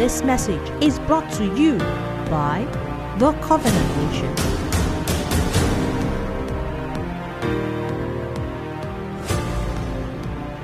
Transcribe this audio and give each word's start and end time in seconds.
This 0.00 0.22
message 0.22 0.66
is 0.82 0.98
brought 1.00 1.30
to 1.32 1.44
you 1.54 1.76
by 2.30 2.66
The 3.18 3.32
Covenant 3.42 3.96
Nation. 3.98 4.34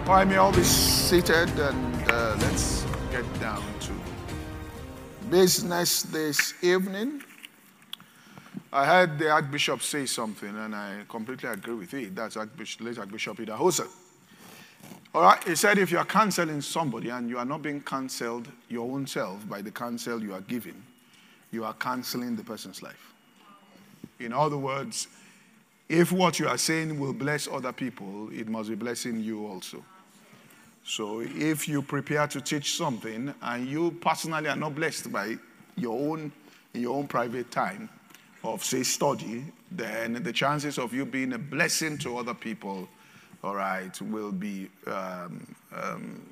All 0.08 0.14
right, 0.14 0.26
may 0.26 0.36
all 0.38 0.52
be 0.52 0.62
seated 0.62 1.50
and 1.50 2.10
uh, 2.10 2.38
let's 2.40 2.86
get 3.10 3.26
down 3.38 3.62
to 3.80 3.92
business 5.28 6.04
this 6.04 6.54
evening. 6.64 7.22
I 8.72 8.86
heard 8.86 9.18
the 9.18 9.28
Archbishop 9.28 9.82
say 9.82 10.06
something 10.06 10.56
and 10.56 10.74
I 10.74 11.02
completely 11.10 11.50
agree 11.50 11.74
with 11.74 11.92
it. 11.92 12.16
That's 12.16 12.38
Archbishop, 12.38 12.80
late 12.80 12.98
Archbishop 12.98 13.36
Idahosa. 13.36 13.86
All 15.14 15.22
right, 15.22 15.42
he 15.44 15.54
said 15.54 15.78
if 15.78 15.90
you 15.90 15.98
are 15.98 16.04
canceling 16.04 16.60
somebody 16.60 17.08
and 17.08 17.28
you 17.28 17.38
are 17.38 17.44
not 17.44 17.62
being 17.62 17.80
canceled 17.80 18.48
your 18.68 18.90
own 18.90 19.06
self 19.06 19.48
by 19.48 19.62
the 19.62 19.70
counsel 19.70 20.22
you 20.22 20.34
are 20.34 20.42
giving, 20.42 20.82
you 21.50 21.64
are 21.64 21.74
canceling 21.74 22.36
the 22.36 22.44
person's 22.44 22.82
life. 22.82 23.14
In 24.20 24.32
other 24.32 24.58
words, 24.58 25.08
if 25.88 26.12
what 26.12 26.38
you 26.38 26.48
are 26.48 26.58
saying 26.58 26.98
will 26.98 27.12
bless 27.12 27.48
other 27.48 27.72
people, 27.72 28.28
it 28.32 28.48
must 28.48 28.68
be 28.68 28.74
blessing 28.74 29.20
you 29.20 29.46
also. 29.46 29.84
So 30.84 31.20
if 31.20 31.66
you 31.66 31.82
prepare 31.82 32.26
to 32.28 32.40
teach 32.40 32.76
something 32.76 33.34
and 33.42 33.66
you 33.66 33.92
personally 33.92 34.48
are 34.48 34.56
not 34.56 34.74
blessed 34.74 35.10
by 35.10 35.36
your 35.76 35.98
own 36.12 36.32
your 36.72 36.96
own 36.96 37.06
private 37.06 37.50
time 37.50 37.88
of 38.44 38.62
say 38.62 38.82
study, 38.82 39.44
then 39.70 40.22
the 40.22 40.32
chances 40.32 40.78
of 40.78 40.92
you 40.92 41.04
being 41.04 41.32
a 41.32 41.38
blessing 41.38 41.98
to 41.98 42.18
other 42.18 42.34
people, 42.34 42.88
all 43.46 43.54
right, 43.54 44.00
will 44.02 44.32
be 44.32 44.68
um, 44.86 45.54
um, 45.74 46.26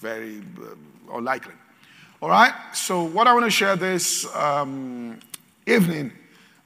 very 0.00 0.42
uh, 0.58 1.16
unlikely. 1.16 1.54
All 2.20 2.30
right. 2.30 2.54
So 2.72 3.04
what 3.04 3.26
I 3.26 3.34
want 3.34 3.44
to 3.44 3.50
share 3.50 3.76
this 3.76 4.26
um, 4.34 5.18
evening 5.66 6.12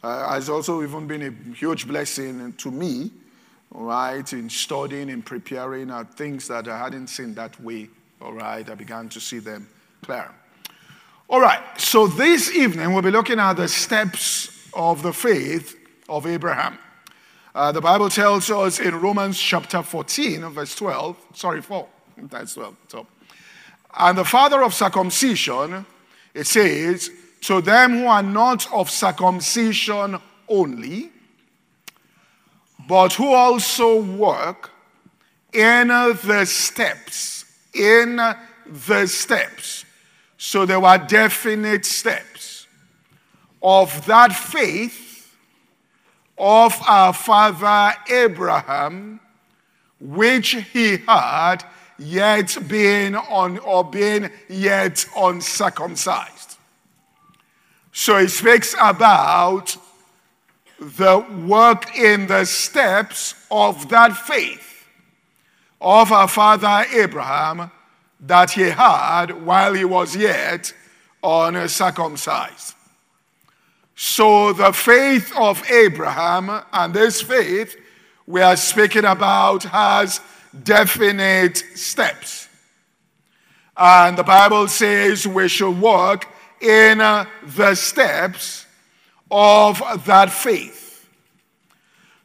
uh, 0.02 0.32
has 0.32 0.48
also 0.48 0.82
even 0.82 1.06
been 1.06 1.22
a 1.22 1.54
huge 1.54 1.86
blessing 1.86 2.52
to 2.54 2.70
me 2.70 3.10
all 3.74 3.84
right, 3.84 4.32
in 4.32 4.50
studying 4.50 5.10
and 5.10 5.24
preparing 5.24 5.90
are 5.90 6.04
things 6.04 6.48
that 6.48 6.66
I 6.66 6.76
hadn't 6.76 7.06
seen 7.06 7.34
that 7.34 7.60
way, 7.60 7.88
all 8.20 8.32
right, 8.32 8.68
I 8.68 8.74
began 8.74 9.08
to 9.10 9.20
see 9.20 9.38
them 9.38 9.68
clear. 10.02 10.30
All 11.28 11.40
right, 11.40 11.62
so 11.78 12.08
this 12.08 12.50
evening 12.52 12.92
we'll 12.92 13.02
be 13.02 13.12
looking 13.12 13.38
at 13.38 13.54
the 13.54 13.68
steps 13.68 14.68
of 14.74 15.02
the 15.02 15.12
faith 15.12 15.76
of 16.08 16.26
Abraham. 16.26 16.78
Uh, 17.52 17.72
the 17.72 17.80
Bible 17.80 18.08
tells 18.08 18.48
us 18.50 18.78
in 18.78 18.94
Romans 18.94 19.38
chapter 19.38 19.82
14, 19.82 20.50
verse 20.50 20.74
12, 20.76 21.16
sorry, 21.34 21.60
4, 21.60 21.86
that's 22.28 22.54
12, 22.54 22.76
so. 22.88 23.06
And 23.98 24.16
the 24.16 24.24
father 24.24 24.62
of 24.62 24.72
circumcision, 24.72 25.84
it 26.32 26.46
says, 26.46 27.10
to 27.42 27.60
them 27.60 27.98
who 27.98 28.06
are 28.06 28.22
not 28.22 28.72
of 28.72 28.88
circumcision 28.88 30.18
only, 30.48 31.10
but 32.88 33.14
who 33.14 33.32
also 33.32 34.00
work 34.00 34.70
in 35.52 35.88
the 35.88 36.44
steps. 36.44 37.44
In 37.74 38.20
the 38.66 39.06
steps. 39.06 39.84
So 40.38 40.66
there 40.66 40.80
were 40.80 40.98
definite 40.98 41.84
steps 41.84 42.68
of 43.62 44.06
that 44.06 44.32
faith 44.32 45.09
of 46.40 46.80
our 46.88 47.12
father 47.12 47.94
Abraham, 48.10 49.20
which 50.00 50.52
he 50.72 50.96
had 50.96 51.58
yet 51.98 52.56
been 52.66 53.14
on 53.14 53.58
or 53.58 53.84
been 53.84 54.32
yet 54.48 55.04
uncircumcised. 55.14 56.56
So 57.92 58.16
he 58.16 58.28
speaks 58.28 58.74
about 58.80 59.76
the 60.78 61.18
work 61.46 61.94
in 61.94 62.26
the 62.26 62.46
steps 62.46 63.34
of 63.50 63.90
that 63.90 64.16
faith 64.16 64.86
of 65.78 66.10
our 66.10 66.28
father 66.28 66.86
Abraham 66.94 67.70
that 68.20 68.52
he 68.52 68.62
had 68.62 69.44
while 69.44 69.74
he 69.74 69.84
was 69.84 70.16
yet 70.16 70.72
uncircumcised. 71.22 72.74
So, 74.02 74.54
the 74.54 74.72
faith 74.72 75.30
of 75.36 75.62
Abraham 75.70 76.64
and 76.72 76.94
this 76.94 77.20
faith 77.20 77.76
we 78.26 78.40
are 78.40 78.56
speaking 78.56 79.04
about 79.04 79.64
has 79.64 80.22
definite 80.64 81.58
steps. 81.74 82.48
And 83.76 84.16
the 84.16 84.22
Bible 84.22 84.68
says 84.68 85.26
we 85.26 85.48
should 85.48 85.78
walk 85.78 86.32
in 86.62 86.96
the 86.96 87.74
steps 87.74 88.64
of 89.30 89.82
that 90.06 90.32
faith. 90.32 91.06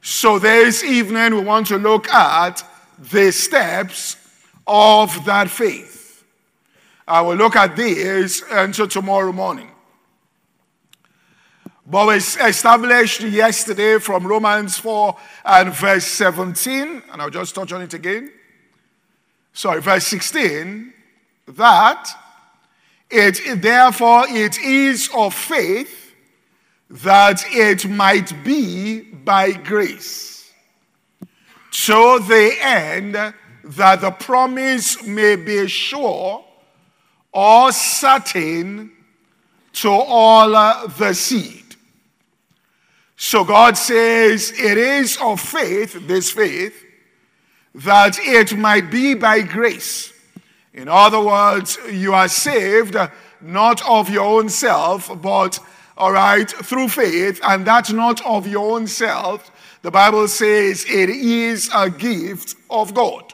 So, 0.02 0.40
this 0.40 0.82
evening, 0.82 1.36
we 1.36 1.42
want 1.42 1.68
to 1.68 1.78
look 1.78 2.08
at 2.08 2.64
the 2.98 3.34
steps 3.34 4.16
of 4.66 5.26
that 5.26 5.50
faith. 5.50 6.24
I 7.06 7.20
will 7.20 7.36
look 7.36 7.58
at 7.58 7.76
these 7.76 8.44
until 8.50 8.88
tomorrow 8.88 9.34
morning. 9.34 9.72
But 11.88 12.08
we 12.08 12.16
established 12.16 13.22
yesterday 13.22 14.00
from 14.00 14.26
Romans 14.26 14.78
4 14.80 15.16
and 15.46 15.72
verse 15.72 16.06
17, 16.08 17.04
and 17.12 17.22
I'll 17.22 17.30
just 17.30 17.54
touch 17.54 17.72
on 17.74 17.84
it 17.84 17.94
again. 17.94 18.32
Sorry, 19.54 19.82
verse 19.82 20.08
16, 20.08 20.92
that 21.50 22.10
it 23.12 23.62
therefore 23.62 24.26
it 24.28 24.60
is 24.60 25.12
of 25.16 25.36
faith 25.36 26.14
that 26.90 27.44
it 27.52 27.88
might 27.88 28.44
be 28.44 29.02
by 29.02 29.52
grace, 29.52 30.52
to 31.70 32.20
the 32.28 32.56
end 32.62 33.14
that 33.64 34.02
the 34.02 34.12
promise 34.12 35.04
may 35.04 35.36
be 35.36 35.68
sure 35.68 36.44
or 37.32 37.72
certain 37.72 38.92
to 39.74 39.90
all 39.90 40.88
the 40.88 41.14
seed. 41.14 41.65
So 43.18 43.44
God 43.44 43.78
says 43.78 44.52
it 44.52 44.78
is 44.78 45.18
of 45.22 45.40
faith, 45.40 46.08
this 46.08 46.32
faith, 46.32 46.84
that 47.76 48.18
it 48.20 48.58
might 48.58 48.92
be 48.92 49.14
by 49.14 49.42
grace. 49.42 50.14
In 50.74 50.88
other 50.88 51.22
words, 51.22 51.78
you 51.90 52.14
are 52.14 52.28
saved 52.28 52.96
not 53.42 53.88
of 53.88 54.10
your 54.10 54.26
own 54.26 54.50
self, 54.50 55.10
but 55.22 55.60
all 55.98 56.12
right, 56.12 56.50
through 56.50 56.90
faith, 56.90 57.40
and 57.44 57.66
that's 57.66 57.92
not 57.92 58.26
of 58.26 58.48
your 58.48 58.76
own 58.76 58.88
self. 58.88 59.52
The 59.82 59.92
Bible 59.92 60.28
says 60.28 60.86
it 60.90 61.10
is 61.10 61.70
a 61.74 61.90
gift 61.90 62.56
of 62.70 62.94
God. 62.94 63.34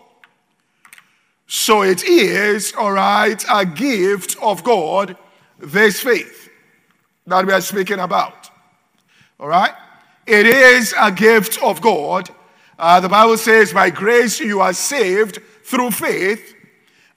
So 1.47 1.81
it 1.81 2.03
is, 2.03 2.73
all 2.77 2.91
right, 2.93 3.43
a 3.51 3.65
gift 3.65 4.37
of 4.41 4.63
God, 4.63 5.17
this 5.59 6.01
faith 6.01 6.49
that 7.25 7.45
we 7.45 7.53
are 7.53 7.61
speaking 7.61 7.99
about. 7.99 8.40
All 9.41 9.47
right? 9.47 9.73
It 10.27 10.45
is 10.45 10.93
a 10.97 11.11
gift 11.11 11.61
of 11.63 11.81
God. 11.81 12.29
Uh, 12.77 12.99
the 12.99 13.09
Bible 13.09 13.37
says, 13.37 13.73
by 13.73 13.89
grace 13.89 14.39
you 14.39 14.61
are 14.61 14.73
saved 14.73 15.39
through 15.63 15.91
faith, 15.91 16.55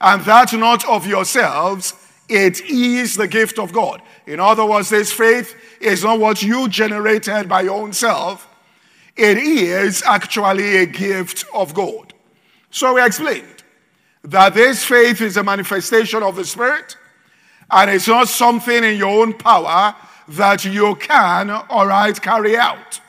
and 0.01 0.23
that 0.23 0.51
not 0.53 0.87
of 0.89 1.05
yourselves, 1.05 1.93
it 2.27 2.61
is 2.61 3.15
the 3.15 3.27
gift 3.27 3.59
of 3.59 3.71
God. 3.71 4.01
In 4.25 4.39
other 4.39 4.65
words, 4.65 4.89
this 4.89 5.13
faith 5.13 5.55
is 5.79 6.03
not 6.03 6.19
what 6.19 6.41
you 6.41 6.67
generated 6.67 7.47
by 7.47 7.61
your 7.61 7.79
own 7.79 7.93
self, 7.93 8.49
it 9.15 9.37
is 9.37 10.03
actually 10.03 10.77
a 10.77 10.85
gift 10.85 11.45
of 11.53 11.73
God. 11.73 12.13
So 12.71 12.95
we 12.95 13.03
explained 13.05 13.63
that 14.23 14.55
this 14.55 14.83
faith 14.83 15.21
is 15.21 15.37
a 15.37 15.43
manifestation 15.43 16.23
of 16.23 16.35
the 16.35 16.43
Spirit, 16.43 16.97
and 17.69 17.89
it's 17.89 18.07
not 18.07 18.27
something 18.27 18.83
in 18.83 18.97
your 18.97 19.21
own 19.21 19.33
power 19.33 19.95
that 20.27 20.65
you 20.65 20.95
can, 20.95 21.49
all 21.49 21.87
right, 21.87 22.19
carry 22.19 22.57
out. 22.57 22.99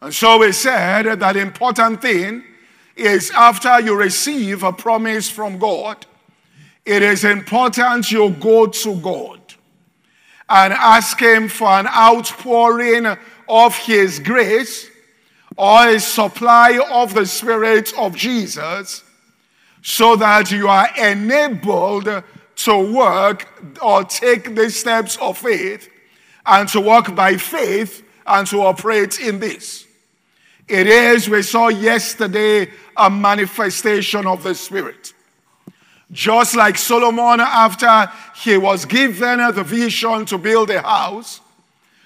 And 0.00 0.12
so 0.12 0.38
we 0.38 0.52
said 0.52 1.20
that 1.20 1.36
important 1.36 2.02
thing 2.02 2.44
is 2.96 3.30
after 3.30 3.80
you 3.80 3.96
receive 3.96 4.62
a 4.62 4.72
promise 4.72 5.30
from 5.30 5.58
God, 5.58 6.04
it 6.84 7.02
is 7.02 7.24
important 7.24 8.10
you 8.10 8.30
go 8.30 8.66
to 8.66 9.00
God 9.00 9.40
and 10.48 10.72
ask 10.72 11.20
Him 11.20 11.48
for 11.48 11.68
an 11.68 11.86
outpouring 11.86 13.06
of 13.48 13.76
His 13.76 14.18
grace 14.18 14.90
or 15.56 15.88
a 15.88 16.00
supply 16.00 16.80
of 16.90 17.14
the 17.14 17.26
Spirit 17.26 17.92
of 17.96 18.16
Jesus 18.16 19.04
so 19.82 20.16
that 20.16 20.50
you 20.50 20.68
are 20.68 20.88
enabled 20.98 22.24
to 22.54 22.92
work 22.92 23.48
or 23.80 24.04
take 24.04 24.54
the 24.54 24.70
steps 24.70 25.16
of 25.18 25.38
faith 25.38 25.88
and 26.46 26.68
to 26.70 26.80
walk 26.80 27.14
by 27.14 27.36
faith 27.36 28.02
and 28.26 28.46
to 28.48 28.60
operate 28.62 29.20
in 29.20 29.38
this. 29.38 29.86
It 30.68 30.86
is, 30.86 31.28
we 31.28 31.42
saw 31.42 31.68
yesterday, 31.68 32.70
a 32.96 33.10
manifestation 33.10 34.26
of 34.26 34.42
the 34.42 34.54
Spirit. 34.54 35.12
Just 36.10 36.54
like 36.54 36.76
Solomon, 36.76 37.40
after 37.40 38.10
he 38.36 38.56
was 38.56 38.84
given 38.84 39.38
the 39.54 39.64
vision 39.64 40.26
to 40.26 40.38
build 40.38 40.70
a 40.70 40.82
house, 40.82 41.40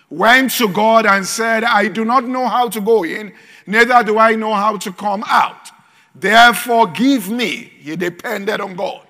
went 0.08 0.52
to 0.52 0.68
God 0.68 1.06
and 1.06 1.26
said, 1.26 1.64
I 1.64 1.88
do 1.88 2.04
not 2.04 2.24
know 2.24 2.46
how 2.46 2.68
to 2.68 2.80
go 2.80 3.04
in, 3.04 3.32
neither 3.66 4.02
do 4.04 4.18
I 4.18 4.36
know 4.36 4.54
how 4.54 4.76
to 4.78 4.92
come 4.92 5.24
out. 5.26 5.70
Therefore, 6.14 6.86
give 6.86 7.28
me. 7.28 7.72
He 7.80 7.96
depended 7.96 8.60
on 8.60 8.74
God. 8.74 9.02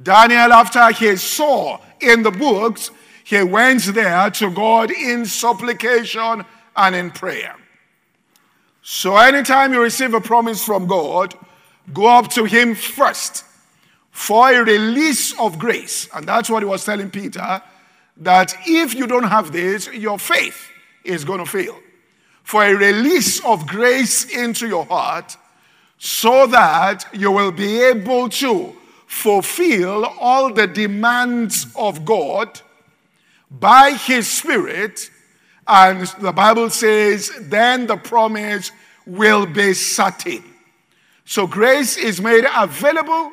Daniel, 0.00 0.52
after 0.52 0.92
he 0.92 1.16
saw 1.16 1.80
in 2.00 2.22
the 2.22 2.30
books, 2.30 2.90
he 3.24 3.42
went 3.42 3.82
there 3.94 4.30
to 4.30 4.50
God 4.50 4.90
in 4.90 5.24
supplication 5.24 6.44
and 6.76 6.94
in 6.94 7.10
prayer. 7.10 7.56
So, 8.82 9.16
anytime 9.16 9.72
you 9.72 9.80
receive 9.80 10.12
a 10.12 10.20
promise 10.20 10.62
from 10.62 10.86
God, 10.86 11.34
go 11.94 12.06
up 12.06 12.28
to 12.32 12.44
Him 12.44 12.74
first 12.74 13.44
for 14.10 14.52
a 14.52 14.62
release 14.62 15.36
of 15.40 15.58
grace. 15.58 16.06
And 16.14 16.28
that's 16.28 16.50
what 16.50 16.62
He 16.62 16.68
was 16.68 16.84
telling 16.84 17.10
Peter 17.10 17.62
that 18.18 18.54
if 18.66 18.94
you 18.94 19.06
don't 19.06 19.24
have 19.24 19.52
this, 19.52 19.90
your 19.92 20.18
faith 20.18 20.68
is 21.02 21.24
going 21.24 21.38
to 21.38 21.46
fail. 21.46 21.78
For 22.42 22.62
a 22.62 22.74
release 22.74 23.42
of 23.42 23.66
grace 23.66 24.26
into 24.36 24.68
your 24.68 24.84
heart 24.84 25.34
so 25.96 26.46
that 26.48 27.06
you 27.14 27.30
will 27.30 27.52
be 27.52 27.82
able 27.82 28.28
to 28.28 28.76
fulfill 29.06 30.04
all 30.20 30.52
the 30.52 30.66
demands 30.66 31.66
of 31.74 32.04
God 32.04 32.60
by 33.58 33.92
His 33.92 34.30
Spirit. 34.30 35.10
And 35.66 36.06
the 36.20 36.32
Bible 36.32 36.70
says, 36.70 37.30
then 37.40 37.86
the 37.86 37.96
promise 37.96 38.70
will 39.06 39.46
be 39.46 39.74
certain. 39.74 40.44
So 41.24 41.46
grace 41.46 41.96
is 41.96 42.20
made 42.20 42.44
available 42.54 43.32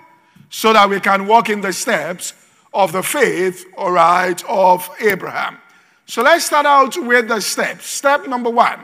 so 0.49 0.73
that 0.73 0.89
we 0.89 0.99
can 0.99 1.27
walk 1.27 1.49
in 1.49 1.61
the 1.61 1.73
steps 1.73 2.33
of 2.73 2.91
the 2.91 3.03
faith, 3.03 3.65
all 3.77 3.91
right, 3.91 4.41
of 4.47 4.89
Abraham. 5.01 5.57
So 6.05 6.21
let's 6.21 6.45
start 6.45 6.65
out 6.65 6.95
with 6.97 7.27
the 7.27 7.41
steps. 7.41 7.85
Step 7.85 8.27
number 8.27 8.49
one 8.49 8.79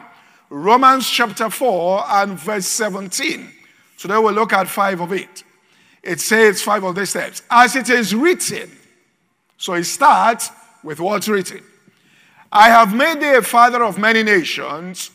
Romans 0.50 1.10
chapter 1.10 1.50
4 1.50 2.04
and 2.08 2.40
verse 2.40 2.68
17. 2.68 3.50
Today 3.98 4.18
we'll 4.18 4.34
look 4.34 4.54
at 4.54 4.68
five 4.68 5.02
of 5.02 5.12
it. 5.12 5.44
It 6.04 6.22
says 6.22 6.62
five 6.62 6.84
of 6.84 6.96
the 6.96 7.06
steps. 7.06 7.42
As 7.50 7.76
it 7.76 7.90
is 7.90 8.16
written, 8.16 8.72
so 9.58 9.74
it 9.74 9.84
starts 9.86 10.52
with 10.88 11.02
what's 11.02 11.28
written. 11.28 11.62
I 12.50 12.70
have 12.70 12.96
made 12.96 13.20
thee 13.20 13.36
a 13.36 13.42
father 13.42 13.84
of 13.84 13.98
many 13.98 14.24
nations 14.24 15.12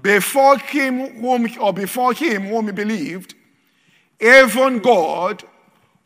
before 0.00 0.56
him 0.56 1.20
whom 1.20 1.46
or 1.60 1.74
before 1.74 2.14
him 2.14 2.46
whom 2.46 2.66
he 2.68 2.72
believed, 2.72 3.34
even 4.18 4.78
God 4.78 5.44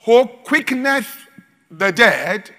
who 0.05 0.27
quickeneth 0.43 1.29
the 1.71 1.93
dead 1.93 2.51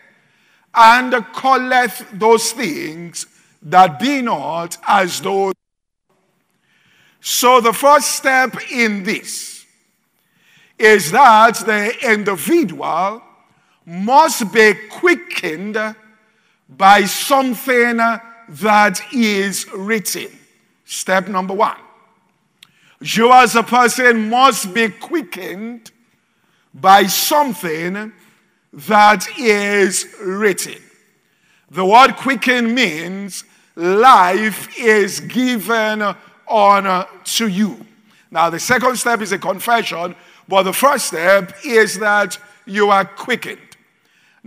and 0.74 1.14
calleth 1.34 2.08
those 2.14 2.54
things 2.54 3.26
that 3.62 4.00
be 4.00 4.22
not 4.22 4.78
as 4.88 5.20
though. 5.20 5.52
So, 7.20 7.60
the 7.60 7.74
first 7.74 8.16
step 8.16 8.56
in 8.72 9.04
this 9.04 9.66
is 10.80 11.12
that 11.12 11.56
the 11.66 12.10
individual 12.10 13.22
must 13.86 14.54
be 14.54 14.74
quickened 14.90 15.76
by 16.70 17.06
something 17.06 17.98
that 17.98 19.02
is 19.14 19.66
written. 19.74 20.28
Step 20.86 21.28
number 21.28 21.54
one. 21.54 21.78
You, 23.02 23.32
as 23.32 23.56
a 23.56 23.64
person, 23.64 24.30
must 24.30 24.74
be 24.74 24.90
quickened 24.90 25.92
by 26.74 27.06
something 27.08 28.12
that 28.74 29.28
is 29.38 30.06
written. 30.22 30.82
The 31.70 31.86
word 31.86 32.16
quicken 32.16 32.74
means 32.74 33.44
life 33.76 34.78
is 34.80 35.20
given 35.20 36.16
on 36.48 37.08
to 37.24 37.48
you. 37.48 37.86
Now, 38.32 38.50
the 38.50 38.60
second 38.60 38.96
step 38.98 39.22
is 39.22 39.32
a 39.32 39.38
confession, 39.38 40.16
but 40.48 40.64
the 40.64 40.74
first 40.74 41.08
step 41.08 41.54
is 41.66 42.00
that 42.00 42.38
you 42.66 42.90
are 42.90 43.06
quickened. 43.06 43.67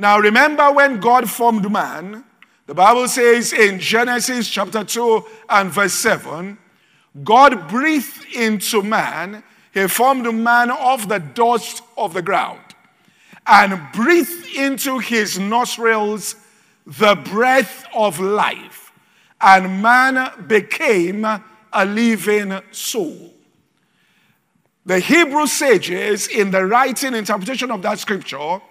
Now, 0.01 0.19
remember 0.19 0.73
when 0.73 0.99
God 0.99 1.29
formed 1.29 1.71
man, 1.71 2.25
the 2.65 2.73
Bible 2.73 3.07
says 3.07 3.53
in 3.53 3.79
Genesis 3.79 4.49
chapter 4.49 4.83
2 4.83 5.27
and 5.51 5.71
verse 5.71 5.93
7, 5.93 6.57
God 7.23 7.69
breathed 7.69 8.25
into 8.35 8.81
man, 8.81 9.43
he 9.75 9.87
formed 9.89 10.35
man 10.35 10.71
of 10.71 11.07
the 11.07 11.19
dust 11.19 11.83
of 11.99 12.15
the 12.15 12.23
ground 12.23 12.63
and 13.47 13.79
breathed 13.93 14.47
into 14.57 15.01
his 15.01 15.39
nostrils 15.39 16.35
the 16.87 17.17
breath 17.17 17.85
of 17.95 18.19
life, 18.19 18.93
and 19.39 19.83
man 19.83 20.47
became 20.47 21.27
a 21.27 21.85
living 21.85 22.59
soul. 22.71 23.35
The 24.87 24.99
Hebrew 24.99 25.47
sages, 25.47 26.27
in 26.27 26.53
the 26.53 26.65
writing 26.65 27.13
interpretation 27.13 27.71
of 27.71 27.83
that 27.83 27.99
scripture, 27.99 28.63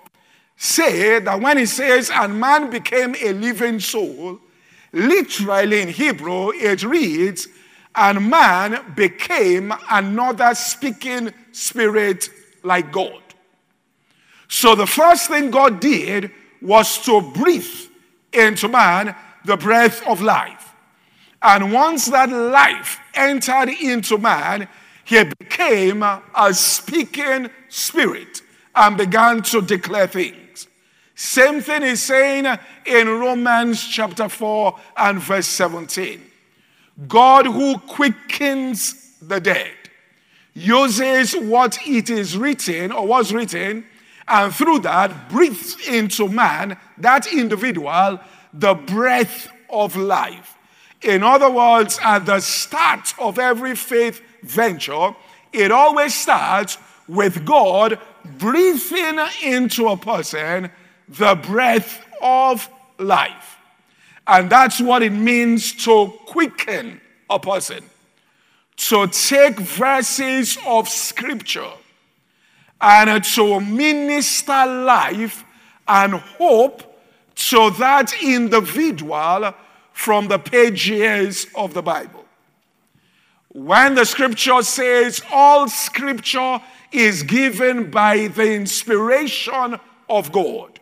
say 0.61 1.19
that 1.19 1.39
when 1.39 1.57
it 1.57 1.69
says, 1.69 2.11
and 2.13 2.37
man 2.37 2.69
became 2.69 3.15
a 3.21 3.31
living 3.31 3.79
soul, 3.79 4.39
literally 4.91 5.81
in 5.81 5.87
Hebrew, 5.87 6.51
it 6.51 6.83
reads, 6.83 7.47
and 7.95 8.29
man 8.29 8.93
became 8.93 9.73
another 9.89 10.53
speaking 10.53 11.33
spirit 11.53 12.29
like 12.61 12.91
God. 12.91 13.23
So 14.49 14.75
the 14.75 14.85
first 14.85 15.29
thing 15.29 15.49
God 15.49 15.79
did 15.79 16.29
was 16.61 16.97
to 17.05 17.21
breathe 17.21 17.65
into 18.33 18.67
man 18.67 19.15
the 19.45 19.55
breath 19.55 20.05
of 20.05 20.21
life. 20.21 20.75
And 21.41 21.71
once 21.71 22.07
that 22.07 22.29
life 22.29 22.99
entered 23.13 23.69
into 23.69 24.17
man, 24.17 24.67
he 25.05 25.23
became 25.23 26.03
a 26.03 26.53
speaking 26.53 27.49
spirit 27.69 28.41
and 28.75 28.97
began 28.97 29.41
to 29.43 29.61
declare 29.61 30.07
things. 30.07 30.48
Same 31.19 31.59
thing 31.59 31.83
is 31.83 32.01
saying 32.01 32.45
in 32.85 33.09
Romans 33.09 33.85
chapter 33.85 34.29
4 34.29 34.79
and 34.95 35.19
verse 35.19 35.47
17. 35.47 36.21
God 37.09 37.45
who 37.45 37.77
quickens 37.79 39.17
the 39.21 39.41
dead 39.41 39.73
uses 40.53 41.33
what 41.33 41.77
it 41.85 42.09
is 42.09 42.37
written 42.37 42.93
or 42.93 43.05
was 43.05 43.33
written 43.33 43.83
and 44.29 44.55
through 44.55 44.79
that 44.79 45.29
breathes 45.29 45.75
into 45.89 46.29
man, 46.29 46.77
that 46.97 47.27
individual, 47.27 48.21
the 48.53 48.75
breath 48.75 49.49
of 49.69 49.97
life. 49.97 50.55
In 51.01 51.21
other 51.21 51.49
words, 51.49 51.99
at 52.01 52.19
the 52.19 52.39
start 52.39 53.13
of 53.19 53.37
every 53.37 53.75
faith 53.75 54.21
venture, 54.41 55.13
it 55.51 55.69
always 55.69 56.13
starts 56.13 56.77
with 57.09 57.43
God 57.43 57.99
breathing 58.37 59.19
into 59.43 59.89
a 59.89 59.97
person 59.97 60.71
the 61.09 61.35
breath 61.35 62.05
of 62.21 62.69
life. 62.97 63.57
And 64.27 64.49
that's 64.49 64.79
what 64.79 65.01
it 65.01 65.11
means 65.11 65.73
to 65.85 66.13
quicken 66.27 67.01
a 67.29 67.39
person. 67.39 67.83
To 68.77 69.07
take 69.07 69.59
verses 69.59 70.57
of 70.65 70.87
scripture 70.87 71.71
and 72.79 73.23
to 73.23 73.59
minister 73.59 74.65
life 74.65 75.43
and 75.87 76.13
hope 76.13 76.83
to 77.35 77.71
that 77.71 78.13
individual 78.21 79.53
from 79.91 80.27
the 80.27 80.39
pages 80.39 81.47
of 81.55 81.73
the 81.73 81.81
Bible. 81.81 82.25
When 83.49 83.95
the 83.95 84.05
scripture 84.05 84.61
says 84.61 85.21
all 85.31 85.67
scripture 85.67 86.61
is 86.91 87.23
given 87.23 87.89
by 87.89 88.27
the 88.27 88.53
inspiration 88.53 89.79
of 90.07 90.31
God, 90.31 90.79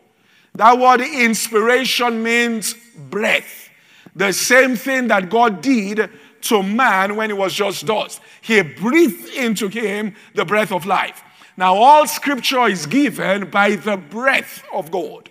that 0.58 0.76
word 0.76 1.00
inspiration 1.00 2.20
means 2.20 2.74
breath. 2.96 3.70
The 4.16 4.32
same 4.32 4.74
thing 4.74 5.06
that 5.06 5.30
God 5.30 5.60
did 5.60 6.10
to 6.42 6.64
man 6.64 7.14
when 7.14 7.30
he 7.30 7.34
was 7.34 7.54
just 7.54 7.86
dust. 7.86 8.20
He 8.40 8.62
breathed 8.62 9.28
into 9.34 9.68
him 9.68 10.16
the 10.34 10.44
breath 10.44 10.72
of 10.72 10.84
life. 10.84 11.22
Now, 11.56 11.76
all 11.76 12.08
scripture 12.08 12.66
is 12.66 12.86
given 12.86 13.50
by 13.50 13.76
the 13.76 13.96
breath 13.96 14.64
of 14.72 14.90
God. 14.90 15.30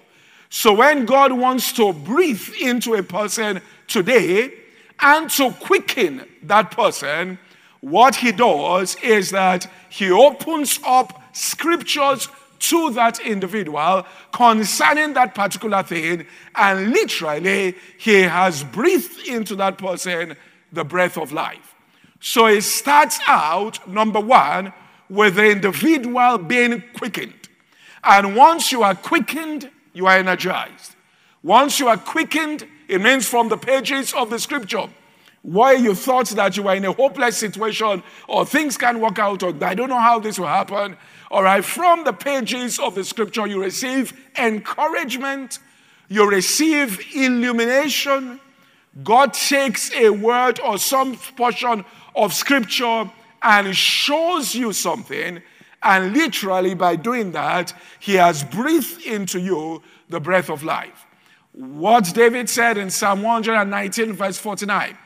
So, 0.50 0.74
when 0.74 1.04
God 1.04 1.34
wants 1.34 1.74
to 1.74 1.92
breathe 1.92 2.50
into 2.62 2.94
a 2.94 3.04
person 3.04 3.60
today 3.88 4.54
and 5.02 5.30
to 5.32 5.52
quicken 5.52 6.24
that 6.44 6.72
person, 6.72 7.38
what 7.82 8.16
he 8.16 8.32
does 8.32 8.96
is 9.04 9.32
that 9.32 9.70
he 9.90 10.10
opens 10.10 10.80
up 10.86 11.22
scriptures 11.36 12.30
to 12.60 12.92
that 12.92 13.20
individual 13.20 14.06
concerning 14.32 15.14
that 15.14 15.36
particular 15.36 15.84
thing, 15.84 16.26
and 16.56 16.92
literally, 16.92 17.76
he 17.98 18.22
has 18.22 18.64
breathed 18.64 19.28
into 19.28 19.56
that 19.56 19.78
person 19.78 20.36
the 20.72 20.84
breath 20.84 21.18
of 21.18 21.32
life. 21.32 21.76
So 22.20 22.48
it 22.48 22.62
starts 22.62 23.20
out, 23.28 23.88
number 23.88 24.20
one, 24.20 24.74
with 25.10 25.36
the 25.36 25.52
individual 25.52 26.38
being 26.38 26.84
quickened. 26.96 27.34
And 28.04 28.36
once 28.36 28.72
you 28.72 28.84
are 28.84 28.96
quickened, 28.96 29.70
you 29.94 30.08
are 30.08 30.18
energized. 30.18 30.96
Once 31.44 31.80
you 31.80 31.88
are 31.88 31.98
quickened, 31.98 32.68
it 32.88 33.02
means 33.02 33.28
from 33.28 33.50
the 33.50 33.58
pages 33.58 34.14
of 34.14 34.30
the 34.30 34.40
scripture 34.40 34.88
where 35.48 35.76
you 35.76 35.96
thought 35.96 36.28
that 36.32 36.58
you 36.58 36.64
were 36.64 36.76
in 36.76 36.84
a 36.84 36.92
hopeless 36.92 37.38
situation 37.38 38.04
or 38.28 38.46
things 38.46 38.76
can't 38.76 39.00
work 39.00 39.18
out 39.18 39.42
or 39.44 39.54
I 39.64 39.76
don't 39.76 39.88
know 39.88 39.98
how 39.98 40.20
this 40.20 40.38
will 40.38 40.48
happen. 40.48 40.98
All 41.32 41.42
right, 41.42 41.64
from 41.64 42.04
the 42.04 42.12
pages 42.12 42.78
of 42.80 42.96
the 42.96 43.06
scripture, 43.06 43.48
you 43.48 43.64
receive 43.64 44.12
encouragement, 44.38 45.60
you 46.10 46.30
receive 46.30 47.00
illumination. 47.16 48.42
God 49.06 49.34
takes 49.34 49.90
a 49.94 50.10
word 50.10 50.60
or 50.60 50.78
some 50.78 51.16
portion 51.16 51.86
of 52.14 52.34
scripture 52.34 53.10
and 53.42 53.74
shows 53.74 54.54
you 54.54 54.74
something. 54.74 55.42
And 55.82 56.14
literally, 56.14 56.74
by 56.74 56.98
doing 56.98 57.32
that, 57.32 57.74
He 58.02 58.16
has 58.16 58.44
breathed 58.44 59.06
into 59.06 59.40
you 59.40 59.82
the 60.10 60.20
breath 60.20 60.50
of 60.50 60.64
life. 60.64 61.06
What 61.54 62.14
David 62.14 62.50
said 62.50 62.78
in 62.78 62.90
Psalm 62.90 63.22
119, 63.22 64.12
verse 64.12 64.38
49 64.38 64.98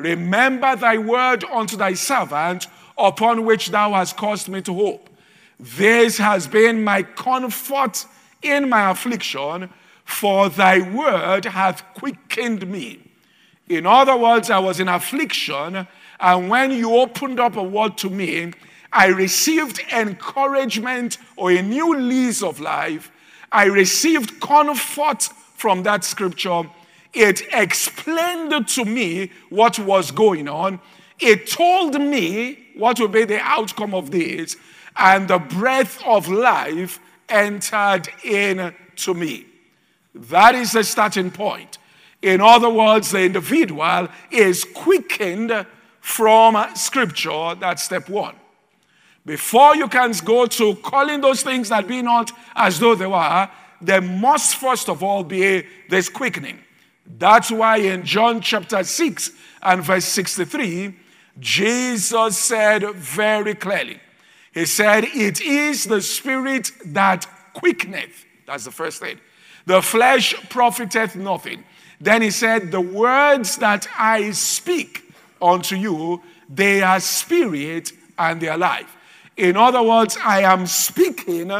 Remember 0.00 0.76
thy 0.76 0.98
word 0.98 1.44
unto 1.44 1.76
thy 1.76 1.94
servant, 1.94 2.66
upon 2.96 3.44
which 3.44 3.68
thou 3.68 3.92
hast 3.92 4.16
caused 4.16 4.48
me 4.48 4.60
to 4.62 4.74
hope. 4.74 5.08
This 5.58 6.18
has 6.18 6.46
been 6.46 6.82
my 6.82 7.02
comfort 7.02 8.06
in 8.42 8.68
my 8.68 8.90
affliction, 8.90 9.70
for 10.04 10.48
thy 10.48 10.80
word 10.80 11.44
hath 11.44 11.84
quickened 11.94 12.66
me. 12.66 13.00
In 13.68 13.86
other 13.86 14.16
words, 14.16 14.50
I 14.50 14.58
was 14.58 14.80
in 14.80 14.88
affliction, 14.88 15.86
and 16.18 16.50
when 16.50 16.72
you 16.72 16.94
opened 16.96 17.38
up 17.38 17.56
a 17.56 17.62
word 17.62 17.96
to 17.98 18.10
me, 18.10 18.52
I 18.92 19.06
received 19.06 19.80
encouragement 19.92 21.18
or 21.36 21.52
a 21.52 21.62
new 21.62 21.96
lease 21.96 22.42
of 22.42 22.58
life. 22.58 23.12
I 23.52 23.66
received 23.66 24.40
comfort 24.40 25.22
from 25.54 25.84
that 25.84 26.04
scripture 26.04 26.62
it 27.12 27.42
explained 27.52 28.68
to 28.68 28.84
me 28.84 29.30
what 29.48 29.78
was 29.78 30.10
going 30.10 30.48
on. 30.48 30.80
It 31.18 31.50
told 31.50 32.00
me 32.00 32.58
what 32.76 32.98
would 33.00 33.12
be 33.12 33.24
the 33.24 33.40
outcome 33.40 33.94
of 33.94 34.10
this, 34.10 34.56
and 34.96 35.28
the 35.28 35.38
breath 35.38 36.02
of 36.06 36.28
life 36.28 37.00
entered 37.28 38.08
into 38.24 39.14
me. 39.14 39.46
That 40.14 40.54
is 40.54 40.72
the 40.72 40.84
starting 40.84 41.30
point. 41.30 41.78
In 42.22 42.40
other 42.40 42.68
words, 42.68 43.10
the 43.10 43.22
individual 43.22 44.08
is 44.30 44.64
quickened 44.64 45.66
from 46.00 46.74
scripture. 46.74 47.54
That's 47.54 47.82
step 47.82 48.08
one. 48.08 48.36
Before 49.24 49.76
you 49.76 49.88
can 49.88 50.12
go 50.24 50.46
to 50.46 50.74
calling 50.76 51.20
those 51.20 51.42
things 51.42 51.68
that 51.68 51.86
be 51.86 52.02
not 52.02 52.32
as 52.54 52.78
though 52.80 52.94
they 52.94 53.06
were, 53.06 53.48
there 53.80 54.00
must 54.00 54.56
first 54.56 54.88
of 54.88 55.02
all 55.02 55.22
be 55.22 55.66
this 55.88 56.08
quickening. 56.08 56.58
That's 57.06 57.50
why 57.50 57.78
in 57.78 58.04
John 58.04 58.40
chapter 58.40 58.84
6 58.84 59.30
and 59.62 59.82
verse 59.82 60.04
63, 60.04 60.94
Jesus 61.38 62.38
said 62.38 62.82
very 62.94 63.54
clearly, 63.54 64.00
He 64.52 64.66
said, 64.66 65.04
It 65.04 65.40
is 65.40 65.84
the 65.84 66.02
spirit 66.02 66.70
that 66.86 67.26
quickeneth. 67.54 68.24
That's 68.46 68.64
the 68.64 68.70
first 68.70 69.00
thing. 69.00 69.18
The 69.66 69.82
flesh 69.82 70.34
profiteth 70.48 71.16
nothing. 71.16 71.64
Then 72.00 72.22
he 72.22 72.30
said, 72.30 72.70
The 72.70 72.80
words 72.80 73.56
that 73.56 73.86
I 73.98 74.30
speak 74.32 75.12
unto 75.40 75.76
you, 75.76 76.22
they 76.48 76.82
are 76.82 77.00
spirit 77.00 77.92
and 78.18 78.40
they 78.40 78.48
are 78.48 78.58
life. 78.58 78.96
In 79.36 79.56
other 79.56 79.82
words, 79.82 80.18
I 80.22 80.42
am 80.42 80.66
speaking 80.66 81.52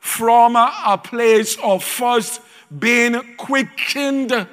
from 0.00 0.56
a 0.56 1.00
place 1.02 1.56
of 1.62 1.84
first 1.84 2.40
being 2.78 3.36
quickened 3.36 4.48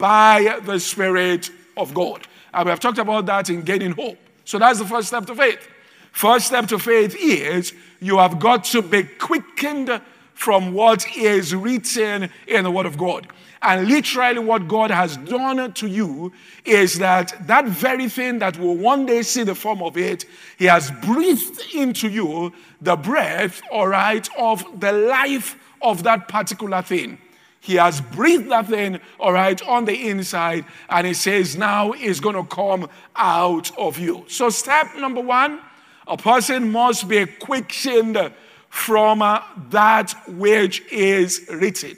by 0.00 0.58
the 0.64 0.80
Spirit 0.80 1.50
of 1.76 1.94
God. 1.94 2.26
And 2.52 2.64
we 2.64 2.70
have 2.70 2.80
talked 2.80 2.98
about 2.98 3.26
that 3.26 3.50
in 3.50 3.62
gaining 3.62 3.92
hope. 3.92 4.18
So 4.44 4.58
that's 4.58 4.80
the 4.80 4.86
first 4.86 5.08
step 5.08 5.26
to 5.26 5.34
faith. 5.36 5.68
First 6.10 6.46
step 6.46 6.66
to 6.68 6.78
faith 6.78 7.14
is 7.14 7.72
you 8.00 8.18
have 8.18 8.40
got 8.40 8.64
to 8.64 8.82
be 8.82 9.04
quickened 9.04 10.00
from 10.34 10.72
what 10.72 11.06
is 11.16 11.54
written 11.54 12.30
in 12.48 12.64
the 12.64 12.70
Word 12.70 12.86
of 12.86 12.96
God. 12.98 13.28
And 13.62 13.88
literally, 13.88 14.38
what 14.38 14.66
God 14.68 14.90
has 14.90 15.18
done 15.18 15.72
to 15.74 15.86
you 15.86 16.32
is 16.64 16.98
that 16.98 17.34
that 17.46 17.66
very 17.66 18.08
thing 18.08 18.38
that 18.38 18.58
will 18.58 18.74
one 18.74 19.04
day 19.04 19.20
see 19.20 19.42
the 19.42 19.54
form 19.54 19.82
of 19.82 19.98
it, 19.98 20.24
He 20.58 20.64
has 20.64 20.90
breathed 21.02 21.60
into 21.74 22.08
you 22.08 22.54
the 22.80 22.96
breath, 22.96 23.60
all 23.70 23.86
right, 23.86 24.26
of 24.38 24.64
the 24.80 24.92
life 24.92 25.56
of 25.82 26.02
that 26.04 26.26
particular 26.26 26.80
thing. 26.80 27.18
He 27.60 27.74
has 27.74 28.00
breathed 28.00 28.50
that 28.50 28.68
thing, 28.68 29.00
all 29.18 29.32
right, 29.32 29.60
on 29.68 29.84
the 29.84 30.08
inside, 30.08 30.64
and 30.88 31.06
he 31.06 31.12
says 31.12 31.56
now 31.56 31.92
it's 31.92 32.18
going 32.18 32.34
to 32.34 32.44
come 32.44 32.88
out 33.14 33.76
of 33.78 33.98
you. 33.98 34.24
So, 34.28 34.48
step 34.48 34.96
number 34.96 35.20
one 35.20 35.60
a 36.06 36.16
person 36.16 36.72
must 36.72 37.06
be 37.06 37.24
quickened 37.26 38.32
from 38.68 39.22
uh, 39.22 39.42
that 39.68 40.12
which 40.26 40.82
is 40.90 41.46
written, 41.52 41.96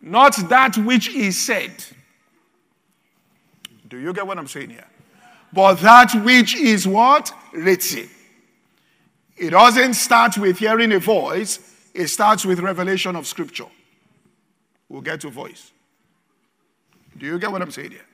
not 0.00 0.36
that 0.48 0.76
which 0.78 1.08
is 1.10 1.38
said. 1.38 1.84
Do 3.88 3.98
you 3.98 4.12
get 4.14 4.26
what 4.26 4.38
I'm 4.38 4.48
saying 4.48 4.70
here? 4.70 4.88
But 5.52 5.74
that 5.80 6.14
which 6.24 6.56
is 6.56 6.88
what? 6.88 7.30
Written. 7.52 8.08
It 9.36 9.50
doesn't 9.50 9.94
start 9.94 10.38
with 10.38 10.58
hearing 10.58 10.92
a 10.92 10.98
voice, 10.98 11.60
it 11.94 12.08
starts 12.08 12.46
with 12.46 12.58
revelation 12.58 13.16
of 13.16 13.26
scripture 13.26 13.66
will 14.92 15.00
get 15.00 15.22
to 15.22 15.30
voice. 15.30 15.72
Do 17.16 17.26
you 17.26 17.38
get 17.38 17.50
what 17.50 17.62
I'm 17.62 17.70
saying 17.70 17.92
here? 17.92 18.06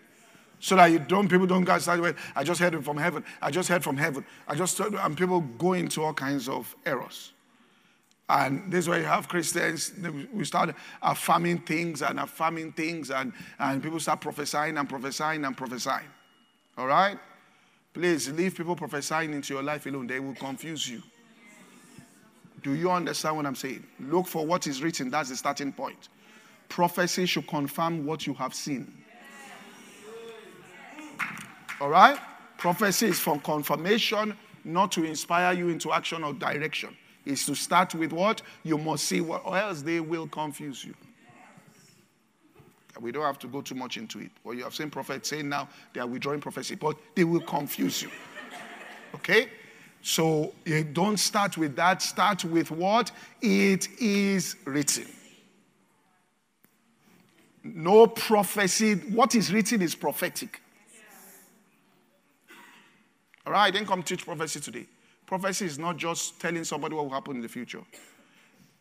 So 0.61 0.77
that 0.77 0.87
you 0.87 1.01
don't, 1.01 1.29
people 1.29 1.47
don't 1.47 1.65
get 1.65 1.83
started 1.83 2.17
I 2.35 2.43
just 2.45 2.61
heard 2.61 2.75
it 2.75 2.85
from 2.85 2.97
heaven. 2.97 3.25
I 3.43 3.51
just 3.51 3.69
heard 3.69 3.83
from 3.83 3.97
heaven. 3.97 4.25
I 4.47 4.55
just, 4.55 4.79
and 4.81 5.17
people 5.17 5.41
go 5.41 5.73
into 5.73 6.03
all 6.03 6.15
kinds 6.15 6.49
of 6.49 6.75
errors. 6.87 7.33
And 8.29 8.71
this 8.71 8.85
is 8.85 8.89
where 8.89 8.99
you 8.99 9.07
have 9.07 9.29
Christians, 9.29 9.93
we 10.33 10.45
start 10.45 10.75
affirming 11.03 11.59
things 11.61 12.03
and 12.03 12.21
affirming 12.21 12.73
things, 12.73 13.11
and, 13.11 13.33
and 13.59 13.83
people 13.83 13.99
start 13.99 14.21
prophesying 14.21 14.77
and 14.77 14.89
prophesying 14.89 15.45
and 15.45 15.57
prophesying. 15.57 16.09
All 16.77 16.87
right? 16.87 17.19
Please 17.95 18.29
leave 18.31 18.55
people 18.55 18.77
prophesying 18.77 19.33
into 19.33 19.55
your 19.55 19.63
life 19.63 19.87
alone. 19.87 20.07
They 20.07 20.21
will 20.21 20.35
confuse 20.35 20.89
you. 20.89 21.03
Do 22.63 22.75
you 22.75 22.91
understand 22.91 23.37
what 23.37 23.47
I'm 23.47 23.55
saying? 23.55 23.85
Look 23.99 24.27
for 24.27 24.45
what 24.45 24.67
is 24.67 24.83
written. 24.83 25.11
That's 25.11 25.31
the 25.31 25.37
starting 25.37 25.73
point 25.73 26.09
prophecy 26.69 27.27
should 27.27 27.47
confirm 27.47 28.05
what 28.05 28.27
you 28.27 28.35
have 28.35 28.55
seen. 28.55 28.93
All 31.81 31.89
right? 31.89 32.19
Prophecy 32.57 33.07
is 33.07 33.21
for 33.21 33.39
confirmation, 33.39 34.37
not 34.65 34.91
to 34.93 35.05
inspire 35.05 35.53
you 35.55 35.69
into 35.69 35.93
action 35.93 36.25
or 36.25 36.33
direction. 36.33 36.97
It's 37.25 37.47
to 37.47 37.55
start 37.55 37.95
with 37.95 38.13
what? 38.13 38.43
You 38.65 38.79
must 38.79 39.05
see 39.05 39.21
what, 39.21 39.43
or 39.45 39.57
else 39.57 39.83
they 39.83 40.01
will 40.01 40.27
confuse 40.27 40.85
you. 40.85 40.95
We 43.01 43.13
don't 43.13 43.23
have 43.23 43.39
to 43.41 43.47
go 43.47 43.61
too 43.61 43.77
much 43.77 43.97
into 43.97 44.19
it. 44.19 44.31
What 44.43 44.57
you 44.57 44.65
have 44.65 44.75
seen 44.75 44.91
prophets 44.91 45.29
saying 45.29 45.49
now, 45.49 45.69
they 45.93 46.01
are 46.01 46.07
withdrawing 46.07 46.41
prophecy, 46.41 46.75
but 46.75 46.97
they 47.15 47.23
will 47.23 47.41
confuse 47.41 48.03
you. 48.03 48.11
Okay? 49.15 49.49
So 50.03 50.53
you 50.65 50.83
don't 50.85 51.19
start 51.19 51.57
with 51.57 51.77
that. 51.77 52.03
Start 52.03 52.45
with 52.45 52.71
what? 52.71 53.13
It 53.41 53.89
is 54.01 54.57
written. 54.65 55.07
No 57.75 58.07
prophecy. 58.07 58.95
What 58.95 59.35
is 59.35 59.53
written 59.53 59.83
is 59.83 59.95
prophetic. 59.95 60.61
All 63.47 63.53
right, 63.53 63.65
I 63.65 63.71
didn't 63.71 63.89
come 63.89 64.03
teach 64.03 64.25
prophecy 64.25 64.61
today. 64.61 64.87
Prophecy 65.27 65.67
is 65.67 65.79
not 65.79 65.97
just 65.97 66.41
telling 66.41 66.65
somebody 66.65 66.95
what 66.95 67.05
will 67.05 67.13
happen 67.13 67.37
in 67.37 67.43
the 67.43 67.49
future. 67.49 67.83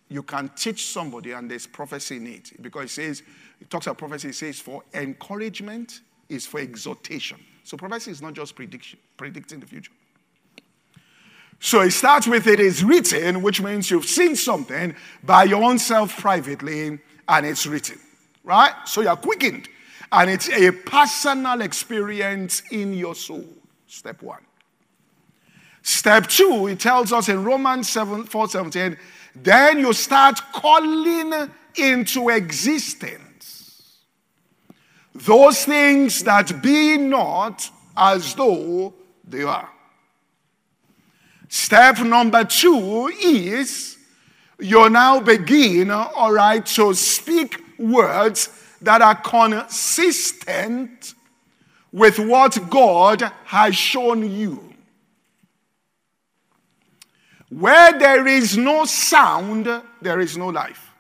You 0.10 0.24
can 0.24 0.50
teach 0.56 0.86
somebody, 0.88 1.32
and 1.32 1.52
there's 1.52 1.68
prophecy 1.68 2.18
in 2.18 2.28
it 2.28 2.52
because 2.62 2.86
it 2.86 2.90
says, 2.90 3.24
it 3.60 3.70
talks 3.70 3.88
about 3.88 3.98
prophecy, 3.98 4.30
it 4.30 4.36
says 4.36 4.60
for 4.60 4.84
encouragement, 4.94 6.02
is 6.30 6.46
for 6.46 6.60
exhortation. 6.60 7.38
So 7.64 7.76
prophecy 7.76 8.12
is 8.12 8.22
not 8.22 8.34
just 8.34 8.56
prediction, 8.56 9.00
predicting 9.18 9.60
the 9.60 9.66
future. 9.66 9.92
So 11.60 11.82
it 11.82 11.92
starts 11.92 12.28
with 12.28 12.48
it 12.48 12.60
is 12.60 12.84
written, 12.84 13.42
which 13.42 13.62
means 13.62 13.90
you've 13.90 14.06
seen 14.06 14.36
something 14.36 14.96
by 15.24 15.46
your 15.46 15.64
own 15.64 15.80
self 15.80 16.18
privately, 16.18 17.00
and 17.28 17.46
it's 17.46 17.66
written 17.66 18.00
right? 18.48 18.74
So 18.86 19.02
you're 19.02 19.18
quickened. 19.18 19.68
And 20.12 20.30
it's 20.30 20.50
a 20.50 20.72
personal 20.72 21.62
experience 21.62 22.64
in 22.72 22.94
your 22.94 23.14
soul. 23.14 23.46
Step 23.88 24.22
one. 24.22 24.42
Step 25.84 26.28
two, 26.28 26.68
it 26.68 26.80
tells 26.80 27.12
us 27.12 27.30
in 27.30 27.44
Romans 27.44 27.90
7, 27.90 28.24
4 28.24 28.48
17, 28.50 28.98
then 29.36 29.80
you 29.80 29.94
start 29.94 30.40
calling 30.54 31.50
into 31.76 32.30
existence 32.30 33.98
those 35.14 35.66
things 35.66 36.24
that 36.24 36.62
be 36.62 36.98
not 36.98 37.70
as 37.96 38.36
though 38.36 38.94
they 39.24 39.44
are. 39.44 39.70
Step 41.50 42.00
number 42.00 42.44
two 42.44 43.08
is 43.24 43.98
you 44.60 44.90
now 44.90 45.20
begin, 45.20 45.90
all 45.92 46.34
right, 46.34 46.66
to 46.66 46.94
speak 46.94 47.62
words 47.80 48.50
that 48.82 49.02
are 49.02 49.16
consistent 49.16 51.14
with 51.92 52.20
what 52.20 52.70
God 52.70 53.22
has 53.46 53.76
shown 53.76 54.30
you. 54.32 54.64
Where 57.50 57.98
there 57.98 58.28
is 58.28 58.58
no 58.58 58.86
sound, 58.86 59.68
there 60.02 60.20
is 60.20 60.38
no 60.38 60.50
life. 60.50 60.92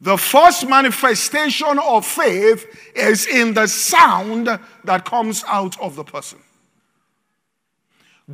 The 0.00 0.16
first 0.16 0.68
manifestation 0.68 1.78
of 1.78 2.04
faith 2.04 2.66
is 2.94 3.26
in 3.26 3.54
the 3.54 3.68
sound 3.68 4.48
that 4.84 5.04
comes 5.04 5.44
out 5.46 5.80
of 5.80 5.94
the 5.94 6.04
person. 6.04 6.40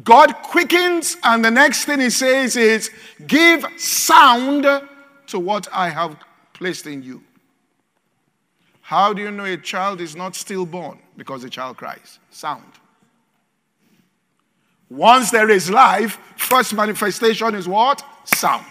God 0.04 0.34
quickens, 0.42 1.16
and 1.24 1.44
the 1.44 1.50
next 1.50 1.84
thing 1.84 2.00
he 2.00 2.10
says 2.10 2.56
is, 2.56 2.90
Give 3.26 3.66
sound 3.76 4.64
to 5.28 5.38
what 5.38 5.68
I 5.72 5.88
have 5.88 6.16
placed 6.52 6.86
in 6.86 7.02
you. 7.02 7.22
How 8.80 9.12
do 9.12 9.22
you 9.22 9.30
know 9.30 9.44
a 9.44 9.56
child 9.56 10.00
is 10.00 10.16
not 10.16 10.34
stillborn? 10.34 10.98
Because 11.16 11.42
the 11.42 11.50
child 11.50 11.76
cries. 11.76 12.18
Sound. 12.30 12.64
Once 14.90 15.30
there 15.30 15.50
is 15.50 15.70
life, 15.70 16.18
first 16.36 16.72
manifestation 16.74 17.54
is 17.54 17.68
what? 17.68 18.02
Sound. 18.24 18.64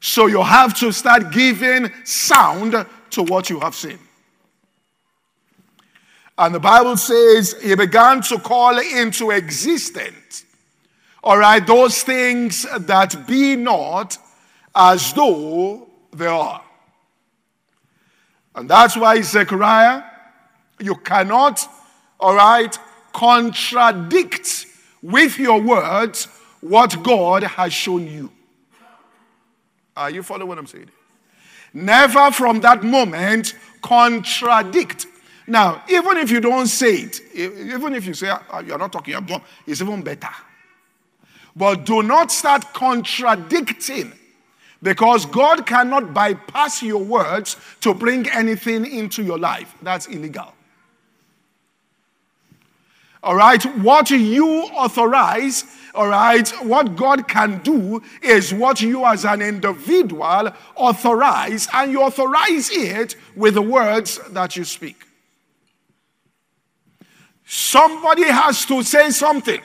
So 0.00 0.26
you 0.26 0.42
have 0.42 0.74
to 0.78 0.92
start 0.92 1.32
giving 1.32 1.90
sound 2.04 2.86
to 3.10 3.22
what 3.22 3.50
you 3.50 3.60
have 3.60 3.74
seen. 3.74 3.98
And 6.38 6.54
the 6.54 6.60
Bible 6.60 6.96
says 6.96 7.54
he 7.62 7.74
began 7.74 8.22
to 8.22 8.38
call 8.38 8.78
into 8.78 9.30
existence, 9.30 10.44
all 11.22 11.38
right, 11.38 11.64
those 11.64 12.02
things 12.02 12.66
that 12.78 13.26
be 13.26 13.54
not 13.54 14.18
as 14.74 15.12
though 15.12 15.88
they 16.12 16.26
are. 16.26 16.62
And 18.54 18.68
that's 18.68 18.96
why 18.96 19.20
Zechariah, 19.20 20.02
you 20.78 20.96
cannot, 20.96 21.66
all 22.20 22.34
right, 22.34 22.76
contradict 23.12 24.66
with 25.02 25.38
your 25.38 25.60
words 25.60 26.26
what 26.60 27.02
God 27.02 27.42
has 27.42 27.72
shown 27.72 28.06
you. 28.06 28.30
Are 29.96 30.10
you 30.10 30.22
following 30.22 30.48
what 30.48 30.58
I'm 30.58 30.66
saying? 30.66 30.90
Never 31.74 32.30
from 32.30 32.60
that 32.60 32.82
moment 32.82 33.54
contradict. 33.80 35.06
Now, 35.46 35.82
even 35.88 36.18
if 36.18 36.30
you 36.30 36.40
don't 36.40 36.66
say 36.66 36.94
it, 36.94 37.20
even 37.34 37.94
if 37.94 38.06
you 38.06 38.14
say 38.14 38.28
ah, 38.30 38.60
you're 38.60 38.78
not 38.78 38.92
talking, 38.92 39.14
it's 39.66 39.80
even 39.80 40.02
better. 40.02 40.28
But 41.54 41.84
do 41.84 42.02
not 42.02 42.30
start 42.30 42.72
contradicting 42.72 44.12
because 44.82 45.24
God 45.26 45.66
cannot 45.66 46.12
bypass 46.12 46.82
your 46.82 47.02
words 47.02 47.56
to 47.80 47.94
bring 47.94 48.28
anything 48.28 48.84
into 48.84 49.22
your 49.22 49.38
life. 49.38 49.74
That's 49.82 50.06
illegal. 50.06 50.52
All 53.22 53.36
right, 53.36 53.62
what 53.78 54.10
you 54.10 54.48
authorize, 54.74 55.64
all 55.94 56.08
right, 56.08 56.48
what 56.64 56.96
God 56.96 57.28
can 57.28 57.58
do 57.58 58.02
is 58.20 58.52
what 58.52 58.80
you 58.80 59.04
as 59.06 59.24
an 59.24 59.40
individual 59.40 60.52
authorize, 60.74 61.68
and 61.72 61.92
you 61.92 62.02
authorize 62.02 62.70
it 62.72 63.14
with 63.36 63.54
the 63.54 63.62
words 63.62 64.18
that 64.30 64.56
you 64.56 64.64
speak. 64.64 65.06
Somebody 67.44 68.24
has 68.24 68.66
to 68.66 68.82
say 68.82 69.10
something. 69.10 69.60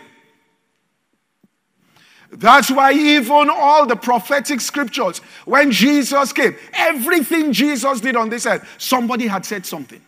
That's 2.31 2.69
why 2.69 2.91
even 2.93 3.49
all 3.49 3.85
the 3.85 3.95
prophetic 3.95 4.59
scriptures, 4.59 5.19
when 5.45 5.71
Jesus 5.71 6.33
came, 6.33 6.55
everything 6.73 7.53
Jesus 7.53 8.01
did 8.01 8.15
on 8.15 8.29
this 8.29 8.45
earth, 8.45 8.67
somebody 8.77 9.27
had 9.27 9.45
said 9.45 9.65
something. 9.65 10.01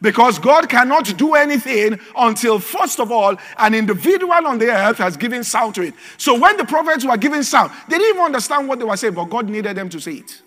Because 0.00 0.38
God 0.38 0.68
cannot 0.68 1.16
do 1.16 1.34
anything 1.34 1.98
until, 2.16 2.58
first 2.58 3.00
of 3.00 3.10
all, 3.10 3.36
an 3.58 3.74
individual 3.74 4.32
on 4.32 4.58
the 4.58 4.70
earth 4.70 4.98
has 4.98 5.16
given 5.16 5.42
sound 5.42 5.74
to 5.76 5.82
it. 5.82 5.94
So 6.18 6.38
when 6.38 6.56
the 6.56 6.64
prophets 6.64 7.04
were 7.04 7.16
giving 7.16 7.42
sound, 7.42 7.72
they 7.88 7.98
didn't 7.98 8.16
even 8.16 8.26
understand 8.26 8.68
what 8.68 8.78
they 8.78 8.84
were 8.84 8.96
saying, 8.96 9.14
but 9.14 9.24
God 9.24 9.48
needed 9.48 9.76
them 9.76 9.88
to 9.88 10.00
say 10.00 10.14
it. 10.14 10.42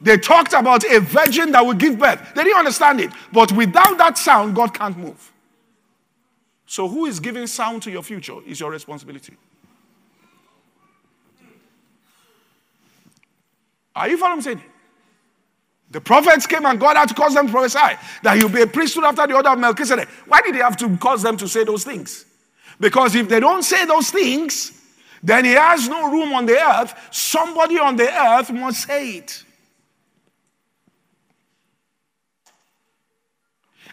They 0.00 0.16
talked 0.16 0.52
about 0.52 0.84
a 0.84 1.00
virgin 1.00 1.52
that 1.52 1.64
would 1.64 1.78
give 1.78 1.98
birth. 1.98 2.34
They 2.34 2.44
didn't 2.44 2.58
understand 2.58 3.00
it. 3.00 3.10
But 3.32 3.52
without 3.52 3.96
that 3.98 4.18
sound, 4.18 4.54
God 4.54 4.74
can't 4.74 4.96
move. 4.96 5.32
So, 6.66 6.88
who 6.88 7.06
is 7.06 7.20
giving 7.20 7.46
sound 7.46 7.82
to 7.84 7.90
your 7.90 8.02
future 8.02 8.38
is 8.44 8.58
your 8.58 8.70
responsibility. 8.70 9.36
Are 13.94 14.08
you 14.08 14.18
following 14.18 14.38
what 14.38 14.48
I'm 14.48 14.58
saying? 14.58 14.62
The 15.90 16.00
prophets 16.00 16.46
came 16.46 16.66
and 16.66 16.78
God 16.78 16.96
had 16.96 17.08
to 17.08 17.14
cause 17.14 17.32
them 17.34 17.46
to 17.46 17.52
prophesy 17.52 17.96
that 18.22 18.36
he'll 18.36 18.48
be 18.48 18.60
a 18.60 18.66
priesthood 18.66 19.04
after 19.04 19.26
the 19.26 19.34
order 19.34 19.50
of 19.50 19.58
Melchizedek. 19.58 20.08
Why 20.26 20.40
did 20.42 20.56
he 20.56 20.60
have 20.60 20.76
to 20.78 20.96
cause 20.98 21.22
them 21.22 21.36
to 21.36 21.48
say 21.48 21.64
those 21.64 21.84
things? 21.84 22.26
Because 22.80 23.14
if 23.14 23.28
they 23.28 23.40
don't 23.40 23.62
say 23.62 23.86
those 23.86 24.10
things, 24.10 24.72
then 25.22 25.44
he 25.44 25.52
has 25.52 25.88
no 25.88 26.10
room 26.10 26.34
on 26.34 26.44
the 26.44 26.60
earth. 26.60 26.94
Somebody 27.10 27.78
on 27.78 27.96
the 27.96 28.12
earth 28.12 28.52
must 28.52 28.86
say 28.86 29.10
it. 29.12 29.44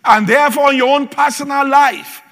And 0.04 0.28
therefore, 0.28 0.72
in 0.72 0.78
your 0.78 0.96
own 0.96 1.08
personal 1.08 1.66
life, 1.66 2.23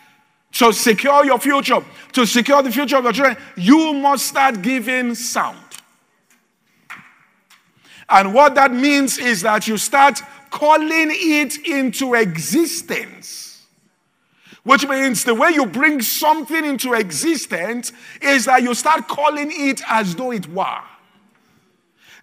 to 0.53 0.73
secure 0.73 1.25
your 1.25 1.39
future, 1.39 1.83
to 2.13 2.25
secure 2.25 2.61
the 2.61 2.71
future 2.71 2.97
of 2.97 3.03
your 3.03 3.13
children, 3.13 3.37
you 3.55 3.93
must 3.93 4.27
start 4.27 4.61
giving 4.61 5.15
sound. 5.15 5.57
And 8.09 8.33
what 8.33 8.55
that 8.55 8.73
means 8.73 9.17
is 9.17 9.41
that 9.41 9.67
you 9.67 9.77
start 9.77 10.21
calling 10.49 11.09
it 11.11 11.65
into 11.65 12.13
existence. 12.13 13.65
Which 14.63 14.87
means 14.87 15.23
the 15.23 15.33
way 15.33 15.51
you 15.51 15.65
bring 15.65 16.01
something 16.01 16.65
into 16.65 16.93
existence 16.93 17.93
is 18.21 18.45
that 18.45 18.61
you 18.61 18.75
start 18.75 19.07
calling 19.07 19.49
it 19.51 19.81
as 19.87 20.15
though 20.15 20.31
it 20.31 20.47
were. 20.49 20.81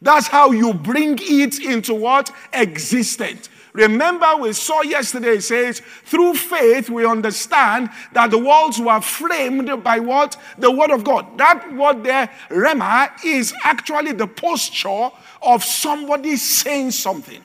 That's 0.00 0.28
how 0.28 0.52
you 0.52 0.74
bring 0.74 1.18
it 1.20 1.58
into 1.58 1.94
what? 1.94 2.30
Existence. 2.52 3.48
Remember, 3.72 4.36
we 4.36 4.52
saw 4.52 4.82
yesterday, 4.82 5.36
it 5.36 5.42
says, 5.42 5.80
through 6.04 6.34
faith 6.34 6.88
we 6.90 7.06
understand 7.06 7.90
that 8.12 8.30
the 8.30 8.38
worlds 8.38 8.80
were 8.80 9.00
framed 9.00 9.82
by 9.84 9.98
what? 9.98 10.36
The 10.58 10.70
Word 10.70 10.90
of 10.90 11.04
God. 11.04 11.38
That 11.38 11.74
word 11.74 12.02
there, 12.04 12.30
Rhema, 12.48 13.10
is 13.24 13.54
actually 13.62 14.12
the 14.12 14.26
posture 14.26 15.10
of 15.42 15.62
somebody 15.62 16.36
saying 16.36 16.92
something. 16.92 17.44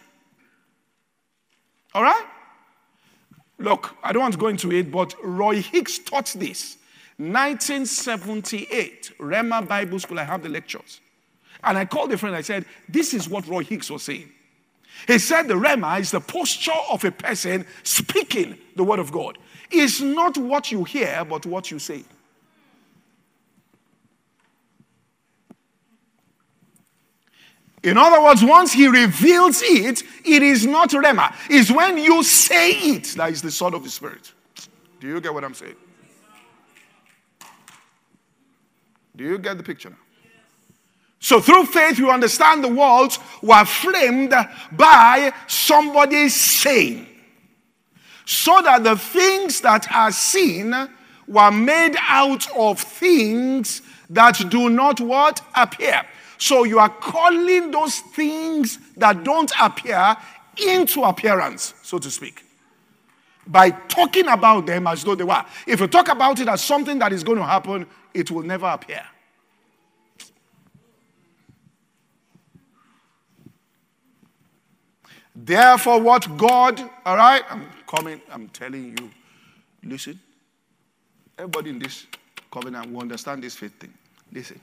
All 1.93 2.03
right? 2.03 2.25
Look, 3.59 3.95
I 4.03 4.11
don't 4.11 4.23
want 4.23 4.33
to 4.33 4.39
go 4.39 4.47
into 4.47 4.71
it, 4.71 4.91
but 4.91 5.15
Roy 5.23 5.61
Hicks 5.61 5.99
taught 5.99 6.33
this. 6.37 6.77
1978, 7.17 9.13
Rhema 9.19 9.67
Bible 9.67 9.99
School, 9.99 10.19
I 10.19 10.23
have 10.23 10.41
the 10.41 10.49
lectures. 10.49 10.99
And 11.63 11.77
I 11.77 11.85
called 11.85 12.11
a 12.11 12.17
friend, 12.17 12.35
I 12.35 12.41
said, 12.41 12.65
This 12.89 13.13
is 13.13 13.29
what 13.29 13.47
Roy 13.47 13.63
Hicks 13.63 13.89
was 13.91 14.03
saying. 14.03 14.29
He 15.07 15.19
said 15.19 15.47
the 15.47 15.55
Rhema 15.55 15.99
is 15.99 16.11
the 16.11 16.21
posture 16.21 16.71
of 16.89 17.03
a 17.03 17.11
person 17.11 17.65
speaking 17.83 18.57
the 18.75 18.83
word 18.83 18.99
of 18.99 19.11
God. 19.11 19.37
It's 19.69 20.01
not 20.01 20.37
what 20.37 20.71
you 20.71 20.83
hear, 20.83 21.25
but 21.25 21.45
what 21.45 21.71
you 21.71 21.79
say. 21.79 22.03
In 27.83 27.97
other 27.97 28.21
words, 28.21 28.43
once 28.43 28.71
he 28.71 28.87
reveals 28.87 29.61
it, 29.61 30.03
it 30.23 30.41
is 30.41 30.65
not 30.65 30.91
Rhema. 30.91 31.35
It's 31.49 31.69
when 31.69 31.97
you 31.97 32.23
say 32.23 32.71
it 32.71 33.03
that 33.17 33.31
is 33.31 33.41
the 33.41 33.51
sword 33.51 33.73
of 33.73 33.83
the 33.83 33.89
Spirit. 33.89 34.31
Do 35.01 35.07
you 35.07 35.19
get 35.19 35.33
what 35.33 35.43
I'm 35.43 35.53
saying? 35.53 35.75
Do 39.15 39.25
you 39.25 39.37
get 39.37 39.57
the 39.57 39.63
picture 39.63 39.89
now? 39.89 39.97
So 41.23 41.39
through 41.39 41.67
faith, 41.67 41.99
you 41.99 42.11
understand 42.11 42.65
the 42.65 42.67
worlds 42.67 43.17
were 43.41 43.63
framed 43.63 44.33
by 44.73 45.31
somebody 45.47 46.27
saying. 46.27 47.07
So 48.25 48.61
that 48.61 48.83
the 48.83 48.97
things 48.97 49.61
that 49.61 49.89
are 49.89 50.11
seen 50.11 50.75
were 51.25 51.49
made 51.49 51.95
out 52.09 52.45
of 52.57 52.77
things 52.77 53.81
that 54.09 54.49
do 54.49 54.67
not 54.67 54.99
what? 54.99 55.41
Appear. 55.55 56.03
So 56.39 56.65
you 56.65 56.77
are 56.77 56.89
calling 56.89 57.71
those 57.71 57.99
things 57.99 58.77
that 58.97 59.23
don't 59.23 59.51
appear 59.61 60.17
into 60.57 61.03
appearance, 61.03 61.73
so 61.83 61.99
to 61.99 62.11
speak. 62.11 62.43
By 63.47 63.69
talking 63.69 64.27
about 64.27 64.65
them 64.65 64.87
as 64.87 65.05
though 65.05 65.15
they 65.15 65.23
were. 65.23 65.45
If 65.67 65.79
you 65.79 65.87
talk 65.87 66.09
about 66.09 66.41
it 66.41 66.49
as 66.49 66.61
something 66.61 66.99
that 66.99 67.13
is 67.13 67.23
going 67.23 67.37
to 67.37 67.45
happen, 67.45 67.87
it 68.13 68.29
will 68.29 68.43
never 68.43 68.67
appear. 68.67 69.05
Therefore, 75.35 75.99
what 75.99 76.37
God, 76.37 76.79
all 77.05 77.17
right, 77.17 77.43
I'm 77.49 77.67
coming, 77.87 78.21
I'm 78.31 78.49
telling 78.49 78.95
you, 78.97 79.09
listen. 79.83 80.19
Everybody 81.37 81.71
in 81.71 81.79
this 81.79 82.05
covenant 82.51 82.91
will 82.91 83.01
understand 83.01 83.43
this 83.43 83.55
faith 83.55 83.79
thing. 83.79 83.93
Listen. 84.31 84.59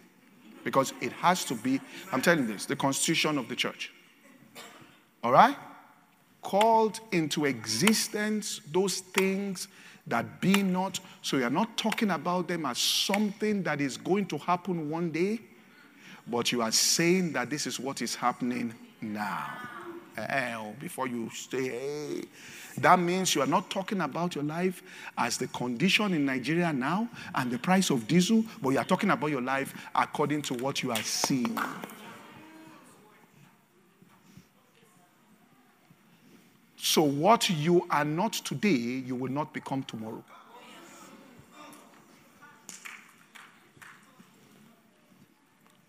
Because 0.62 0.92
it 1.00 1.12
has 1.12 1.44
to 1.46 1.54
be, 1.54 1.80
I'm 2.12 2.22
telling 2.22 2.46
you 2.46 2.52
this, 2.52 2.66
the 2.66 2.76
constitution 2.76 3.38
of 3.38 3.48
the 3.48 3.56
church. 3.56 3.92
All 5.24 5.32
right? 5.32 5.56
Called 6.42 7.00
into 7.10 7.46
existence 7.46 8.60
those 8.70 9.00
things 9.00 9.68
that 10.06 10.40
be 10.40 10.62
not. 10.62 11.00
So 11.22 11.36
you're 11.38 11.50
not 11.50 11.76
talking 11.76 12.10
about 12.10 12.46
them 12.46 12.66
as 12.66 12.78
something 12.78 13.62
that 13.64 13.80
is 13.80 13.96
going 13.96 14.26
to 14.26 14.38
happen 14.38 14.88
one 14.90 15.10
day, 15.10 15.40
but 16.26 16.52
you 16.52 16.62
are 16.62 16.72
saying 16.72 17.32
that 17.32 17.50
this 17.50 17.66
is 17.66 17.80
what 17.80 18.02
is 18.02 18.14
happening 18.14 18.74
now. 19.00 19.48
Uh, 20.28 20.72
before 20.78 21.06
you 21.06 21.30
stay, 21.30 22.22
that 22.78 22.98
means 22.98 23.34
you 23.34 23.42
are 23.42 23.46
not 23.46 23.70
talking 23.70 24.00
about 24.00 24.34
your 24.34 24.44
life 24.44 24.82
as 25.18 25.36
the 25.38 25.46
condition 25.48 26.12
in 26.14 26.24
Nigeria 26.24 26.72
now 26.72 27.08
and 27.34 27.50
the 27.50 27.58
price 27.58 27.90
of 27.90 28.06
diesel, 28.06 28.44
but 28.62 28.70
you 28.70 28.78
are 28.78 28.84
talking 28.84 29.10
about 29.10 29.30
your 29.30 29.42
life 29.42 29.74
according 29.94 30.42
to 30.42 30.54
what 30.54 30.82
you 30.82 30.90
are 30.90 31.02
seeing. 31.02 31.58
So, 36.76 37.02
what 37.02 37.48
you 37.50 37.86
are 37.90 38.04
not 38.04 38.32
today, 38.32 38.68
you 38.68 39.14
will 39.14 39.30
not 39.30 39.52
become 39.52 39.82
tomorrow. 39.84 40.24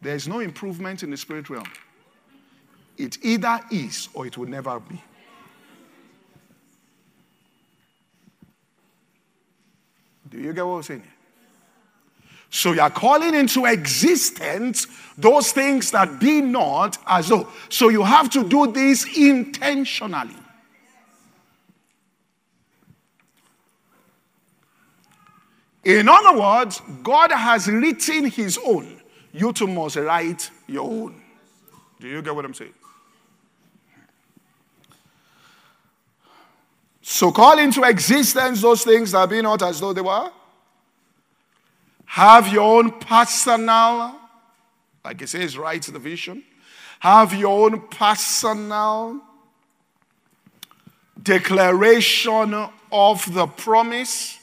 There 0.02 0.16
is 0.16 0.28
no 0.28 0.40
improvement 0.40 1.04
in 1.04 1.12
the 1.12 1.18
spirit 1.18 1.50
realm. 1.50 1.68
It 3.02 3.18
either 3.24 3.60
is 3.72 4.10
or 4.14 4.28
it 4.28 4.38
will 4.38 4.48
never 4.48 4.80
be. 4.80 5.02
Do 10.30 10.38
you 10.38 10.54
get 10.54 10.64
what 10.66 10.76
I'm 10.76 10.84
saying? 10.84 11.04
So 12.52 12.74
you 12.74 12.82
are 12.82 12.92
calling 12.92 13.34
into 13.34 13.66
existence 13.66 14.86
those 15.18 15.52
things 15.52 15.90
that 15.92 16.20
be 16.20 16.42
not 16.42 17.00
as 17.08 17.30
though. 17.30 17.48
So 17.70 17.90
you 17.90 18.04
have 18.04 18.30
to 18.32 18.48
do 18.48 18.72
this 18.72 19.18
intentionally. 19.18 20.36
In 25.84 26.08
other 26.08 26.40
words, 26.40 26.84
God 27.02 27.32
has 27.32 27.68
written 27.68 28.26
his 28.26 28.60
own. 28.64 29.02
You 29.34 29.52
too 29.54 29.66
must 29.66 29.96
write 29.96 30.52
your 30.68 30.88
own. 30.88 31.20
Do 32.00 32.08
you 32.08 32.22
get 32.22 32.36
what 32.36 32.46
I'm 32.46 32.54
saying? 32.54 32.74
So 37.02 37.32
call 37.32 37.58
into 37.60 37.84
existence 37.84 38.62
those 38.62 38.84
things 38.84 39.12
that 39.12 39.30
be 39.30 39.42
not 39.42 39.62
as 39.64 39.80
though 39.80 39.94
they 39.94 40.02
were. 40.02 40.32
Have 42.06 42.50
your 42.50 42.78
own 42.78 42.92
personal, 43.00 44.16
like 45.04 45.22
it 45.22 45.30
says, 45.30 45.58
write 45.58 45.84
the 45.84 46.00
vision. 46.00 46.44
Have 47.00 47.34
your 47.34 47.66
own 47.66 47.88
personal 47.88 49.22
declaration 51.24 52.68
of 52.92 53.34
the 53.34 53.48
promise, 53.48 54.40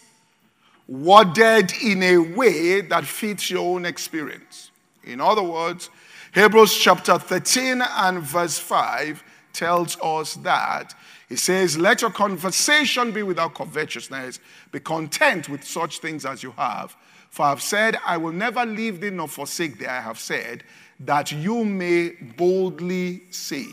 worded 0.86 1.72
in 1.82 2.02
a 2.02 2.18
way 2.18 2.80
that 2.80 3.04
fits 3.04 3.50
your 3.50 3.74
own 3.74 3.84
experience. 3.84 4.70
In 5.04 5.20
other 5.20 5.42
words, 5.42 5.90
Hebrews 6.34 6.76
chapter 6.76 7.18
13 7.18 7.82
and 7.82 8.20
verse 8.20 8.58
5 8.58 9.22
tells 9.52 9.98
us 10.00 10.34
that 10.36 10.94
he 11.28 11.36
says, 11.36 11.76
Let 11.76 12.00
your 12.00 12.10
conversation 12.10 13.12
be 13.12 13.22
without 13.22 13.54
covetousness. 13.54 14.40
Be 14.72 14.80
content 14.80 15.48
with 15.48 15.62
such 15.62 15.98
things 15.98 16.24
as 16.24 16.42
you 16.42 16.52
have. 16.52 16.96
For 17.30 17.44
I 17.44 17.50
have 17.50 17.62
said, 17.62 17.98
I 18.06 18.16
will 18.16 18.32
never 18.32 18.64
leave 18.64 19.00
thee 19.00 19.10
nor 19.10 19.28
forsake 19.28 19.78
thee. 19.78 19.86
I 19.86 20.00
have 20.00 20.18
said, 20.18 20.64
that 21.00 21.30
you 21.30 21.64
may 21.64 22.10
boldly 22.36 23.22
say. 23.30 23.66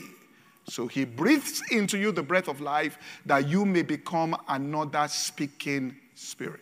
So 0.67 0.87
he 0.87 1.05
breathes 1.05 1.61
into 1.71 1.97
you 1.97 2.11
the 2.11 2.23
breath 2.23 2.47
of 2.47 2.59
life 2.59 2.97
that 3.25 3.47
you 3.47 3.65
may 3.65 3.83
become 3.83 4.35
another 4.47 5.07
speaking 5.07 5.95
spirit. 6.15 6.59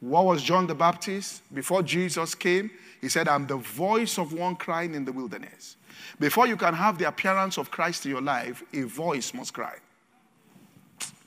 What 0.00 0.26
was 0.26 0.42
John 0.42 0.66
the 0.66 0.74
Baptist? 0.74 1.42
Before 1.52 1.82
Jesus 1.82 2.34
came, 2.34 2.70
he 3.00 3.08
said, 3.08 3.26
I'm 3.26 3.46
the 3.46 3.56
voice 3.56 4.18
of 4.18 4.32
one 4.32 4.56
crying 4.56 4.94
in 4.94 5.04
the 5.04 5.12
wilderness. 5.12 5.76
Before 6.18 6.46
you 6.46 6.56
can 6.56 6.74
have 6.74 6.98
the 6.98 7.06
appearance 7.06 7.58
of 7.58 7.70
Christ 7.70 8.04
in 8.04 8.12
your 8.12 8.20
life, 8.20 8.62
a 8.72 8.82
voice 8.82 9.32
must 9.32 9.54
cry. 9.54 9.76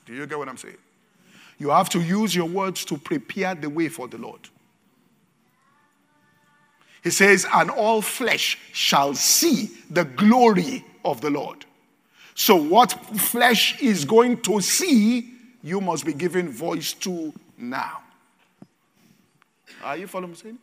Do 0.04 0.14
you 0.14 0.26
get 0.26 0.38
what 0.38 0.48
I'm 0.48 0.56
saying? 0.56 0.76
You 1.58 1.70
have 1.70 1.88
to 1.90 2.00
use 2.00 2.34
your 2.34 2.48
words 2.48 2.84
to 2.86 2.98
prepare 2.98 3.54
the 3.54 3.70
way 3.70 3.88
for 3.88 4.08
the 4.08 4.18
Lord. 4.18 4.40
He 7.02 7.10
says, 7.10 7.46
and 7.52 7.70
all 7.70 8.02
flesh 8.02 8.58
shall 8.72 9.14
see 9.14 9.70
the 9.90 10.04
glory 10.04 10.84
of 11.04 11.20
the 11.20 11.30
Lord. 11.30 11.64
So, 12.34 12.56
what 12.56 12.92
flesh 12.92 13.80
is 13.82 14.04
going 14.04 14.40
to 14.42 14.60
see, 14.60 15.34
you 15.62 15.80
must 15.80 16.04
be 16.06 16.12
giving 16.12 16.48
voice 16.48 16.92
to 16.94 17.32
now. 17.58 18.02
Are 19.82 19.96
you 19.96 20.06
following 20.06 20.36
me? 20.44 20.54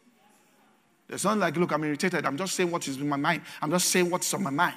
It's 1.09 1.23
not 1.23 1.37
like, 1.39 1.57
look, 1.57 1.71
I'm 1.71 1.83
irritated. 1.83 2.25
I'm 2.25 2.37
just 2.37 2.55
saying 2.55 2.69
what 2.69 2.87
is 2.87 2.97
in 2.97 3.09
my 3.09 3.17
mind. 3.17 3.41
I'm 3.61 3.71
just 3.71 3.89
saying 3.89 4.09
what's 4.09 4.31
on 4.33 4.43
my 4.43 4.51
mind. 4.51 4.75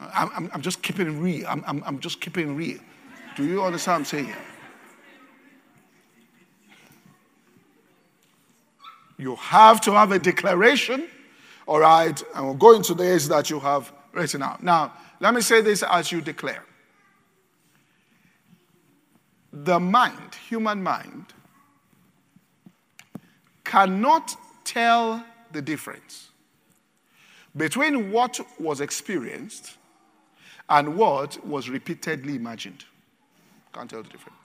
I'm, 0.00 0.30
I'm, 0.34 0.50
I'm 0.54 0.62
just 0.62 0.82
keeping 0.82 1.20
real. 1.20 1.46
I'm, 1.46 1.62
I'm, 1.66 1.82
I'm 1.84 2.00
just 2.00 2.20
keeping 2.20 2.56
real. 2.56 2.78
Do 3.36 3.44
you 3.44 3.62
understand 3.62 3.94
what 3.94 3.98
I'm 3.98 4.04
saying? 4.26 4.34
You 9.18 9.36
have 9.36 9.80
to 9.82 9.92
have 9.92 10.12
a 10.12 10.18
declaration, 10.18 11.08
all 11.66 11.80
right? 11.80 12.22
And 12.34 12.46
we'll 12.46 12.54
go 12.54 12.74
into 12.74 12.94
this 12.94 13.28
that 13.28 13.48
you 13.50 13.60
have 13.60 13.92
written 14.12 14.42
out. 14.42 14.62
Now, 14.62 14.92
let 15.20 15.34
me 15.34 15.40
say 15.40 15.60
this 15.60 15.82
as 15.82 16.12
you 16.12 16.20
declare. 16.20 16.64
The 19.52 19.80
mind, 19.80 20.34
human 20.48 20.82
mind, 20.82 21.26
cannot 23.64 24.36
tell 24.66 25.24
the 25.52 25.62
difference 25.62 26.30
between 27.56 28.12
what 28.12 28.38
was 28.58 28.80
experienced 28.80 29.78
and 30.68 30.96
what 30.96 31.44
was 31.46 31.70
repeatedly 31.70 32.34
imagined. 32.34 32.84
Can't 33.72 33.88
tell 33.88 34.02
the 34.02 34.08
difference. 34.08 34.36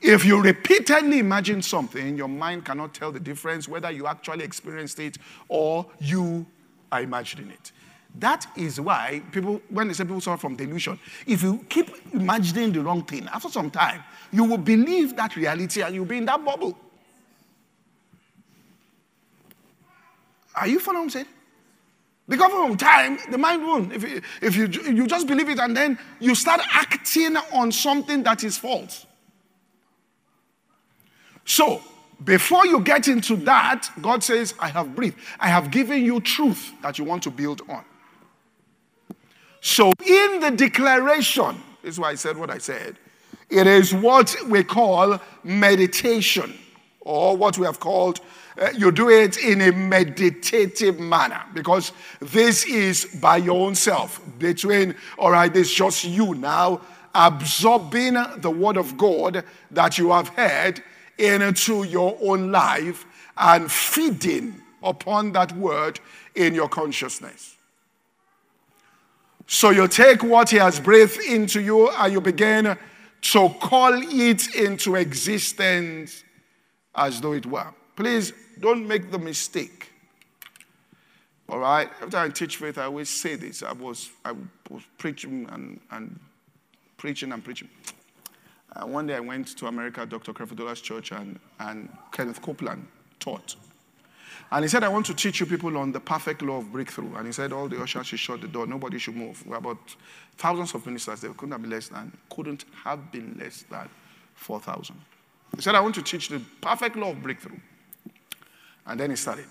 If 0.00 0.24
you 0.24 0.40
repeatedly 0.40 1.18
imagine 1.18 1.62
something, 1.62 2.16
your 2.16 2.28
mind 2.28 2.64
cannot 2.64 2.94
tell 2.94 3.10
the 3.10 3.18
difference 3.18 3.66
whether 3.68 3.90
you 3.90 4.06
actually 4.06 4.44
experienced 4.44 5.00
it 5.00 5.18
or 5.48 5.86
you 5.98 6.46
are 6.92 7.02
imagining 7.02 7.50
it. 7.50 7.72
That 8.18 8.46
is 8.56 8.80
why 8.80 9.22
people, 9.32 9.60
when 9.68 9.88
they 9.88 9.94
say 9.94 10.04
people 10.04 10.20
suffer 10.20 10.40
from 10.40 10.56
delusion, 10.56 10.98
if 11.26 11.42
you 11.42 11.64
keep 11.68 11.90
imagining 12.12 12.72
the 12.72 12.80
wrong 12.80 13.04
thing, 13.04 13.28
after 13.32 13.48
some 13.48 13.70
time, 13.70 14.02
you 14.32 14.44
will 14.44 14.58
believe 14.58 15.16
that 15.16 15.36
reality 15.36 15.82
and 15.82 15.94
you'll 15.94 16.04
be 16.04 16.18
in 16.18 16.24
that 16.26 16.44
bubble. 16.44 16.78
Are 20.60 20.68
you 20.68 20.80
following 20.80 21.00
what 21.00 21.04
I'm 21.04 21.10
saying? 21.10 21.26
Because 22.28 22.52
from 22.52 22.76
time, 22.76 23.18
the 23.30 23.38
mind 23.38 23.62
won't. 23.62 23.92
If, 23.92 24.02
you, 24.02 24.20
if 24.42 24.54
you, 24.54 24.66
you 24.92 25.06
just 25.06 25.26
believe 25.26 25.48
it 25.48 25.58
and 25.58 25.74
then 25.74 25.98
you 26.20 26.34
start 26.34 26.60
acting 26.72 27.36
on 27.54 27.72
something 27.72 28.22
that 28.24 28.44
is 28.44 28.58
false. 28.58 29.06
So, 31.46 31.80
before 32.24 32.66
you 32.66 32.80
get 32.80 33.08
into 33.08 33.36
that, 33.36 33.88
God 34.02 34.22
says, 34.22 34.52
I 34.58 34.68
have 34.68 34.94
breathed. 34.94 35.16
I 35.40 35.48
have 35.48 35.70
given 35.70 36.04
you 36.04 36.20
truth 36.20 36.72
that 36.82 36.98
you 36.98 37.04
want 37.04 37.22
to 37.22 37.30
build 37.30 37.62
on. 37.70 37.84
So, 39.60 39.92
in 40.04 40.40
the 40.40 40.50
declaration, 40.50 41.56
this 41.82 41.94
is 41.94 42.00
why 42.00 42.10
I 42.10 42.14
said 42.16 42.36
what 42.36 42.50
I 42.50 42.58
said, 42.58 42.98
it 43.48 43.66
is 43.66 43.94
what 43.94 44.36
we 44.46 44.62
call 44.62 45.18
meditation, 45.42 46.52
or 47.00 47.34
what 47.36 47.56
we 47.56 47.64
have 47.64 47.80
called 47.80 48.20
Uh, 48.58 48.70
you 48.76 48.90
do 48.90 49.08
it 49.08 49.36
in 49.38 49.60
a 49.60 49.72
meditative 49.72 50.98
manner 50.98 51.42
because 51.54 51.92
this 52.20 52.64
is 52.64 53.04
by 53.20 53.36
your 53.36 53.66
own 53.66 53.74
self. 53.74 54.20
Between, 54.38 54.96
all 55.16 55.30
right, 55.30 55.52
this 55.52 55.72
just 55.72 56.04
you 56.04 56.34
now 56.34 56.80
absorbing 57.14 58.14
the 58.38 58.50
word 58.50 58.76
of 58.76 58.96
God 58.96 59.44
that 59.70 59.98
you 59.98 60.10
have 60.10 60.28
heard 60.30 60.82
into 61.18 61.84
your 61.84 62.16
own 62.20 62.50
life 62.50 63.06
and 63.36 63.70
feeding 63.70 64.60
upon 64.82 65.32
that 65.32 65.52
word 65.52 66.00
in 66.34 66.54
your 66.54 66.68
consciousness. 66.68 67.56
So 69.46 69.70
you 69.70 69.88
take 69.88 70.22
what 70.22 70.50
he 70.50 70.58
has 70.58 70.78
breathed 70.78 71.18
into 71.20 71.60
you 71.60 71.88
and 71.90 72.12
you 72.12 72.20
begin 72.20 72.76
to 73.20 73.48
call 73.60 73.94
it 73.94 74.54
into 74.54 74.96
existence 74.96 76.22
as 76.94 77.20
though 77.20 77.32
it 77.32 77.46
were. 77.46 77.72
Please 77.96 78.32
don't 78.60 78.86
make 78.86 79.10
the 79.10 79.18
mistake. 79.18 79.90
All 81.48 81.58
right? 81.58 81.88
Every 82.00 82.10
time 82.10 82.30
I 82.30 82.32
teach 82.32 82.56
faith, 82.56 82.78
I 82.78 82.84
always 82.84 83.08
say 83.08 83.36
this. 83.36 83.62
I 83.62 83.72
was, 83.72 84.10
I 84.24 84.32
was 84.70 84.82
preaching 84.98 85.48
and, 85.50 85.80
and 85.90 86.18
preaching 86.96 87.32
and 87.32 87.42
preaching. 87.42 87.68
Uh, 88.76 88.86
one 88.86 89.06
day 89.06 89.14
I 89.14 89.20
went 89.20 89.56
to 89.56 89.66
America, 89.66 90.04
Dr. 90.04 90.32
Creflo 90.32 90.82
church, 90.82 91.12
and, 91.12 91.38
and 91.58 91.88
Kenneth 92.12 92.42
Copeland 92.42 92.86
taught. 93.18 93.56
And 94.50 94.64
he 94.64 94.68
said, 94.68 94.82
I 94.82 94.88
want 94.88 95.04
to 95.06 95.14
teach 95.14 95.40
you 95.40 95.46
people 95.46 95.76
on 95.76 95.92
the 95.92 96.00
perfect 96.00 96.42
law 96.42 96.58
of 96.58 96.72
breakthrough. 96.72 97.14
And 97.16 97.26
he 97.26 97.32
said, 97.32 97.52
all 97.52 97.68
the 97.68 97.80
ushers 97.80 98.06
should 98.06 98.18
shut 98.18 98.40
the 98.40 98.48
door. 98.48 98.66
Nobody 98.66 98.98
should 98.98 99.16
move. 99.16 99.46
We're 99.46 99.56
about 99.56 99.78
thousands 100.36 100.74
of 100.74 100.86
ministers. 100.86 101.20
There 101.20 101.32
couldn't 101.32 101.52
have 101.52 101.62
been 101.62 101.70
less 101.70 101.88
than, 101.88 102.16
couldn't 102.30 102.64
have 102.84 103.12
been 103.12 103.36
less 103.38 103.64
than 103.70 103.88
4,000. 104.34 104.96
He 105.56 105.62
said, 105.62 105.74
I 105.74 105.80
want 105.80 105.94
to 105.96 106.02
teach 106.02 106.28
the 106.28 106.40
perfect 106.60 106.96
law 106.96 107.10
of 107.10 107.22
breakthrough. 107.22 107.58
And 108.88 108.98
then 108.98 109.10
he 109.10 109.16
started. 109.16 109.46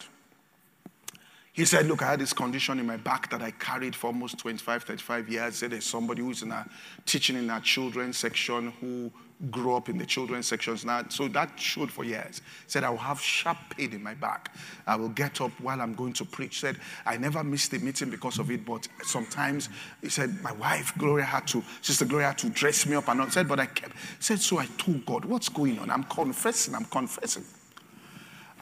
He 1.53 1.65
said, 1.65 1.87
Look, 1.87 2.03
I 2.03 2.11
had 2.11 2.19
this 2.19 2.33
condition 2.33 2.79
in 2.79 2.85
my 2.85 2.97
back 2.97 3.31
that 3.31 3.41
I 3.41 3.51
carried 3.51 3.95
for 3.95 4.07
almost 4.07 4.37
25, 4.37 4.83
35 4.83 5.29
years. 5.29 5.53
He 5.55 5.59
said 5.59 5.71
there's 5.71 5.85
somebody 5.85 6.21
who's 6.21 6.43
in 6.43 6.51
a 6.51 6.67
teaching 7.05 7.35
in 7.35 7.49
our 7.49 7.61
children's 7.61 8.17
section 8.17 8.73
who 8.79 9.11
grew 9.49 9.75
up 9.75 9.89
in 9.89 9.97
the 9.97 10.05
children's 10.05 10.47
sections 10.47 10.85
now. 10.85 11.03
So 11.09 11.27
that 11.29 11.59
showed 11.59 11.91
for 11.91 12.03
years. 12.03 12.41
Said, 12.67 12.83
I 12.83 12.89
will 12.89 12.97
have 12.97 13.19
sharp 13.19 13.57
pain 13.75 13.91
in 13.93 14.03
my 14.03 14.13
back. 14.13 14.55
I 14.85 14.95
will 14.95 15.09
get 15.09 15.41
up 15.41 15.51
while 15.59 15.81
I'm 15.81 15.95
going 15.95 16.13
to 16.13 16.25
preach. 16.25 16.59
Said, 16.59 16.77
I 17.05 17.17
never 17.17 17.43
missed 17.43 17.73
a 17.73 17.79
meeting 17.79 18.09
because 18.11 18.37
of 18.37 18.51
it, 18.51 18.63
but 18.63 18.87
sometimes 19.03 19.69
he 20.01 20.09
said, 20.09 20.39
My 20.43 20.51
wife, 20.53 20.93
Gloria, 20.97 21.25
had 21.25 21.47
to, 21.47 21.63
Sister 21.81 22.05
Gloria 22.05 22.27
had 22.27 22.37
to 22.39 22.49
dress 22.49 22.85
me 22.85 22.95
up 22.95 23.07
and 23.07 23.21
all. 23.21 23.29
Said, 23.29 23.47
but 23.47 23.59
I 23.59 23.65
kept 23.65 23.95
said, 24.19 24.39
so 24.39 24.59
I 24.59 24.67
told 24.77 25.05
God, 25.07 25.25
what's 25.25 25.49
going 25.49 25.79
on? 25.79 25.89
I'm 25.89 26.03
confessing, 26.03 26.75
I'm 26.75 26.85
confessing. 26.85 27.43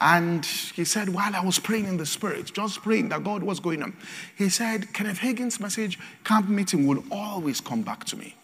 And 0.01 0.45
he 0.45 0.83
said, 0.83 1.09
while 1.09 1.33
I 1.35 1.39
was 1.39 1.57
praying 1.57 1.85
in 1.85 1.97
the 1.97 2.05
spirit, 2.05 2.51
just 2.53 2.81
praying 2.81 3.09
that 3.09 3.23
God 3.23 3.43
was 3.43 3.59
going 3.59 3.81
on, 3.81 3.95
he 4.37 4.49
said, 4.49 4.93
Kenneth 4.93 5.19
Hagin's 5.19 5.59
message, 5.59 5.97
camp 6.23 6.49
meeting, 6.49 6.85
will 6.85 7.03
always 7.09 7.61
come 7.61 7.81
back 7.81 8.03
to 8.05 8.17
me. 8.17 8.35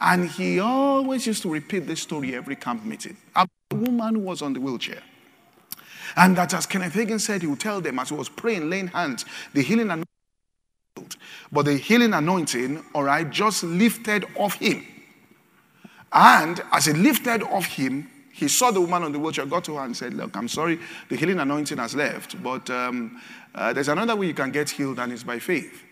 And 0.00 0.28
he 0.28 0.58
always 0.58 1.26
used 1.26 1.42
to 1.42 1.50
repeat 1.52 1.86
this 1.86 2.02
story 2.02 2.34
every 2.34 2.56
camp 2.56 2.84
meeting. 2.84 3.16
A 3.36 3.46
woman 3.72 4.16
who 4.16 4.20
was 4.20 4.42
on 4.42 4.52
the 4.52 4.60
wheelchair. 4.60 5.02
And 6.16 6.36
that, 6.36 6.54
as 6.54 6.66
Kenneth 6.66 6.94
Hagin 6.94 7.20
said, 7.20 7.42
he 7.42 7.46
would 7.46 7.60
tell 7.60 7.80
them 7.80 7.98
as 7.98 8.08
he 8.08 8.14
was 8.14 8.28
praying, 8.28 8.68
laying 8.70 8.88
hands, 8.88 9.24
the 9.54 9.62
healing 9.62 9.90
anointing, 9.90 10.06
but 11.52 11.64
the 11.64 11.76
healing 11.76 12.12
anointing, 12.12 12.84
all 12.94 13.04
right, 13.04 13.28
just 13.30 13.62
lifted 13.62 14.24
off 14.34 14.54
him. 14.54 14.84
And 16.12 16.60
as 16.72 16.88
it 16.88 16.96
lifted 16.96 17.42
off 17.42 17.66
him, 17.66 18.10
he 18.38 18.46
saw 18.46 18.70
the 18.70 18.80
woman 18.80 19.02
on 19.02 19.10
the 19.10 19.18
wheelchair, 19.18 19.46
got 19.46 19.64
to 19.64 19.74
her 19.74 19.84
and 19.84 19.96
said, 19.96 20.14
Look, 20.14 20.36
I'm 20.36 20.46
sorry, 20.46 20.78
the 21.08 21.16
healing 21.16 21.40
anointing 21.40 21.76
has 21.78 21.96
left, 21.96 22.40
but 22.40 22.70
um, 22.70 23.20
uh, 23.52 23.72
there's 23.72 23.88
another 23.88 24.14
way 24.14 24.28
you 24.28 24.34
can 24.34 24.52
get 24.52 24.70
healed, 24.70 25.00
and 25.00 25.12
it's 25.12 25.24
by 25.24 25.40
faith. 25.40 25.82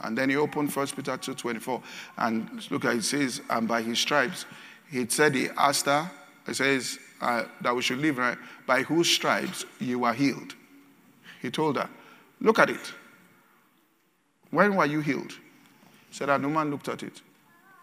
And 0.00 0.18
then 0.18 0.28
he 0.28 0.34
opened 0.34 0.74
1 0.74 0.86
Peter 0.88 1.16
2.24, 1.16 1.80
and 2.18 2.70
look 2.72 2.86
at 2.86 2.96
it 2.96 3.04
says, 3.04 3.40
and 3.48 3.68
by 3.68 3.82
his 3.82 4.00
stripes, 4.00 4.46
he 4.90 5.06
said, 5.08 5.36
he 5.36 5.48
asked 5.56 5.86
her, 5.86 6.10
he 6.44 6.54
says, 6.54 6.98
uh, 7.20 7.44
that 7.60 7.76
we 7.76 7.82
should 7.82 7.98
live 7.98 8.18
right, 8.18 8.36
by 8.66 8.82
whose 8.82 9.08
stripes 9.08 9.64
you 9.78 10.00
were 10.00 10.12
healed. 10.12 10.56
He 11.40 11.52
told 11.52 11.76
her, 11.76 11.88
look 12.40 12.58
at 12.58 12.68
it. 12.68 12.92
When 14.50 14.74
were 14.74 14.86
you 14.86 15.02
healed? 15.02 15.30
He 15.30 16.16
said, 16.16 16.30
and 16.30 16.42
the 16.42 16.48
woman 16.48 16.72
looked 16.72 16.88
at 16.88 17.04
it, 17.04 17.22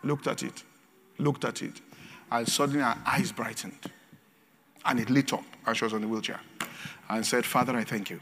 looked 0.03 0.27
at 0.27 0.43
it, 0.43 0.61
looked 1.19 1.45
at 1.45 1.61
it, 1.61 1.79
and 2.29 2.45
suddenly 2.49 2.81
her 2.81 2.97
eyes 3.05 3.31
brightened. 3.31 3.93
And 4.89 4.99
it 4.99 5.11
lit 5.11 5.33
up 5.33 5.43
as 5.67 5.77
she 5.77 5.85
was 5.85 5.93
on 5.93 6.01
the 6.01 6.07
wheelchair 6.07 6.39
and 7.09 7.23
said, 7.23 7.45
Father, 7.45 7.75
I 7.75 7.83
thank 7.83 8.09
you. 8.09 8.19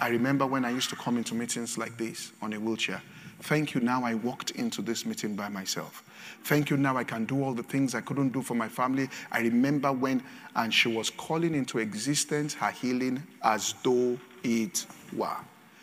I 0.00 0.08
remember 0.08 0.46
when 0.46 0.64
I 0.64 0.70
used 0.70 0.88
to 0.90 0.96
come 0.96 1.18
into 1.18 1.34
meetings 1.34 1.76
like 1.76 1.98
this 1.98 2.32
on 2.40 2.54
a 2.54 2.58
wheelchair. 2.58 3.02
Thank 3.42 3.74
you, 3.74 3.82
now 3.82 4.02
I 4.02 4.14
walked 4.14 4.52
into 4.52 4.80
this 4.80 5.04
meeting 5.04 5.36
by 5.36 5.50
myself. 5.50 6.02
Thank 6.44 6.70
you, 6.70 6.78
now 6.78 6.96
I 6.96 7.04
can 7.04 7.26
do 7.26 7.44
all 7.44 7.52
the 7.52 7.62
things 7.62 7.94
I 7.94 8.00
couldn't 8.00 8.30
do 8.30 8.40
for 8.40 8.54
my 8.54 8.66
family. 8.66 9.10
I 9.30 9.40
remember 9.40 9.92
when, 9.92 10.22
and 10.56 10.72
she 10.72 10.88
was 10.88 11.10
calling 11.10 11.54
into 11.54 11.78
existence 11.78 12.54
her 12.54 12.70
healing 12.70 13.22
as 13.42 13.74
though 13.82 14.18
it 14.42 14.86
were. 15.14 15.36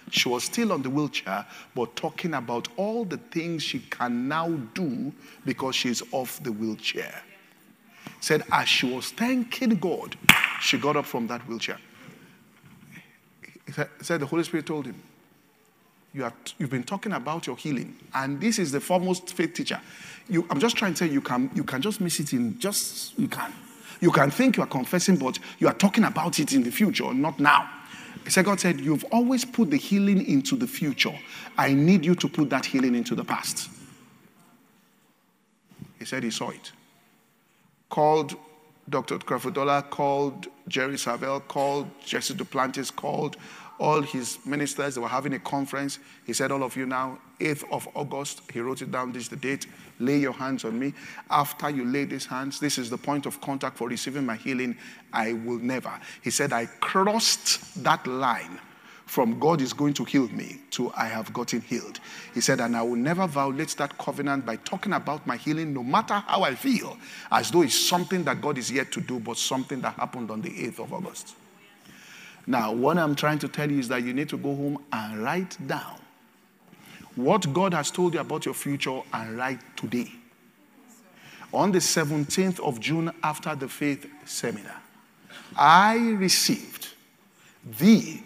She 0.10 0.30
was 0.30 0.46
still 0.46 0.72
on 0.72 0.82
the 0.82 0.90
wheelchair, 0.90 1.46
but 1.76 1.96
talking 1.96 2.34
about 2.34 2.70
all 2.76 3.06
the 3.06 3.18
things 3.18 3.62
she 3.62 3.80
can 3.80 4.28
now 4.28 4.50
do 4.74 5.14
because 5.46 5.76
she's 5.76 6.02
off 6.12 6.42
the 6.42 6.52
wheelchair 6.52 7.22
said 8.22 8.44
as 8.52 8.70
she 8.70 8.92
was 8.92 9.12
thanking 9.12 9.76
God, 9.76 10.16
she 10.62 10.78
got 10.78 10.96
up 10.96 11.06
from 11.06 11.28
that 11.28 11.46
wheelchair. 11.48 11.78
He 13.66 13.74
said 14.02 14.22
the 14.22 14.26
Holy 14.26 14.44
Spirit 14.44 14.66
told 14.66 14.86
him, 14.86 15.02
you 16.14 16.24
have, 16.24 16.34
you've 16.58 16.70
been 16.70 16.84
talking 16.84 17.14
about 17.14 17.48
your 17.48 17.56
healing, 17.56 17.98
and 18.14 18.40
this 18.40 18.60
is 18.60 18.72
the 18.72 18.82
foremost 18.82 19.34
faith 19.34 19.54
teacher. 19.54 19.80
You, 20.30 20.46
I'm 20.50 20.60
just 20.60 20.76
trying 20.76 20.94
to 20.94 20.98
say 20.98 21.12
you 21.12 21.22
can, 21.22 21.50
you 21.56 21.64
can 21.64 21.82
just 21.82 22.02
miss 22.02 22.20
it 22.20 22.34
in 22.34 22.60
just, 22.60 23.18
you 23.18 23.28
can. 23.28 23.54
You 24.02 24.12
can 24.12 24.30
think 24.30 24.58
you 24.58 24.64
are 24.64 24.68
confessing, 24.68 25.16
but 25.16 25.40
you 25.60 25.68
are 25.68 25.74
talking 25.74 26.04
about 26.04 26.40
it 26.40 26.54
in 26.54 26.64
the 26.64 26.72
future, 26.72 27.14
not 27.14 27.40
now. 27.40 27.70
He 28.26 28.30
said, 28.30 28.46
God 28.46 28.60
said, 28.60 28.80
You've 28.80 29.06
always 29.06 29.46
put 29.46 29.70
the 29.70 29.78
healing 29.78 30.26
into 30.26 30.56
the 30.56 30.68
future. 30.68 31.18
I 31.58 31.74
need 31.74 32.04
you 32.04 32.16
to 32.16 32.28
put 32.28 32.50
that 32.50 32.66
healing 32.66 32.94
into 32.96 33.16
the 33.16 33.24
past. 33.24 33.70
He 35.98 36.06
said 36.06 36.24
he 36.24 36.32
saw 36.32 36.50
it 36.50 36.72
called 37.92 38.36
Dr. 38.90 39.20
Creflo 39.20 39.90
called 39.92 40.48
Jerry 40.68 40.96
Savelle, 40.96 41.48
called 41.48 41.88
Jesse 42.04 42.34
Duplantis, 42.34 42.94
called 42.94 43.38
all 43.80 44.02
his 44.02 44.40
ministers. 44.46 44.96
They 44.96 45.02
were 45.02 45.08
having 45.08 45.34
a 45.34 45.40
conference. 45.40 46.00
He 46.26 46.34
said, 46.34 46.52
All 46.52 46.64
of 46.64 46.76
you 46.76 46.86
now, 46.86 47.20
8th 47.40 47.64
of 47.72 47.88
August, 47.96 48.42
he 48.52 48.60
wrote 48.60 48.82
it 48.82 48.92
down, 48.92 49.12
this 49.12 49.24
is 49.24 49.30
the 49.30 49.36
date. 49.36 49.68
Lay 50.00 50.18
your 50.18 50.34
hands 50.34 50.66
on 50.66 50.80
me. 50.80 50.94
After 51.30 51.70
you 51.70 51.86
lay 51.86 52.06
these 52.06 52.26
hands, 52.26 52.60
this 52.60 52.78
is 52.78 52.90
the 52.90 52.98
point 52.98 53.26
of 53.26 53.40
contact 53.42 53.78
for 53.78 53.88
receiving 53.88 54.26
my 54.26 54.36
healing. 54.36 54.78
I 55.14 55.34
will 55.34 55.60
never. 55.60 55.92
He 56.24 56.32
said, 56.32 56.54
I 56.54 56.66
crossed 56.66 57.84
that 57.84 58.06
line 58.08 58.60
from 59.12 59.40
God 59.40 59.60
is 59.60 59.74
going 59.74 59.94
to 59.96 60.06
heal 60.06 60.30
me 60.30 60.62
to 60.70 60.90
I 60.96 61.04
have 61.04 61.34
gotten 61.34 61.60
healed. 61.60 62.00
He 62.34 62.40
said, 62.40 62.62
and 62.62 62.78
I 62.78 62.82
will 62.82 62.96
never 62.96 63.28
violate 63.28 63.76
that 63.78 63.98
covenant 63.98 64.46
by 64.46 64.56
talking 64.56 64.94
about 64.94 65.28
my 65.28 65.36
healing, 65.36 65.74
no 65.74 65.84
matter 65.84 66.14
how 66.14 66.44
I 66.44 66.56
feel, 66.56 66.98
as 67.30 67.52
though 67.52 67.62
it's 67.62 67.78
something 67.78 68.24
that 68.24 68.42
God 68.42 68.58
is 68.58 68.72
yet 68.72 68.90
to 68.94 69.02
do, 69.02 69.20
but 69.20 69.36
something 69.36 69.82
that 69.82 69.96
happened 69.96 70.32
on 70.32 70.42
the 70.42 70.50
8th 70.50 70.80
of 70.80 70.94
August. 70.94 71.36
Now, 72.48 72.72
what 72.72 72.98
I'm 72.98 73.14
trying 73.14 73.40
to 73.40 73.50
tell 73.50 73.70
you 73.70 73.80
is 73.80 73.90
that 73.90 74.02
you 74.02 74.14
need 74.14 74.30
to 74.30 74.38
go 74.38 74.56
home 74.56 74.82
and 74.94 75.22
write 75.22 75.58
down 75.68 76.00
what 77.18 77.52
God 77.52 77.74
has 77.74 77.92
told 77.92 78.14
you 78.14 78.22
about 78.22 78.46
your 78.46 78.54
future 78.54 79.02
and 79.14 79.36
write 79.36 79.60
today. 79.76 80.10
On 81.52 81.70
the 81.70 81.80
17th 81.80 82.62
of 82.62 82.80
June, 82.80 83.12
after 83.24 83.56
the 83.56 83.68
faith 83.68 84.10
seminar, 84.24 84.82
I 85.58 85.98
received 85.98 86.94
the 87.78 88.22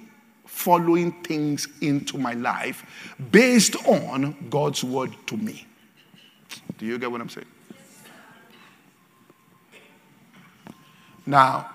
following 0.56 1.12
things 1.24 1.68
into 1.82 2.18
my 2.18 2.34
life 2.34 2.86
based 3.30 3.76
on 3.86 4.48
God's 4.50 4.86
word 4.86 5.12
to 5.28 5.36
me. 5.36 5.68
Do 6.78 6.86
you 6.86 6.98
get 6.98 7.12
what 7.12 7.20
I'm 7.20 7.28
saying? 7.28 7.46
Now, 11.26 11.70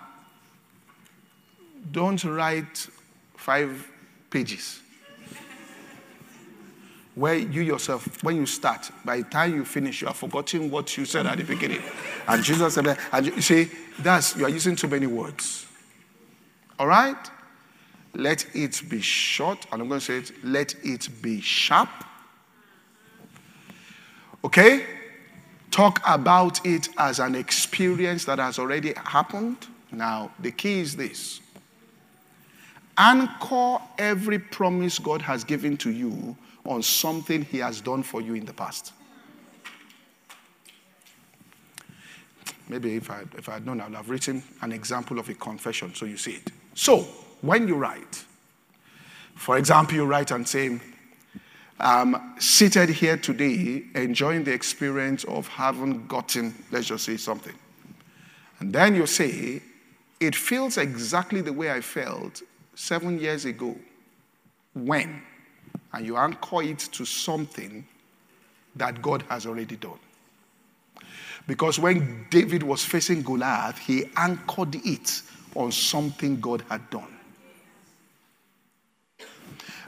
don't 1.93 2.25
write 2.25 2.88
five 3.37 3.87
pages 4.31 4.81
where 7.14 7.35
you 7.35 7.61
yourself, 7.61 8.23
when 8.25 8.37
you 8.37 8.47
start, 8.47 8.90
by 9.05 9.19
the 9.19 9.25
time 9.25 9.55
you 9.55 9.64
finish, 9.66 10.01
you 10.01 10.09
are 10.09 10.14
forgetting 10.14 10.71
what 10.71 10.97
you 10.97 11.05
said 11.05 11.27
at 11.27 11.37
the 11.37 11.45
beginning. 11.45 11.83
And 12.27 12.43
Jesus 12.43 12.75
said, 12.75 12.97
and 13.12 13.27
you 13.27 13.43
see, 13.43 13.69
that's 13.99 14.37
you 14.37 14.47
are 14.47 14.51
using 14.51 14.75
too 14.75 14.88
many 14.88 15.07
words. 15.07 15.66
All 16.79 16.87
right? 16.87 17.31
Let 18.14 18.46
it 18.55 18.83
be 18.88 19.01
short, 19.01 19.66
and 19.73 19.81
I'm 19.83 19.88
going 19.88 20.01
to 20.01 20.07
say 20.07 20.18
it, 20.18 20.33
let 20.44 20.75
it 20.83 21.09
be 21.23 21.40
sharp. 21.40 21.88
Okay? 24.44 24.85
Talk 25.70 26.01
about 26.07 26.64
it 26.66 26.88
as 26.99 27.20
an 27.20 27.35
experience 27.35 28.25
that 28.25 28.38
has 28.38 28.59
already 28.59 28.94
happened. 28.96 29.66
Now, 29.92 30.33
the 30.40 30.51
key 30.51 30.81
is 30.81 30.96
this 30.96 31.40
anchor 32.99 33.79
every 33.99 34.38
promise 34.38 34.99
God 34.99 35.23
has 35.23 35.42
given 35.42 35.77
to 35.79 35.90
you 35.90 36.37
on 36.66 36.83
something 36.83 37.42
He 37.42 37.59
has 37.59 37.81
done 37.81 38.03
for 38.03 38.20
you 38.20 38.35
in 38.35 38.44
the 38.44 38.53
past. 38.53 38.92
Maybe 42.68 42.96
if 42.96 43.11
I, 43.11 43.23
if 43.37 43.49
I 43.49 43.55
had 43.55 43.66
known, 43.66 43.81
I 43.81 43.87
would 43.87 43.96
have 43.96 44.11
written 44.11 44.42
an 44.62 44.73
example 44.73 45.18
of 45.18 45.29
a 45.29 45.35
confession 45.35 45.94
so 45.94 46.05
you 46.05 46.16
see 46.16 46.35
it. 46.35 46.53
So, 46.75 47.07
when 47.40 47.68
you 47.68 47.76
write, 47.76 48.24
for 49.35 49.57
example, 49.57 49.94
you 49.94 50.05
write 50.05 50.31
and 50.31 50.46
say, 50.46 50.81
I'm 51.79 52.38
seated 52.38 52.90
here 52.90 53.16
today 53.16 53.85
enjoying 53.94 54.44
the 54.44 54.53
experience 54.53 55.24
of 55.24 55.48
having 55.48 56.07
gotten, 56.07 56.55
let's 56.70 56.87
just 56.87 57.05
say 57.05 57.16
something. 57.16 57.55
And 58.59 58.72
then 58.72 58.94
you 58.94 59.07
say, 59.07 59.62
it 60.20 60.37
feels 60.37 60.76
exactly 60.76 61.40
the 61.40 61.55
way 61.55 61.70
I 61.70 61.81
felt 61.81 62.42
seven 62.74 63.18
years 63.18 63.46
ago. 63.46 63.74
When? 64.74 65.22
And 65.94 66.05
you 66.05 66.18
anchor 66.18 66.62
it 66.62 66.81
to 66.92 67.07
something 67.07 67.87
that 68.76 69.00
God 69.00 69.24
has 69.31 69.46
already 69.46 69.76
done. 69.76 69.98
Because 71.46 71.79
when 71.79 72.26
David 72.31 72.62
was 72.62 72.85
facing 72.85 73.22
Goliath, 73.22 73.79
he 73.79 74.05
anchored 74.16 74.74
it 74.85 75.22
on 75.55 75.72
something 75.72 76.38
God 76.38 76.62
had 76.68 76.88
done. 76.90 77.16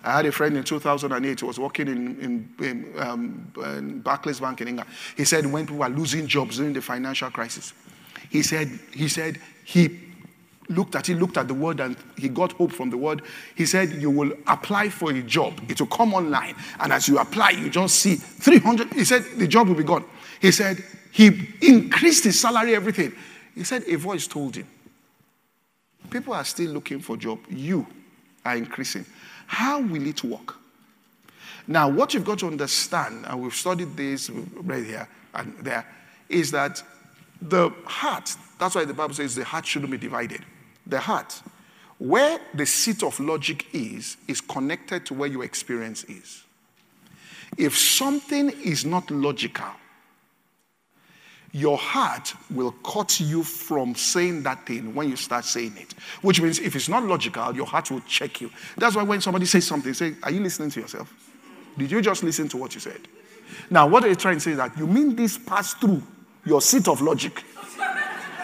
I 0.04 0.16
had 0.16 0.26
a 0.26 0.32
friend 0.32 0.56
in 0.56 0.64
2008 0.64 1.40
who 1.40 1.46
was 1.46 1.58
working 1.58 1.88
in, 1.88 2.20
in, 2.20 2.54
in, 2.64 2.92
um, 2.98 3.52
in 3.56 4.00
Barclays 4.00 4.40
Bank 4.40 4.60
in 4.60 4.68
England. 4.68 4.90
He 5.16 5.24
said 5.24 5.46
when 5.46 5.66
people 5.66 5.78
were 5.78 5.88
losing 5.88 6.26
jobs 6.26 6.56
during 6.56 6.72
the 6.72 6.82
financial 6.82 7.30
crisis, 7.30 7.72
he 8.30 8.42
said 8.42 8.68
he 8.92 9.08
said 9.08 9.38
he 9.64 10.12
looked 10.68 10.96
at 10.96 11.08
it, 11.08 11.16
looked 11.16 11.36
at 11.36 11.48
the 11.48 11.54
word, 11.54 11.80
and 11.80 11.96
he 12.16 12.28
got 12.28 12.52
hope 12.52 12.72
from 12.72 12.90
the 12.90 12.96
word. 12.96 13.22
He 13.54 13.66
said, 13.66 13.90
You 13.92 14.10
will 14.10 14.32
apply 14.46 14.88
for 14.88 15.10
a 15.10 15.22
job, 15.22 15.60
it 15.68 15.80
will 15.80 15.88
come 15.88 16.14
online. 16.14 16.54
And 16.80 16.92
as 16.92 17.08
you 17.08 17.18
apply, 17.18 17.50
you 17.50 17.70
just 17.70 17.96
see 17.96 18.16
300. 18.16 18.92
He 18.92 19.04
said, 19.04 19.24
The 19.36 19.46
job 19.46 19.68
will 19.68 19.74
be 19.74 19.84
gone. 19.84 20.04
He 20.40 20.50
said, 20.50 20.82
He 21.10 21.48
increased 21.60 22.24
his 22.24 22.40
salary, 22.40 22.74
everything. 22.74 23.12
He 23.54 23.64
said, 23.64 23.84
A 23.86 23.96
voice 23.96 24.26
told 24.26 24.56
him, 24.56 24.66
People 26.10 26.34
are 26.34 26.44
still 26.44 26.72
looking 26.72 27.00
for 27.00 27.16
job. 27.16 27.38
You 27.48 27.86
are 28.44 28.56
increasing. 28.56 29.04
How 29.52 29.82
will 29.82 30.06
it 30.06 30.24
work? 30.24 30.56
Now, 31.66 31.86
what 31.86 32.14
you've 32.14 32.24
got 32.24 32.38
to 32.38 32.46
understand, 32.46 33.26
and 33.28 33.42
we've 33.42 33.52
studied 33.52 33.94
this 33.98 34.30
right 34.30 34.82
here 34.82 35.06
and 35.34 35.54
there, 35.58 35.86
is 36.30 36.52
that 36.52 36.82
the 37.42 37.68
heart, 37.84 38.34
that's 38.58 38.74
why 38.74 38.86
the 38.86 38.94
Bible 38.94 39.12
says 39.12 39.34
the 39.34 39.44
heart 39.44 39.66
shouldn't 39.66 39.92
be 39.92 39.98
divided. 39.98 40.42
The 40.86 40.98
heart, 40.98 41.42
where 41.98 42.40
the 42.54 42.64
seat 42.64 43.02
of 43.02 43.20
logic 43.20 43.66
is, 43.74 44.16
is 44.26 44.40
connected 44.40 45.04
to 45.04 45.14
where 45.14 45.28
your 45.28 45.44
experience 45.44 46.04
is. 46.04 46.44
If 47.58 47.76
something 47.76 48.48
is 48.64 48.86
not 48.86 49.10
logical, 49.10 49.66
your 51.52 51.76
heart 51.76 52.34
will 52.50 52.72
cut 52.82 53.20
you 53.20 53.42
from 53.42 53.94
saying 53.94 54.42
that 54.42 54.66
thing 54.66 54.94
when 54.94 55.10
you 55.10 55.16
start 55.16 55.44
saying 55.44 55.76
it. 55.76 55.92
Which 56.22 56.40
means 56.40 56.58
if 56.58 56.74
it's 56.74 56.88
not 56.88 57.04
logical, 57.04 57.54
your 57.54 57.66
heart 57.66 57.90
will 57.90 58.00
check 58.00 58.40
you. 58.40 58.50
That's 58.78 58.96
why 58.96 59.02
when 59.02 59.20
somebody 59.20 59.44
says 59.44 59.66
something, 59.66 59.92
say, 59.92 60.14
Are 60.22 60.30
you 60.30 60.40
listening 60.40 60.70
to 60.70 60.80
yourself? 60.80 61.12
Did 61.76 61.90
you 61.90 62.00
just 62.00 62.22
listen 62.22 62.48
to 62.48 62.56
what 62.56 62.74
you 62.74 62.80
said? 62.80 63.00
Now, 63.68 63.86
what 63.86 64.02
they're 64.02 64.14
trying 64.14 64.36
to 64.36 64.40
say 64.40 64.52
is 64.52 64.56
that 64.56 64.76
you 64.78 64.86
mean 64.86 65.14
this 65.14 65.36
passed 65.36 65.78
through 65.78 66.02
your 66.44 66.62
seat 66.62 66.88
of 66.88 67.02
logic. 67.02 67.44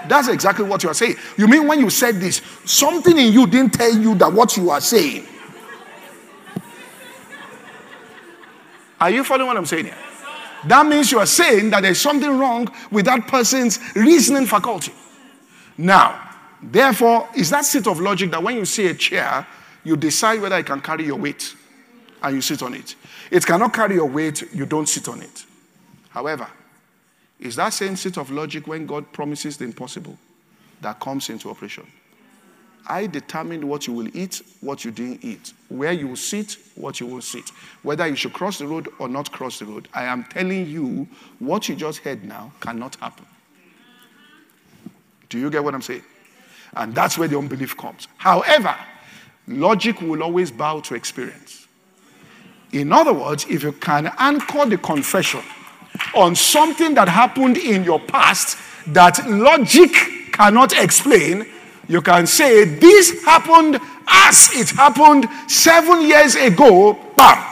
That's 0.07 0.29
exactly 0.29 0.65
what 0.67 0.83
you 0.83 0.91
are 0.91 0.95
saying. 0.95 1.17
You 1.37 1.49
mean 1.49 1.67
when 1.67 1.81
you 1.81 1.91
said 1.91 2.17
this, 2.17 2.43
something 2.65 3.17
in 3.17 3.33
you 3.33 3.47
didn't 3.47 3.73
tell 3.73 3.93
you 3.93 4.15
that 4.17 4.33
what 4.33 4.57
you 4.57 4.71
are 4.71 4.81
saying. 4.81 5.27
Are 9.01 9.11
you 9.11 9.25
following 9.25 9.47
what 9.47 9.57
I'm 9.57 9.67
saying 9.67 9.87
here? 9.87 9.97
That 10.67 10.87
means 10.87 11.13
you 11.13 11.19
are 11.19 11.27
saying 11.27 11.71
that 11.71 11.83
there's 11.83 12.01
something 12.01 12.39
wrong 12.39 12.69
with 12.91 13.05
that 13.07 13.27
person's 13.29 13.79
reasoning 13.95 14.47
faculty. 14.47 14.93
Now, 15.77 16.37
therefore, 16.63 17.29
is 17.37 17.51
that 17.51 17.65
seat 17.65 17.87
of 17.87 18.01
logic 18.01 18.31
that 18.33 18.43
when 18.43 18.57
you 18.57 18.65
see 18.65 18.87
a 18.87 18.95
chair, 18.95 19.47
you 19.85 19.97
decide 19.97 20.41
whether 20.41 20.59
it 20.59 20.67
can 20.67 20.81
carry 20.81 21.05
your 21.05 21.17
weight 21.17 21.55
and 22.23 22.35
you 22.35 22.41
sit 22.41 22.63
on 22.63 22.75
it. 22.75 22.97
It 23.31 23.47
cannot 23.47 23.73
carry 23.73 23.95
your 23.95 24.09
weight, 24.09 24.43
you 24.53 24.67
don't 24.67 24.89
sit 24.89 25.09
on 25.09 25.23
it. 25.23 25.45
However, 26.11 26.49
is 27.39 27.55
that 27.57 27.71
same 27.71 27.97
seat 27.97 28.19
of 28.19 28.31
logic 28.31 28.67
when 28.67 28.87
God 28.87 29.13
promises 29.13 29.57
the 29.57 29.65
impossible 29.65 30.19
that 30.81 30.99
comes 30.99 31.31
into 31.31 31.49
operation? 31.51 31.87
I 32.89 33.07
determined 33.07 33.65
what 33.65 33.87
you 33.87 33.93
will 33.93 34.17
eat, 34.17 34.43
what 34.61 34.85
you 34.85 34.91
didn't 34.91 35.25
eat, 35.25 35.53
where 35.69 35.93
you 35.93 36.09
will 36.09 36.17
sit, 36.17 36.57
what 36.75 37.01
you 37.01 37.07
will 37.07 37.21
sit, 37.21 37.51
whether 37.83 38.07
you 38.07 38.17
should 38.17 38.33
cross 38.33 38.59
the 38.59 38.67
road 38.67 38.89
or 38.99 39.09
not 39.09 39.31
cross 39.31 39.59
the 39.59 39.67
road. 39.67 39.89
I 39.95 40.05
am 40.05 40.25
telling 40.25 40.67
you 40.67 41.07
what 41.39 41.69
you 41.69 41.75
just 41.75 41.99
heard 41.99 42.25
now 42.25 42.53
cannot 42.61 42.97
happen. 42.97 43.27
Do 45.29 45.39
you 45.39 45.51
get 45.51 45.63
what 45.63 45.75
I'm 45.75 45.83
saying? 45.83 46.05
And 46.75 46.95
that's 46.95 47.19
where 47.19 47.29
the 47.29 47.39
unbelief 47.39 47.77
comes. 47.77 48.09
However, 48.17 48.75
logic 49.47 50.01
will 50.01 50.23
always 50.23 50.51
bow 50.51 50.81
to 50.81 50.95
experience. 50.95 51.67
In 52.73 52.93
other 52.93 53.13
words, 53.13 53.47
if 53.49 53.63
you 53.63 53.73
can 53.73 54.13
anchor 54.19 54.67
the 54.67 54.79
confession 54.79 55.43
on 56.15 56.35
something 56.35 56.95
that 56.95 57.09
happened 57.09 57.57
in 57.57 57.85
your 57.85 57.99
past 57.99 58.59
that 58.89 59.27
logic 59.29 59.91
cannot 60.33 60.73
explain, 60.79 61.47
you 61.89 62.03
can 62.03 62.27
say, 62.27 62.65
This 62.65 63.25
happened 63.25 63.81
as 64.07 64.51
it 64.55 64.71
happened 64.71 65.29
seven 65.51 66.03
years 66.03 66.35
ago. 66.37 66.99
Bam! 67.17 67.45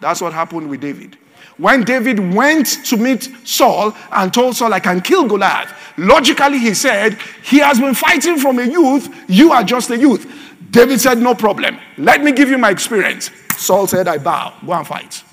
That's 0.00 0.20
what 0.20 0.32
happened 0.32 0.68
with 0.68 0.80
David. 0.80 1.16
When 1.56 1.82
David 1.82 2.34
went 2.34 2.84
to 2.86 2.96
meet 2.96 3.28
Saul 3.44 3.92
and 4.12 4.32
told 4.32 4.54
Saul, 4.54 4.72
I 4.72 4.78
can 4.80 5.00
kill 5.00 5.26
Goliath, 5.26 5.72
logically 5.96 6.58
he 6.58 6.72
said, 6.74 7.18
He 7.42 7.58
has 7.58 7.80
been 7.80 7.94
fighting 7.94 8.38
from 8.38 8.58
a 8.60 8.64
youth, 8.64 9.12
you 9.28 9.50
are 9.52 9.64
just 9.64 9.90
a 9.90 9.98
youth. 9.98 10.30
David 10.70 11.00
said, 11.00 11.18
No 11.18 11.34
problem. 11.34 11.78
Let 11.96 12.22
me 12.22 12.32
give 12.32 12.48
you 12.48 12.58
my 12.58 12.70
experience. 12.70 13.30
Saul 13.56 13.88
said, 13.88 14.06
I 14.06 14.18
bow. 14.18 14.54
Go 14.64 14.72
and 14.72 14.86
fight. 14.86 15.24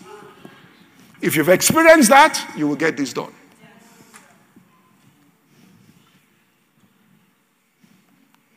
If 1.22 1.36
you've 1.36 1.50
experienced 1.50 2.10
that, 2.10 2.54
you 2.58 2.68
will 2.68 2.76
get 2.76 2.98
this 2.98 3.14
done. 3.14 3.35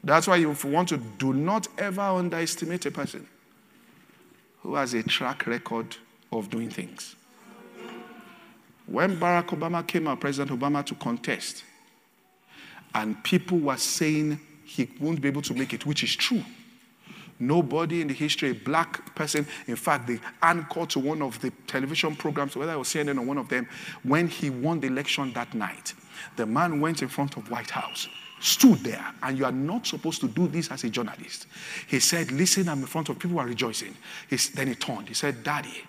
That's 0.08 0.26
why 0.26 0.36
you 0.36 0.56
want 0.64 0.88
to 0.88 0.96
do 0.96 1.34
not 1.34 1.68
ever 1.76 2.00
underestimate 2.00 2.86
a 2.86 2.90
person 2.90 3.28
who 4.62 4.74
has 4.74 4.94
a 4.94 5.02
track 5.02 5.46
record 5.46 5.98
of 6.32 6.48
doing 6.48 6.70
things. 6.70 7.14
When 8.86 9.18
Barack 9.18 9.48
Obama 9.48 9.86
came 9.86 10.08
out, 10.08 10.18
President 10.18 10.58
Obama, 10.58 10.82
to 10.86 10.94
contest, 10.94 11.62
and 12.94 13.22
people 13.22 13.58
were 13.58 13.76
saying 13.76 14.40
he 14.64 14.88
won't 14.98 15.20
be 15.20 15.28
able 15.28 15.42
to 15.42 15.52
make 15.52 15.74
it, 15.74 15.84
which 15.84 16.02
is 16.02 16.16
true. 16.16 16.42
Nobody 17.38 18.00
in 18.00 18.08
the 18.08 18.14
history, 18.14 18.52
a 18.52 18.54
black 18.54 19.14
person, 19.14 19.46
in 19.66 19.76
fact, 19.76 20.06
the 20.06 20.18
anchor 20.40 20.86
to 20.86 21.00
one 21.00 21.20
of 21.20 21.38
the 21.42 21.50
television 21.66 22.16
programs, 22.16 22.56
whether 22.56 22.72
it 22.72 22.78
was 22.78 22.88
CNN 22.88 23.18
or 23.18 23.26
one 23.26 23.36
of 23.36 23.50
them, 23.50 23.68
when 24.04 24.26
he 24.26 24.48
won 24.48 24.80
the 24.80 24.86
election 24.86 25.34
that 25.34 25.52
night, 25.52 25.92
the 26.36 26.46
man 26.46 26.80
went 26.80 27.02
in 27.02 27.08
front 27.08 27.36
of 27.36 27.50
White 27.50 27.68
House 27.68 28.08
stood 28.40 28.78
there, 28.78 29.04
and 29.22 29.36
you 29.38 29.44
are 29.44 29.52
not 29.52 29.86
supposed 29.86 30.20
to 30.20 30.28
do 30.28 30.48
this 30.48 30.70
as 30.70 30.84
a 30.84 30.90
journalist. 30.90 31.46
He 31.86 32.00
said, 32.00 32.30
Listen, 32.30 32.68
I'm 32.68 32.80
in 32.80 32.86
front 32.86 33.08
of 33.08 33.18
people 33.18 33.36
who 33.36 33.38
are 33.38 33.46
rejoicing. 33.46 33.94
He's, 34.28 34.50
then 34.50 34.68
he 34.68 34.74
turned. 34.74 35.08
He 35.08 35.14
said, 35.14 35.42
Daddy. 35.42 35.84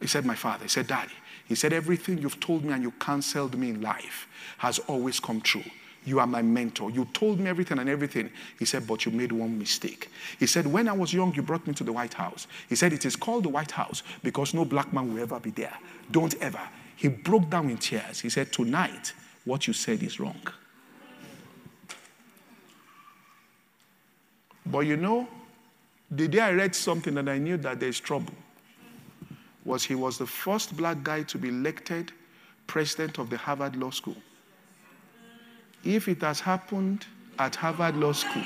He 0.00 0.06
said, 0.06 0.24
My 0.24 0.34
father. 0.34 0.64
He 0.64 0.68
said, 0.68 0.86
Daddy. 0.86 1.12
He 1.46 1.54
said, 1.54 1.72
Everything 1.72 2.18
you've 2.18 2.40
told 2.40 2.64
me 2.64 2.72
and 2.72 2.82
you 2.82 2.90
counseled 2.92 3.56
me 3.56 3.70
in 3.70 3.80
life 3.80 4.26
has 4.58 4.78
always 4.80 5.20
come 5.20 5.40
true. 5.40 5.64
You 6.06 6.20
are 6.20 6.26
my 6.26 6.42
mentor. 6.42 6.90
You 6.90 7.06
told 7.14 7.40
me 7.40 7.48
everything 7.48 7.78
and 7.78 7.88
everything. 7.88 8.30
He 8.58 8.66
said, 8.66 8.86
But 8.86 9.06
you 9.06 9.12
made 9.12 9.32
one 9.32 9.58
mistake. 9.58 10.10
He 10.38 10.46
said, 10.46 10.66
When 10.66 10.88
I 10.88 10.92
was 10.92 11.12
young, 11.12 11.34
you 11.34 11.42
brought 11.42 11.66
me 11.66 11.74
to 11.74 11.84
the 11.84 11.92
White 11.92 12.14
House. 12.14 12.46
He 12.68 12.74
said, 12.74 12.92
It 12.92 13.06
is 13.06 13.16
called 13.16 13.44
the 13.44 13.48
White 13.48 13.70
House 13.70 14.02
because 14.22 14.52
no 14.52 14.64
black 14.64 14.92
man 14.92 15.12
will 15.12 15.22
ever 15.22 15.40
be 15.40 15.50
there. 15.50 15.76
Don't 16.10 16.34
ever. 16.42 16.60
He 16.96 17.08
broke 17.08 17.48
down 17.50 17.70
in 17.70 17.78
tears. 17.78 18.20
He 18.20 18.28
said, 18.28 18.52
Tonight, 18.52 19.14
what 19.44 19.66
you 19.66 19.72
said 19.72 20.02
is 20.02 20.20
wrong. 20.20 20.40
But 24.66 24.80
you 24.80 24.96
know, 24.96 25.28
the 26.10 26.28
day 26.28 26.40
I 26.40 26.52
read 26.52 26.74
something 26.74 27.16
and 27.18 27.28
I 27.28 27.38
knew 27.38 27.56
that 27.58 27.80
there's 27.80 28.00
trouble 28.00 28.34
was 29.64 29.84
he 29.84 29.94
was 29.94 30.18
the 30.18 30.26
first 30.26 30.76
black 30.76 31.02
guy 31.02 31.22
to 31.22 31.38
be 31.38 31.48
elected 31.48 32.12
president 32.66 33.18
of 33.18 33.30
the 33.30 33.36
Harvard 33.36 33.76
Law 33.76 33.90
School. 33.90 34.16
If 35.82 36.08
it 36.08 36.20
has 36.22 36.40
happened 36.40 37.06
at 37.38 37.56
Harvard 37.56 37.96
Law 37.96 38.12
School, 38.12 38.42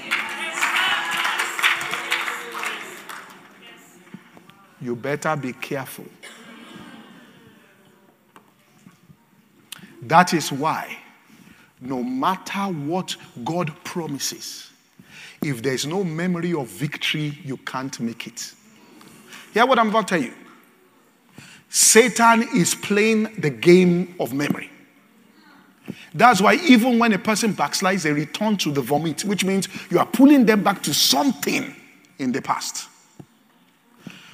you 4.81 4.97
better 4.97 5.37
be 5.37 5.53
careful. 5.53 6.07
That 10.03 10.33
is 10.33 10.53
why, 10.53 10.97
no 11.81 12.03
matter 12.03 12.61
what 12.73 13.17
God 13.45 13.73
promises, 13.85 14.71
if 15.43 15.63
there's 15.63 15.87
no 15.87 16.05
memory 16.05 16.55
of 16.55 16.67
victory, 16.69 17.39
you 17.45 17.57
can't 17.59 17.99
make 18.01 18.27
it. 18.27 18.53
Hear 19.55 19.67
what 19.67 19.79
I'm 19.79 19.89
about 19.89 20.09
to 20.09 20.15
tell 20.15 20.25
you. 20.25 20.35
Satan 21.69 22.49
is 22.55 22.75
playing 22.75 23.41
the 23.41 23.51
game 23.51 24.15
of 24.19 24.33
memory. 24.33 24.71
That's 26.15 26.41
why 26.41 26.55
even 26.55 26.99
when 26.99 27.13
a 27.13 27.19
person 27.19 27.55
backslides, 27.55 28.03
they 28.03 28.13
return 28.13 28.57
to 28.59 28.71
the 28.71 28.81
vomit, 28.81 29.25
which 29.25 29.45
means 29.45 29.69
you 29.91 29.99
are 29.99 30.07
pulling 30.07 30.47
them 30.47 30.63
back 30.63 30.83
to 30.85 30.95
something 30.95 31.75
in 32.19 32.33
the 32.33 32.43
past. 32.43 32.89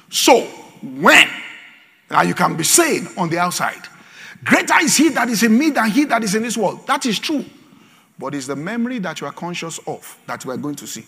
So, 0.09 0.41
when, 0.81 1.27
now 2.09 2.21
you 2.21 2.33
can 2.33 2.55
be 2.55 2.63
saying 2.63 3.07
on 3.17 3.29
the 3.29 3.37
outside, 3.37 3.81
greater 4.43 4.75
is 4.81 4.97
he 4.97 5.09
that 5.09 5.29
is 5.29 5.43
in 5.43 5.57
me 5.57 5.71
than 5.71 5.89
he 5.89 6.05
that 6.05 6.23
is 6.23 6.35
in 6.35 6.43
this 6.43 6.57
world. 6.57 6.85
That 6.87 7.05
is 7.05 7.19
true. 7.19 7.45
But 8.17 8.33
it's 8.33 8.47
the 8.47 8.55
memory 8.55 8.99
that 8.99 9.19
you 9.21 9.27
are 9.27 9.33
conscious 9.33 9.79
of 9.87 10.17
that 10.25 10.45
we 10.45 10.53
are 10.53 10.57
going 10.57 10.75
to 10.75 10.87
see. 10.87 11.05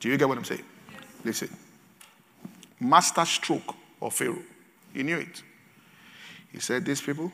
Do 0.00 0.08
you 0.08 0.16
get 0.16 0.28
what 0.28 0.38
I'm 0.38 0.44
saying? 0.44 0.64
Listen. 1.24 1.48
Master 2.80 3.24
stroke 3.24 3.74
of 4.00 4.14
Pharaoh. 4.14 4.42
He 4.92 5.02
knew 5.02 5.18
it. 5.18 5.42
He 6.50 6.58
said, 6.58 6.84
These 6.84 7.02
people, 7.02 7.30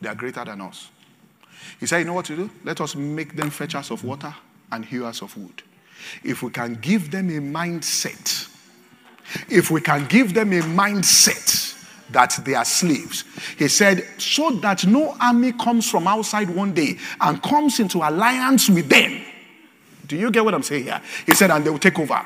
they 0.00 0.08
are 0.08 0.14
greater 0.14 0.44
than 0.44 0.60
us. 0.60 0.90
He 1.80 1.86
said, 1.86 1.98
You 1.98 2.04
know 2.06 2.14
what 2.14 2.26
to 2.26 2.36
do? 2.36 2.50
Let 2.64 2.80
us 2.80 2.94
make 2.94 3.36
them 3.36 3.50
fetchers 3.50 3.90
of 3.90 4.04
water 4.04 4.34
and 4.70 4.84
hewers 4.84 5.20
of 5.22 5.36
wood. 5.36 5.62
If 6.22 6.42
we 6.42 6.50
can 6.50 6.74
give 6.74 7.10
them 7.10 7.28
a 7.28 7.40
mindset, 7.40 8.48
if 9.48 9.70
we 9.70 9.80
can 9.80 10.06
give 10.06 10.32
them 10.32 10.52
a 10.52 10.60
mindset 10.60 11.67
that 12.10 12.38
they 12.44 12.54
are 12.54 12.64
slaves, 12.64 13.24
he 13.58 13.68
said, 13.68 14.06
so 14.18 14.50
that 14.50 14.86
no 14.86 15.16
army 15.20 15.52
comes 15.52 15.90
from 15.90 16.06
outside 16.06 16.50
one 16.50 16.72
day 16.72 16.98
and 17.20 17.42
comes 17.42 17.80
into 17.80 17.98
alliance 17.98 18.68
with 18.68 18.88
them. 18.88 19.22
Do 20.06 20.16
you 20.16 20.30
get 20.30 20.44
what 20.44 20.54
I'm 20.54 20.62
saying 20.62 20.84
here? 20.84 21.00
He 21.26 21.34
said, 21.34 21.50
and 21.50 21.64
they 21.64 21.70
will 21.70 21.78
take 21.78 21.98
over. 21.98 22.24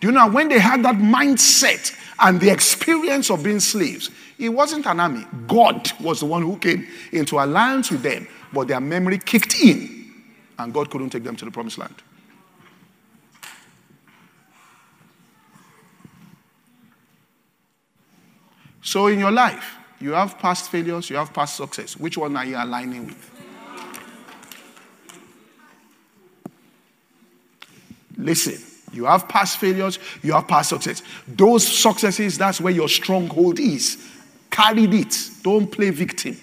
Do 0.00 0.08
you 0.08 0.12
know 0.12 0.28
when 0.28 0.48
they 0.48 0.58
had 0.58 0.84
that 0.84 0.96
mindset 0.96 1.96
and 2.18 2.40
the 2.40 2.50
experience 2.50 3.30
of 3.30 3.42
being 3.42 3.60
slaves, 3.60 4.10
it 4.38 4.50
wasn't 4.50 4.86
an 4.86 5.00
army. 5.00 5.24
God 5.46 5.90
was 6.00 6.20
the 6.20 6.26
one 6.26 6.42
who 6.42 6.58
came 6.58 6.86
into 7.12 7.38
alliance 7.38 7.90
with 7.90 8.02
them, 8.02 8.28
but 8.52 8.68
their 8.68 8.80
memory 8.80 9.18
kicked 9.18 9.54
in, 9.60 10.12
and 10.58 10.74
God 10.74 10.90
couldn't 10.90 11.10
take 11.10 11.24
them 11.24 11.36
to 11.36 11.44
the 11.44 11.50
promised 11.50 11.78
land. 11.78 11.94
So, 18.84 19.06
in 19.06 19.18
your 19.18 19.32
life, 19.32 19.78
you 19.98 20.12
have 20.12 20.38
past 20.38 20.70
failures, 20.70 21.08
you 21.08 21.16
have 21.16 21.32
past 21.32 21.56
success. 21.56 21.96
Which 21.96 22.18
one 22.18 22.36
are 22.36 22.44
you 22.44 22.56
aligning 22.56 23.06
with? 23.06 23.30
Listen, 28.16 28.62
you 28.92 29.06
have 29.06 29.26
past 29.26 29.58
failures, 29.58 29.98
you 30.22 30.34
have 30.34 30.46
past 30.46 30.68
success. 30.68 31.02
Those 31.26 31.66
successes, 31.66 32.36
that's 32.36 32.60
where 32.60 32.72
your 32.72 32.88
stronghold 32.88 33.58
is. 33.58 33.96
Carry 34.50 34.84
it. 34.84 35.16
Don't 35.42 35.66
play 35.66 35.90
victim. 35.90 36.36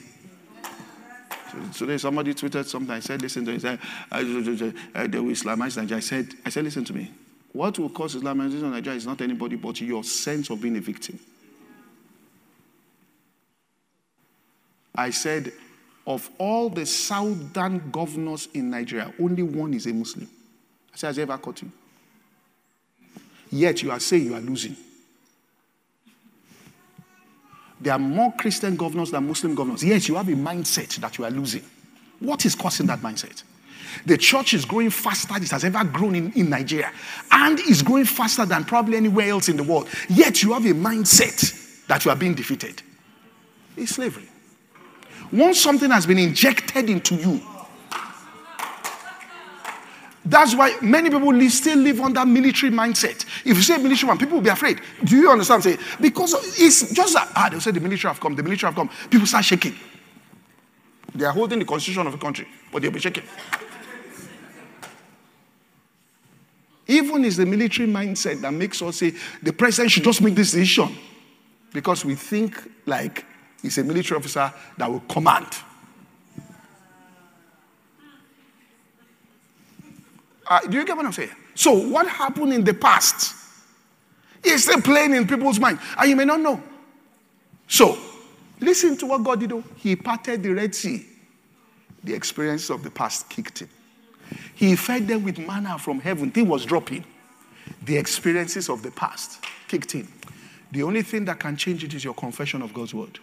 Today 1.75 1.97
somebody 1.97 2.33
tweeted 2.33 2.65
something. 2.65 2.91
I 2.93 2.99
said, 3.01 3.21
listen 3.21 3.45
to 3.45 3.51
me. 3.51 3.57
They 3.57 3.69
will 3.69 5.31
Islamize 5.31 5.77
Nigeria. 5.77 5.97
I 5.97 5.99
said, 5.99 6.33
I 6.45 6.49
said, 6.49 6.63
listen 6.63 6.83
to 6.85 6.93
me. 6.93 7.11
What 7.53 7.77
will 7.77 7.89
cause 7.89 8.15
Islamization 8.15 8.63
in 8.63 8.71
Nigeria 8.71 8.97
is 8.97 9.05
not 9.05 9.21
anybody 9.21 9.57
but 9.57 9.79
your 9.79 10.03
sense 10.03 10.49
of 10.49 10.59
being 10.59 10.77
a 10.77 10.81
victim. 10.81 11.19
I 14.93 15.09
said, 15.11 15.53
of 16.05 16.29
all 16.37 16.69
the 16.69 16.85
southern 16.85 17.91
governors 17.91 18.47
in 18.53 18.69
Nigeria, 18.69 19.13
only 19.19 19.43
one 19.43 19.73
is 19.73 19.85
a 19.85 19.93
Muslim. 19.93 20.27
I 20.93 20.97
said, 20.97 21.07
has 21.07 21.19
ever 21.19 21.37
caught 21.37 21.61
you? 21.61 21.71
Yet 23.51 23.83
you 23.83 23.91
are 23.91 23.99
saying 23.99 24.25
you 24.25 24.35
are 24.35 24.41
losing. 24.41 24.75
There 27.79 27.93
are 27.93 27.99
more 27.99 28.31
Christian 28.33 28.75
governors 28.75 29.11
than 29.11 29.27
Muslim 29.27 29.55
governors. 29.55 29.83
Yes, 29.83 30.07
you 30.07 30.15
have 30.15 30.29
a 30.29 30.33
mindset 30.33 30.95
that 30.97 31.17
you 31.17 31.25
are 31.25 31.31
losing. 31.31 31.63
What 32.19 32.45
is 32.45 32.53
causing 32.55 32.85
that 32.87 32.99
mindset? 32.99 33.43
The 34.05 34.17
church 34.17 34.53
is 34.53 34.63
growing 34.63 34.89
faster 34.89 35.33
than 35.33 35.43
it 35.43 35.51
has 35.51 35.63
ever 35.63 35.83
grown 35.83 36.15
in, 36.15 36.31
in 36.33 36.49
Nigeria 36.49 36.91
and 37.31 37.59
is 37.59 37.81
growing 37.81 38.05
faster 38.05 38.45
than 38.45 38.63
probably 38.63 38.97
anywhere 38.97 39.29
else 39.29 39.49
in 39.49 39.57
the 39.57 39.63
world. 39.63 39.89
Yet 40.09 40.43
you 40.43 40.53
have 40.53 40.65
a 40.65 40.73
mindset 40.73 41.87
that 41.87 42.05
you 42.05 42.11
are 42.11 42.15
being 42.17 42.35
defeated. 42.35 42.81
It's 43.75 43.95
slavery. 43.95 44.30
Once 45.31 45.61
something 45.61 45.89
has 45.89 46.05
been 46.05 46.17
injected 46.17 46.89
into 46.89 47.15
you, 47.15 47.41
that's 50.23 50.53
why 50.55 50.75
many 50.81 51.09
people 51.09 51.33
live, 51.33 51.51
still 51.51 51.79
live 51.79 51.99
under 51.99 52.25
military 52.25 52.71
mindset. 52.71 53.25
If 53.43 53.57
you 53.57 53.61
say 53.61 53.77
military 53.77 54.07
man, 54.07 54.17
people 54.17 54.35
will 54.35 54.43
be 54.43 54.49
afraid. 54.49 54.79
Do 55.03 55.17
you 55.17 55.31
understand? 55.31 55.63
Say 55.63 55.77
because 55.99 56.33
it's 56.59 56.93
just 56.93 57.13
that 57.13 57.31
ah, 57.35 57.49
they'll 57.49 57.59
say 57.59 57.71
the 57.71 57.79
military 57.79 58.09
have 58.13 58.19
come, 58.19 58.35
the 58.35 58.43
military 58.43 58.69
have 58.71 58.75
come. 58.75 58.89
People 59.09 59.25
start 59.25 59.45
shaking. 59.45 59.75
They 61.15 61.25
are 61.25 61.33
holding 61.33 61.59
the 61.59 61.65
constitution 61.65 62.05
of 62.05 62.13
the 62.13 62.19
country, 62.19 62.47
but 62.71 62.81
they'll 62.81 62.91
be 62.91 62.99
shaking. 62.99 63.23
Even 66.87 67.25
it's 67.25 67.37
the 67.37 67.45
military 67.45 67.87
mindset 67.87 68.41
that 68.41 68.53
makes 68.53 68.81
us 68.81 68.97
say 68.97 69.13
the 69.41 69.53
president 69.53 69.91
should 69.91 70.03
just 70.03 70.21
make 70.21 70.35
this 70.35 70.51
decision 70.51 70.95
because 71.73 72.05
we 72.05 72.15
think 72.15 72.61
like 72.85 73.25
He's 73.61 73.77
a 73.77 73.83
military 73.83 74.17
officer 74.17 74.51
that 74.77 74.89
will 74.89 75.01
command. 75.01 75.47
Uh, 80.47 80.59
do 80.61 80.77
you 80.77 80.85
get 80.85 80.97
what 80.97 81.05
I'm 81.05 81.13
saying? 81.13 81.29
So, 81.55 81.71
what 81.89 82.07
happened 82.07 82.53
in 82.53 82.63
the 82.63 82.73
past 82.73 83.35
is 84.43 84.63
still 84.63 84.81
playing 84.81 85.13
in 85.13 85.27
people's 85.27 85.59
mind, 85.59 85.79
and 85.97 86.09
you 86.09 86.15
may 86.15 86.25
not 86.25 86.39
know. 86.39 86.61
So, 87.67 87.97
listen 88.59 88.97
to 88.97 89.05
what 89.05 89.23
God 89.23 89.39
did. 89.39 89.53
He 89.77 89.95
parted 89.95 90.43
the 90.43 90.49
Red 90.49 90.75
Sea. 90.75 91.05
The 92.03 92.13
experiences 92.13 92.69
of 92.71 92.83
the 92.83 92.89
past 92.89 93.29
kicked 93.29 93.61
in. 93.61 93.69
He 94.55 94.75
fed 94.75 95.07
them 95.07 95.23
with 95.23 95.37
manna 95.37 95.77
from 95.77 95.99
heaven. 95.99 96.31
Thing 96.31 96.47
was 96.47 96.65
dropping. 96.65 97.05
The 97.83 97.95
experiences 97.95 98.69
of 98.69 98.81
the 98.81 98.91
past 98.91 99.43
kicked 99.67 99.95
in. 99.95 100.07
The 100.71 100.83
only 100.83 101.03
thing 101.03 101.25
that 101.25 101.39
can 101.39 101.55
change 101.55 101.83
it 101.83 101.93
is 101.93 102.03
your 102.03 102.13
confession 102.13 102.61
of 102.61 102.73
God's 102.73 102.93
word. 102.93 103.19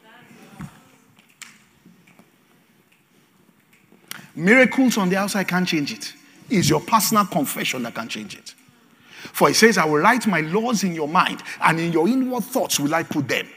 Miracles 4.38 4.96
on 4.98 5.08
the 5.08 5.16
outside 5.16 5.48
can't 5.48 5.66
change 5.66 5.92
it. 5.92 6.12
It's 6.48 6.70
your 6.70 6.80
personal 6.80 7.26
confession 7.26 7.82
that 7.82 7.96
can 7.96 8.08
change 8.08 8.36
it. 8.36 8.54
For 9.32 9.48
he 9.48 9.54
says, 9.54 9.76
I 9.76 9.84
will 9.84 9.98
write 9.98 10.28
my 10.28 10.42
laws 10.42 10.84
in 10.84 10.94
your 10.94 11.08
mind, 11.08 11.42
and 11.60 11.80
in 11.80 11.92
your 11.92 12.06
inward 12.06 12.44
thoughts 12.44 12.78
will 12.78 12.94
I 12.94 13.02
put 13.02 13.26
them. 13.26 13.48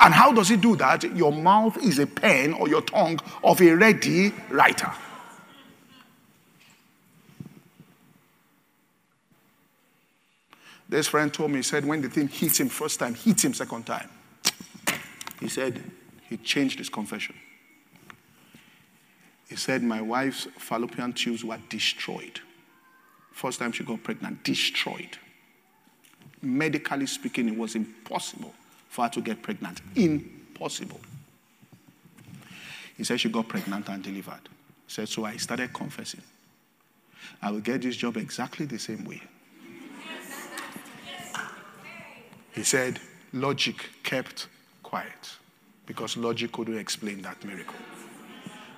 And 0.00 0.14
how 0.14 0.32
does 0.32 0.48
he 0.48 0.56
do 0.56 0.76
that? 0.76 1.04
Your 1.14 1.30
mouth 1.30 1.76
is 1.76 1.98
a 1.98 2.06
pen 2.06 2.54
or 2.54 2.70
your 2.70 2.80
tongue 2.80 3.20
of 3.44 3.60
a 3.60 3.70
ready 3.72 4.32
writer. 4.48 4.90
This 10.88 11.08
friend 11.08 11.32
told 11.34 11.50
me, 11.50 11.58
he 11.58 11.62
said, 11.62 11.84
when 11.84 12.00
the 12.00 12.08
thing 12.08 12.28
hit 12.28 12.58
him 12.58 12.70
first 12.70 12.98
time, 12.98 13.14
hit 13.14 13.44
him 13.44 13.52
second 13.52 13.84
time, 13.84 14.08
he 15.38 15.48
said 15.48 15.82
he 16.30 16.38
changed 16.38 16.78
his 16.78 16.88
confession. 16.88 17.34
He 19.48 19.56
said, 19.56 19.82
My 19.82 20.00
wife's 20.00 20.46
fallopian 20.58 21.12
tubes 21.12 21.44
were 21.44 21.58
destroyed. 21.68 22.40
First 23.32 23.58
time 23.58 23.72
she 23.72 23.84
got 23.84 24.02
pregnant, 24.02 24.42
destroyed. 24.44 25.18
Medically 26.40 27.06
speaking, 27.06 27.48
it 27.48 27.56
was 27.56 27.74
impossible 27.74 28.54
for 28.88 29.04
her 29.04 29.10
to 29.10 29.20
get 29.20 29.42
pregnant. 29.42 29.80
Impossible. 29.96 31.00
He 32.96 33.04
said 33.04 33.20
she 33.20 33.28
got 33.28 33.48
pregnant 33.48 33.88
and 33.88 34.02
delivered. 34.02 34.40
He 34.86 34.92
said, 34.92 35.08
So 35.08 35.24
I 35.24 35.36
started 35.36 35.72
confessing. 35.72 36.22
I 37.42 37.50
will 37.50 37.60
get 37.60 37.82
this 37.82 37.96
job 37.96 38.16
exactly 38.16 38.66
the 38.66 38.78
same 38.78 39.04
way. 39.04 39.20
He 42.52 42.62
said, 42.62 43.00
Logic 43.32 43.74
kept 44.04 44.46
quiet 44.82 45.36
because 45.86 46.16
logic 46.16 46.52
couldn't 46.52 46.78
explain 46.78 47.20
that 47.22 47.44
miracle. 47.44 47.74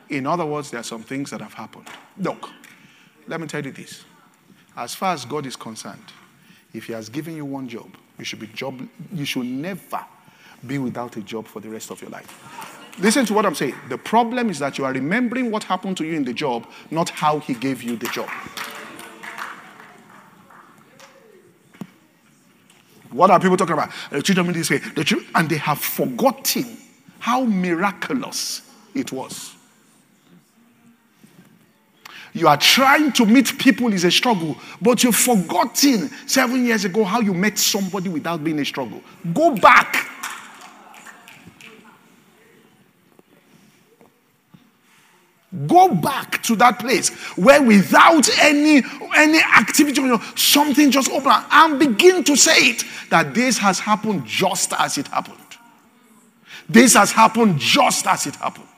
In 0.08 0.26
other 0.26 0.46
words, 0.46 0.70
there 0.70 0.80
are 0.80 0.84
some 0.84 1.02
things 1.02 1.30
that 1.30 1.40
have 1.40 1.54
happened. 1.54 1.88
Look, 2.18 2.50
let 3.26 3.40
me 3.40 3.46
tell 3.46 3.64
you 3.64 3.72
this. 3.72 4.04
As 4.76 4.94
far 4.94 5.14
as 5.14 5.24
God 5.24 5.46
is 5.46 5.56
concerned, 5.56 6.12
if 6.72 6.86
He 6.86 6.92
has 6.92 7.08
given 7.08 7.36
you 7.36 7.44
one 7.44 7.68
job, 7.68 7.96
you 8.18 8.24
should 8.24 8.40
be 8.40 8.46
job. 8.48 8.86
You 9.12 9.24
should 9.24 9.46
never 9.46 10.04
be 10.66 10.78
without 10.78 11.16
a 11.16 11.22
job 11.22 11.46
for 11.46 11.60
the 11.60 11.68
rest 11.68 11.90
of 11.90 12.00
your 12.00 12.10
life. 12.10 12.92
Listen 12.98 13.26
to 13.26 13.34
what 13.34 13.44
I'm 13.44 13.54
saying. 13.54 13.74
The 13.88 13.98
problem 13.98 14.48
is 14.48 14.58
that 14.60 14.78
you 14.78 14.84
are 14.84 14.92
remembering 14.92 15.50
what 15.50 15.64
happened 15.64 15.96
to 15.98 16.04
you 16.04 16.14
in 16.14 16.24
the 16.24 16.32
job, 16.32 16.66
not 16.90 17.10
how 17.10 17.40
He 17.40 17.54
gave 17.54 17.82
you 17.82 17.96
the 17.96 18.08
job. 18.08 18.28
What 23.10 23.30
are 23.30 23.40
people 23.40 23.56
talking 23.56 23.72
about? 23.72 23.90
The 24.10 24.22
children 24.22 24.52
this 24.52 24.70
way, 24.70 24.80
and 25.34 25.48
they 25.48 25.56
have 25.56 25.78
forgotten 25.78 26.76
how 27.18 27.44
miraculous 27.44 28.62
it 28.94 29.10
was. 29.10 29.55
You 32.36 32.48
are 32.48 32.58
trying 32.58 33.12
to 33.12 33.24
meet 33.24 33.58
people 33.58 33.94
is 33.94 34.04
a 34.04 34.10
struggle, 34.10 34.58
but 34.82 35.02
you've 35.02 35.16
forgotten 35.16 36.10
seven 36.26 36.66
years 36.66 36.84
ago 36.84 37.02
how 37.02 37.20
you 37.20 37.32
met 37.32 37.56
somebody 37.56 38.10
without 38.10 38.44
being 38.44 38.58
a 38.58 38.64
struggle. 38.66 39.00
Go 39.32 39.54
back. 39.54 40.06
Go 45.66 45.94
back 45.94 46.42
to 46.42 46.56
that 46.56 46.78
place 46.78 47.08
where 47.38 47.62
without 47.62 48.28
any 48.38 48.82
any 49.16 49.38
activity, 49.38 50.02
you 50.02 50.08
know, 50.08 50.22
something 50.34 50.90
just 50.90 51.10
open 51.10 51.32
and 51.50 51.78
begin 51.78 52.22
to 52.24 52.36
say 52.36 52.68
it 52.68 52.84
that 53.08 53.32
this 53.32 53.56
has 53.56 53.78
happened 53.78 54.26
just 54.26 54.74
as 54.74 54.98
it 54.98 55.08
happened. 55.08 55.38
This 56.68 56.92
has 56.92 57.12
happened 57.12 57.58
just 57.58 58.06
as 58.06 58.26
it 58.26 58.36
happened. 58.36 58.75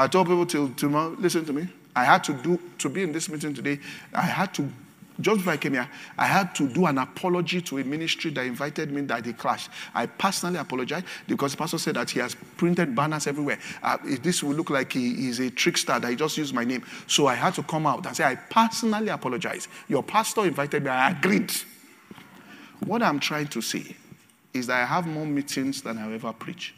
I 0.00 0.06
told 0.06 0.28
people 0.28 0.46
till 0.46 0.70
tomorrow, 0.70 1.14
listen 1.18 1.44
to 1.44 1.52
me. 1.52 1.68
I 1.94 2.04
had 2.04 2.24
to 2.24 2.32
do 2.32 2.58
to 2.78 2.88
be 2.88 3.02
in 3.02 3.12
this 3.12 3.28
meeting 3.28 3.52
today. 3.52 3.78
I 4.14 4.22
had 4.22 4.54
to 4.54 4.66
just 5.20 5.36
before 5.36 5.52
I 5.52 5.56
came 5.58 5.74
here, 5.74 5.86
I 6.16 6.24
had 6.24 6.54
to 6.54 6.66
do 6.66 6.86
an 6.86 6.96
apology 6.96 7.60
to 7.60 7.78
a 7.78 7.84
ministry 7.84 8.30
that 8.30 8.46
invited 8.46 8.90
me 8.90 9.02
that 9.02 9.24
they 9.24 9.34
clashed. 9.34 9.68
I 9.94 10.06
personally 10.06 10.58
apologized 10.58 11.04
because 11.28 11.52
the 11.52 11.58
pastor 11.58 11.76
said 11.76 11.96
that 11.96 12.08
he 12.08 12.20
has 12.20 12.34
printed 12.56 12.94
banners 12.94 13.26
everywhere. 13.26 13.58
Uh, 13.82 13.98
this 14.22 14.42
will 14.42 14.54
look 14.54 14.70
like 14.70 14.94
he 14.94 15.28
is 15.28 15.38
a 15.38 15.50
trickster 15.50 15.98
that 15.98 16.08
he 16.08 16.16
just 16.16 16.38
used 16.38 16.54
my 16.54 16.64
name. 16.64 16.82
So 17.06 17.26
I 17.26 17.34
had 17.34 17.52
to 17.56 17.62
come 17.62 17.86
out 17.86 18.06
and 18.06 18.16
say, 18.16 18.24
I 18.24 18.36
personally 18.36 19.08
apologize. 19.08 19.68
Your 19.88 20.02
pastor 20.02 20.46
invited 20.46 20.84
me, 20.84 20.88
I 20.88 21.10
agreed. 21.10 21.52
What 22.86 23.02
I'm 23.02 23.20
trying 23.20 23.48
to 23.48 23.60
say 23.60 23.94
is 24.54 24.68
that 24.68 24.80
I 24.80 24.86
have 24.86 25.06
more 25.06 25.26
meetings 25.26 25.82
than 25.82 25.98
I 25.98 26.14
ever 26.14 26.32
preach. 26.32 26.74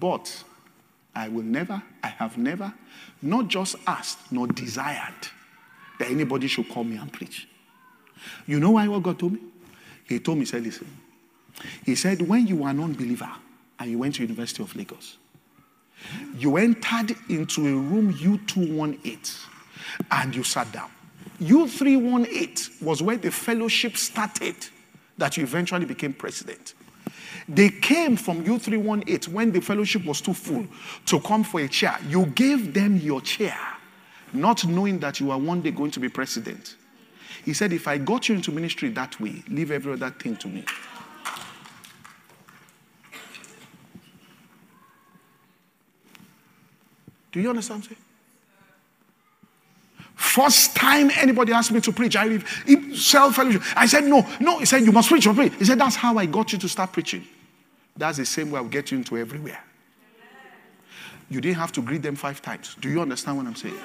But 0.00 0.44
I 1.16 1.28
will 1.28 1.44
never, 1.44 1.82
I 2.04 2.08
have 2.08 2.36
never, 2.36 2.72
not 3.22 3.48
just 3.48 3.76
asked, 3.86 4.30
nor 4.30 4.46
desired 4.46 5.28
that 5.98 6.10
anybody 6.10 6.46
should 6.46 6.68
call 6.68 6.84
me 6.84 6.96
and 6.98 7.10
preach. 7.10 7.48
You 8.46 8.60
know 8.60 8.72
why 8.72 8.86
what 8.86 9.02
God 9.02 9.18
told 9.18 9.32
me? 9.32 9.40
He 10.04 10.18
told 10.20 10.36
me, 10.36 10.42
he 10.42 10.46
said, 10.46 10.62
listen. 10.62 10.86
He 11.84 11.94
said, 11.94 12.20
when 12.20 12.46
you 12.46 12.56
were 12.56 12.68
an 12.68 12.80
unbeliever 12.80 13.30
and 13.78 13.90
you 13.90 13.98
went 13.98 14.16
to 14.16 14.22
University 14.22 14.62
of 14.62 14.76
Lagos, 14.76 15.16
you 16.36 16.58
entered 16.58 17.16
into 17.30 17.66
a 17.66 17.72
room 17.72 18.12
U218 18.12 19.46
and 20.10 20.36
you 20.36 20.44
sat 20.44 20.70
down. 20.70 20.90
U318 21.40 22.82
was 22.82 23.02
where 23.02 23.16
the 23.16 23.30
fellowship 23.30 23.96
started 23.96 24.54
that 25.16 25.38
you 25.38 25.44
eventually 25.44 25.86
became 25.86 26.12
president. 26.12 26.74
They 27.48 27.70
came 27.70 28.16
from 28.16 28.44
U318 28.44 29.28
when 29.28 29.52
the 29.52 29.60
fellowship 29.60 30.04
was 30.04 30.20
too 30.20 30.34
full 30.34 30.66
to 31.06 31.20
come 31.20 31.44
for 31.44 31.60
a 31.60 31.68
chair. 31.68 31.96
You 32.08 32.26
gave 32.26 32.74
them 32.74 32.96
your 32.96 33.20
chair 33.20 33.56
not 34.32 34.66
knowing 34.66 34.98
that 35.00 35.20
you 35.20 35.30
are 35.30 35.38
one 35.38 35.60
day 35.60 35.70
going 35.70 35.90
to 35.92 36.00
be 36.00 36.08
president. 36.08 36.76
He 37.44 37.52
said, 37.52 37.72
If 37.72 37.88
I 37.88 37.98
got 37.98 38.28
you 38.28 38.34
into 38.34 38.50
ministry 38.52 38.88
that 38.90 39.18
way, 39.20 39.42
leave 39.48 39.70
every 39.70 39.92
other 39.92 40.10
thing 40.10 40.36
to 40.36 40.48
me. 40.48 40.64
Do 47.32 47.40
you 47.40 47.50
understand 47.50 47.80
what 47.80 47.90
I'm 47.90 47.96
saying? 47.96 48.02
First 50.14 50.74
time 50.74 51.10
anybody 51.16 51.52
asked 51.52 51.70
me 51.70 51.80
to 51.82 51.92
preach, 51.92 52.16
I 52.16 52.38
self 52.94 53.36
fellowship. 53.36 53.62
I 53.76 53.86
said, 53.86 54.04
No, 54.04 54.26
no. 54.40 54.58
He 54.58 54.66
said, 54.66 54.82
You 54.82 54.92
must 54.92 55.08
preach, 55.08 55.24
you 55.24 55.32
must 55.32 55.50
preach. 55.50 55.58
He 55.58 55.64
said, 55.64 55.78
That's 55.78 55.96
how 55.96 56.18
I 56.18 56.26
got 56.26 56.52
you 56.52 56.58
to 56.58 56.68
start 56.68 56.92
preaching. 56.92 57.24
That's 57.96 58.18
the 58.18 58.26
same 58.26 58.50
way 58.50 58.58
I'll 58.58 58.66
get 58.66 58.90
you 58.90 58.98
into 58.98 59.16
everywhere. 59.16 59.62
You 61.28 61.40
didn't 61.40 61.56
have 61.56 61.72
to 61.72 61.82
greet 61.82 62.02
them 62.02 62.14
five 62.14 62.40
times. 62.40 62.76
Do 62.80 62.88
you 62.88 63.00
understand 63.00 63.36
what 63.36 63.46
I'm 63.46 63.56
saying? 63.56 63.78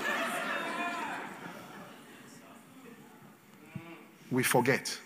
we 4.32 4.44
forget. 4.44 4.98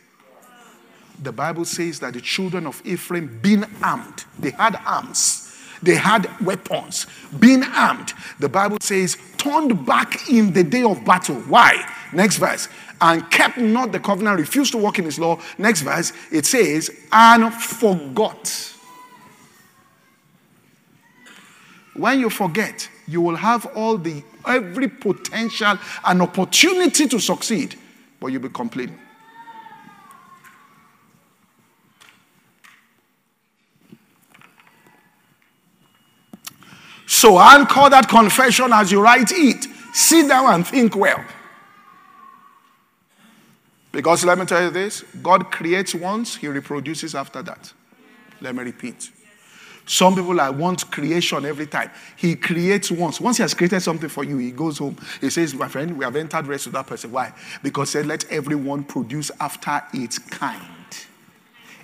The 1.23 1.31
Bible 1.31 1.65
says 1.65 1.99
that 2.01 2.13
the 2.13 2.21
children 2.21 2.67
of 2.67 2.81
Ephraim, 2.85 3.39
being 3.41 3.65
armed, 3.81 4.25
they 4.37 4.51
had 4.51 4.75
arms, 4.85 5.57
they 5.81 5.95
had 5.95 6.29
weapons, 6.41 7.07
being 7.39 7.63
armed. 7.63 8.13
The 8.39 8.49
Bible 8.49 8.77
says, 8.81 9.17
turned 9.37 9.85
back 9.85 10.29
in 10.29 10.51
the 10.51 10.63
day 10.63 10.83
of 10.83 11.03
battle. 11.05 11.35
Why? 11.35 11.89
Next 12.11 12.37
verse. 12.37 12.67
And 12.99 13.29
kept 13.31 13.57
not 13.57 13.91
the 13.91 13.99
covenant, 13.99 14.39
refused 14.39 14.73
to 14.73 14.77
walk 14.77 14.99
in 14.99 15.05
his 15.05 15.19
law. 15.19 15.39
Next 15.57 15.81
verse, 15.81 16.11
it 16.31 16.45
says, 16.45 16.91
and 17.11 17.53
forgot. 17.53 18.74
When 21.95 22.19
you 22.19 22.29
forget, 22.29 22.89
you 23.07 23.21
will 23.21 23.35
have 23.35 23.65
all 23.67 23.97
the 23.97 24.23
every 24.45 24.89
potential 24.89 25.77
and 26.03 26.21
opportunity 26.21 27.07
to 27.07 27.19
succeed, 27.19 27.75
but 28.19 28.27
you'll 28.27 28.41
be 28.41 28.49
complaining. 28.49 28.99
So 37.07 37.39
anchor 37.39 37.89
that 37.89 38.09
confession 38.09 38.73
as 38.73 38.91
you 38.91 39.01
write 39.01 39.31
it. 39.31 39.65
Sit 39.93 40.27
down 40.27 40.53
and 40.53 40.67
think 40.67 40.95
well. 40.95 41.23
Because 43.93 44.25
let 44.25 44.37
me 44.37 44.45
tell 44.45 44.61
you 44.61 44.69
this 44.69 45.03
God 45.23 45.49
creates 45.49 45.95
once, 45.95 46.35
He 46.35 46.49
reproduces 46.49 47.15
after 47.15 47.41
that. 47.43 47.71
Let 48.41 48.53
me 48.53 48.63
repeat. 48.63 49.11
Some 49.85 50.15
people 50.15 50.41
I 50.41 50.49
want 50.49 50.89
creation 50.89 51.45
every 51.45 51.67
time. 51.67 51.91
He 52.15 52.35
creates 52.35 52.89
once. 52.89 53.21
Once 53.21 53.37
he 53.37 53.43
has 53.43 53.53
created 53.53 53.81
something 53.81 54.09
for 54.09 54.23
you, 54.23 54.37
he 54.37 54.51
goes 54.51 54.79
home. 54.79 54.97
He 55.21 55.29
says, 55.29 55.53
My 55.53 55.67
friend, 55.67 55.97
we 55.97 56.03
have 56.03 56.15
entered 56.15 56.47
rest 56.47 56.65
with 56.65 56.73
that 56.73 56.87
person. 56.87 57.11
Why? 57.11 57.33
Because 57.61 57.89
he 57.89 57.99
said, 57.99 58.07
Let 58.07 58.29
everyone 58.31 58.83
produce 58.83 59.29
after 59.39 59.83
its 59.93 60.17
kind. 60.17 60.61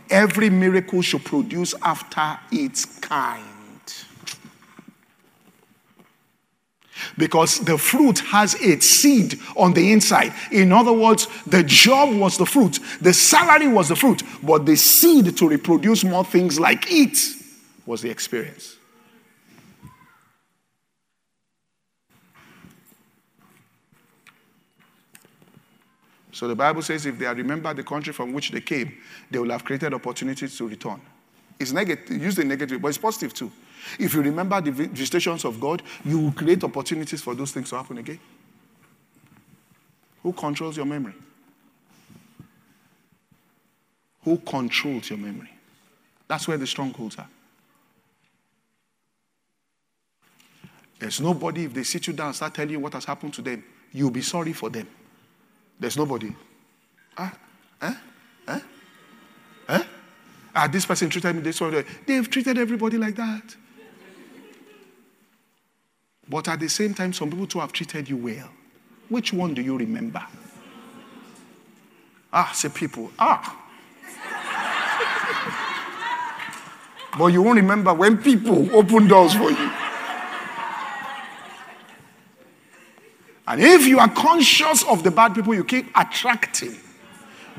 Every 0.10 0.50
miracle 0.50 1.02
should 1.02 1.24
produce 1.24 1.76
after 1.82 2.40
its 2.52 2.86
kind. 2.86 3.46
because 7.18 7.60
the 7.62 7.78
fruit 7.78 8.20
has 8.20 8.54
its 8.62 8.88
seed 8.88 9.40
on 9.58 9.74
the 9.74 9.92
inside. 9.92 10.32
In 10.52 10.72
other 10.72 10.94
words, 10.94 11.28
the 11.48 11.64
job 11.64 12.16
was 12.16 12.38
the 12.38 12.46
fruit, 12.46 12.78
the 13.02 13.12
salary 13.12 13.68
was 13.68 13.90
the 13.90 13.96
fruit, 13.96 14.22
but 14.44 14.68
the 14.68 14.76
seed 14.76 15.36
to 15.36 15.50
reproduce 15.50 16.04
more 16.04 16.24
things 16.24 16.60
like 16.60 16.92
it 16.92 17.18
was 17.86 18.02
the 18.02 18.10
experience. 18.10 18.78
So 26.32 26.48
the 26.48 26.56
Bible 26.56 26.82
says 26.82 27.06
if 27.06 27.20
they 27.20 27.26
had 27.26 27.38
remembered 27.38 27.78
the 27.78 27.84
country 27.84 28.14
from 28.14 28.34
which 28.34 28.52
they 28.52 28.62
came, 28.62 28.98
they 29.30 29.38
will 29.38 29.52
have 29.52 29.64
created 29.64 29.94
opportunities 29.94 30.58
to 30.58 30.68
return. 30.68 31.00
It's 31.60 31.72
negative, 31.72 32.20
use 32.20 32.36
the 32.36 32.44
negative, 32.44 32.82
but 32.82 32.88
it's 32.88 32.98
positive 32.98 33.34
too. 33.34 33.52
If 34.00 34.14
you 34.14 34.22
remember 34.22 34.60
the 34.62 34.72
visitations 34.72 35.46
of 35.46 35.60
God, 35.60 35.84
you 36.04 36.20
will 36.20 36.32
create 36.32 36.64
opportunities 36.64 37.22
for 37.22 37.36
those 37.36 37.52
things 37.52 37.70
to 37.70 37.78
happen 37.78 38.00
again. 38.00 38.20
Who 40.24 40.34
controls 40.34 40.78
your 40.78 40.86
memory? 40.86 41.14
Who 44.24 44.38
controls 44.38 45.10
your 45.10 45.20
memory? 45.20 45.52
That's 46.28 46.48
where 46.48 46.58
the 46.58 46.68
strongholds 46.68 47.18
are. 47.18 47.28
There's 51.02 51.20
nobody, 51.20 51.64
if 51.64 51.74
they 51.74 51.82
sit 51.82 52.06
you 52.06 52.14
down 52.14 52.28
and 52.28 52.36
start 52.36 52.54
telling 52.54 52.70
you 52.70 52.80
what 52.80 52.94
has 52.94 53.06
happened 53.06 53.34
to 53.34 53.42
them, 53.42 53.64
you'll 53.92 54.12
be 54.12 54.22
sorry 54.22 54.54
for 54.54 54.70
them. 54.70 54.88
There's 55.80 55.98
nobody. 55.98 56.32
Ah, 57.18 57.34
eh? 57.82 57.94
Eh? 58.48 58.60
Eh? 59.70 59.84
Ah, 60.54 60.68
this 60.68 60.86
person 60.86 61.10
treated 61.10 61.36
me 61.36 61.42
this 61.42 61.60
way. 61.60 61.84
They've 62.06 62.30
treated 62.30 62.60
everybody 62.60 63.00
like 63.00 63.16
that. 63.16 63.56
But 66.30 66.48
at 66.50 66.60
the 66.60 66.70
same 66.70 66.94
time, 66.94 67.14
some 67.14 67.32
people 67.32 67.48
too 67.48 67.62
have 67.62 67.74
treated 67.74 68.08
you 68.08 68.18
well. 68.18 68.52
Which 69.10 69.34
one 69.34 69.56
do 69.56 69.64
you 69.64 69.76
remember? 69.76 70.24
Ah, 72.32 72.52
say 72.54 72.70
people. 72.70 73.10
Ah. 73.18 73.58
but 77.18 77.26
you 77.26 77.42
won't 77.42 77.58
remember 77.58 77.92
when 77.92 78.20
people 78.20 78.70
open 78.76 79.08
doors 79.08 79.34
for 79.34 79.50
you. 79.50 79.72
And 83.52 83.62
if 83.62 83.86
you 83.86 84.00
are 84.00 84.08
conscious 84.08 84.82
of 84.84 85.04
the 85.04 85.12
bad 85.12 85.36
people, 85.36 85.54
you 85.54 85.66
keep 85.66 85.88
attracting. 85.94 86.78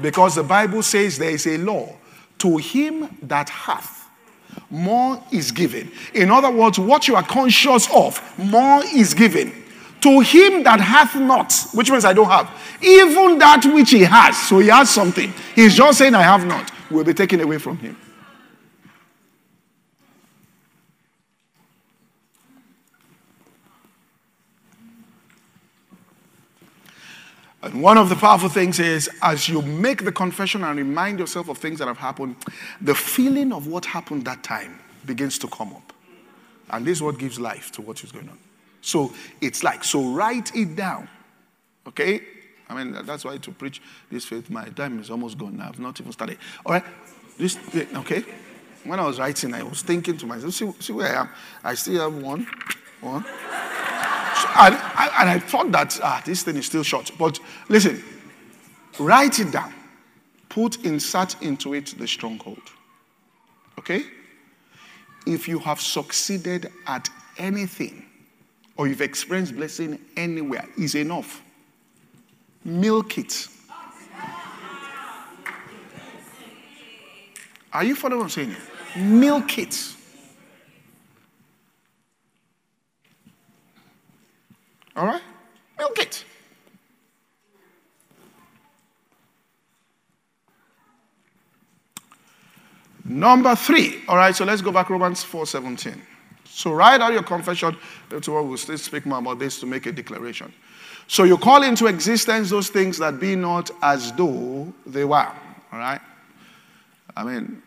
Because 0.01 0.34
the 0.34 0.43
Bible 0.43 0.82
says 0.82 1.18
there 1.18 1.28
is 1.28 1.47
a 1.47 1.59
law 1.59 1.95
to 2.38 2.57
him 2.57 3.14
that 3.20 3.51
hath 3.51 4.09
more 4.70 5.22
is 5.30 5.53
given. 5.53 5.93
In 6.14 6.30
other 6.30 6.51
words, 6.51 6.78
what 6.78 7.09
you 7.09 7.14
are 7.14 7.22
conscious 7.22 7.90
of, 7.95 8.22
more 8.38 8.82
is 8.95 9.12
given. 9.12 9.53
To 10.01 10.20
him 10.20 10.62
that 10.62 10.80
hath 10.80 11.14
not, 11.14 11.53
which 11.74 11.90
means 11.90 12.07
I 12.07 12.14
don't 12.14 12.30
have, 12.30 12.51
even 12.80 13.38
that 13.38 13.66
which 13.66 13.90
he 13.90 14.01
has, 14.01 14.49
so 14.49 14.61
he 14.61 14.68
has 14.68 14.88
something, 14.88 15.30
he's 15.55 15.74
just 15.74 15.99
saying, 15.99 16.14
I 16.14 16.22
have 16.22 16.47
not, 16.47 16.72
will 16.90 17.05
be 17.05 17.12
taken 17.12 17.43
away 17.43 17.59
from 17.59 17.76
him. 17.76 17.99
And 27.63 27.81
one 27.81 27.97
of 27.97 28.09
the 28.09 28.17
powerful 28.17 28.49
things 28.49 28.81
is 28.81 29.09
as 29.23 29.49
you 29.49 29.63
make 29.63 30.05
the 30.05 30.11
confession 30.11 30.65
and 30.65 30.77
remind 30.77 31.21
yourself 31.21 31.49
of 31.49 31.59
things 31.59 31.79
that 31.79 31.87
have 31.87 31.99
happened, 31.99 32.37
the 32.81 32.95
feeling 32.95 33.53
of 33.53 33.69
what 33.69 33.85
happened 33.85 34.25
that 34.25 34.43
time 34.43 34.81
begins 35.07 35.39
to 35.39 35.49
come 35.49 35.73
up. 35.73 35.93
And 36.71 36.85
this 36.85 36.99
is 36.99 37.03
what 37.03 37.19
gives 37.19 37.39
life 37.39 37.71
to 37.73 37.83
what 37.83 38.03
is 38.03 38.11
going 38.11 38.29
on. 38.29 38.39
So 38.81 39.13
it's 39.41 39.63
like, 39.63 39.85
so 39.85 40.03
write 40.13 40.55
it 40.57 40.75
down. 40.75 41.09
Okay? 41.87 42.23
I 42.69 42.75
mean, 42.75 43.05
that's 43.05 43.25
why 43.25 43.37
to 43.37 43.51
preach 43.53 43.81
this 44.11 44.25
faith, 44.25 44.51
my 44.51 44.65
time 44.71 44.99
is 44.99 45.11
almost 45.11 45.39
gone. 45.39 45.61
I've 45.61 45.79
not 45.79 46.01
even 46.01 46.13
started. 46.13 46.39
All 46.67 46.73
right? 46.73 46.85
This, 47.39 47.59
okay? 47.95 48.25
When 48.85 48.99
I 48.99 49.07
was 49.07 49.21
writing, 49.21 49.55
I 49.55 49.63
was 49.63 49.83
thinking 49.83 50.17
to 50.17 50.27
myself, 50.27 50.53
see, 50.55 50.73
see 50.81 50.93
where 50.93 51.17
I 51.17 51.21
am. 51.21 51.29
I 51.63 51.75
still 51.75 52.11
have 52.11 52.21
one, 52.21 52.47
one, 53.01 53.25
and, 54.57 54.74
and 54.74 55.30
I 55.30 55.38
thought 55.38 55.72
that, 55.72 55.99
ah, 56.03 56.22
this 56.24 56.43
thing 56.43 56.57
is 56.57 56.66
still 56.66 56.82
short. 56.82 57.11
But 57.18 57.38
listen, 57.68 58.03
Write 58.99 59.38
it 59.40 59.51
down. 59.51 59.72
Put 60.49 60.84
insert 60.84 61.40
into 61.43 61.74
it 61.74 61.95
the 61.99 62.07
stronghold. 62.07 62.62
Okay? 63.78 64.03
If 65.26 65.49
you 65.49 65.59
have 65.61 65.80
succeeded 65.80 66.70
at 66.86 67.09
anything 67.38 68.05
or 68.76 68.86
you've 68.86 69.01
experienced 69.01 69.57
blessing 69.57 69.99
anywhere, 70.16 70.66
is 70.78 70.95
enough. 70.95 71.43
Milk 72.64 73.18
it. 73.18 73.49
Are 77.72 77.84
you 77.84 77.95
following 77.95 78.18
what 78.18 78.24
I'm 78.24 78.30
saying? 78.30 78.57
Milk 78.97 79.59
it. 79.59 79.95
All 84.97 85.07
right? 85.07 85.22
Milk 85.78 85.99
it. 85.99 86.24
Number 93.05 93.55
three. 93.57 94.03
All 94.09 94.16
right, 94.16 94.34
so 94.34 94.45
let's 94.45 94.62
go 94.62 94.72
back 94.72 94.90
Romans 94.90 95.22
4 95.22 95.47
17. 95.47 96.01
So 96.45 96.72
write 96.72 97.01
out 97.01 97.12
your 97.12 97.22
confession. 97.22 97.76
Tomorrow 98.20 98.45
we'll 98.45 98.59
still 98.59 98.78
speak 98.78 99.07
more 99.07 99.18
about 99.18 99.38
this 99.38 99.59
to 99.61 99.66
make 99.66 99.86
a 99.86 99.93
declaration. 99.93 100.53
So 101.09 101.24
you 101.24 101.36
call 101.36 101.62
into 101.62 101.86
existence 101.86 102.51
those 102.51 102.68
things 102.68 102.99
that 102.99 103.18
be 103.18 103.34
not 103.34 103.70
as 103.82 104.12
though 104.12 104.72
they 104.86 105.05
were. 105.05 105.32
All 105.72 105.78
right? 105.78 106.01
I 107.16 107.24
mean, 107.24 107.62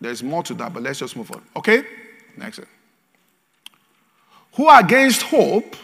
there's 0.00 0.22
more 0.22 0.42
to 0.44 0.54
that, 0.54 0.72
but 0.72 0.82
let's 0.82 0.98
just 1.00 1.16
move 1.16 1.30
on. 1.32 1.42
Okay? 1.56 1.84
Next. 2.36 2.60
Who 4.54 4.68
against 4.68 5.22
hope, 5.22 5.76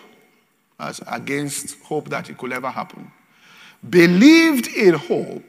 as 0.78 1.00
against 1.06 1.80
hope 1.82 2.08
that 2.10 2.28
it 2.30 2.36
could 2.36 2.52
ever 2.52 2.70
happen, 2.70 3.10
believed 3.88 4.68
in 4.68 4.94
hope 4.94 5.44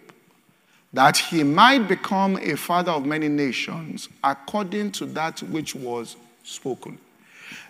that 0.93 1.17
he 1.17 1.43
might 1.43 1.87
become 1.87 2.37
a 2.37 2.55
father 2.55 2.91
of 2.91 3.05
many 3.05 3.27
nations 3.27 4.09
according 4.23 4.91
to 4.91 5.05
that 5.05 5.41
which 5.43 5.75
was 5.75 6.15
spoken. 6.43 6.97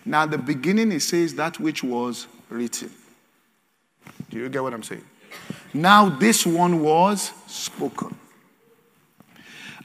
Now, 0.04 0.26
the 0.26 0.38
beginning, 0.38 0.92
it 0.92 1.00
says 1.00 1.34
that 1.34 1.58
which 1.58 1.82
was 1.82 2.26
written. 2.48 2.90
Do 4.30 4.38
you 4.38 4.48
get 4.48 4.62
what 4.62 4.72
I'm 4.72 4.82
saying? 4.82 5.04
Now, 5.74 6.08
this 6.08 6.46
one 6.46 6.80
was 6.82 7.32
spoken. 7.46 8.16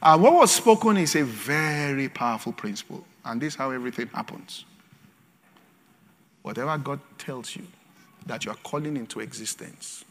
And 0.01 0.21
what 0.21 0.33
was 0.33 0.51
spoken 0.51 0.97
is 0.97 1.15
a 1.15 1.23
very 1.23 2.09
powerful 2.09 2.51
principle. 2.51 3.05
And 3.25 3.41
this 3.41 3.53
is 3.53 3.57
how 3.57 3.71
everything 3.71 4.07
happens. 4.07 4.65
Whatever 6.43 6.77
God 6.77 6.99
tells 7.17 7.55
you 7.55 7.65
that 8.25 8.45
you 8.45 8.51
are 8.51 8.57
calling 8.63 8.95
into 8.95 9.19
existence, 9.21 10.05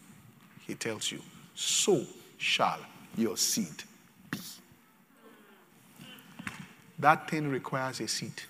He 0.66 0.74
tells 0.74 1.12
you, 1.12 1.20
so 1.54 2.04
shall 2.38 2.80
your 3.16 3.36
seed 3.36 3.84
be. 4.30 4.38
That 6.98 7.30
thing 7.30 7.48
requires 7.48 8.00
a 8.00 8.08
seed. 8.08 8.42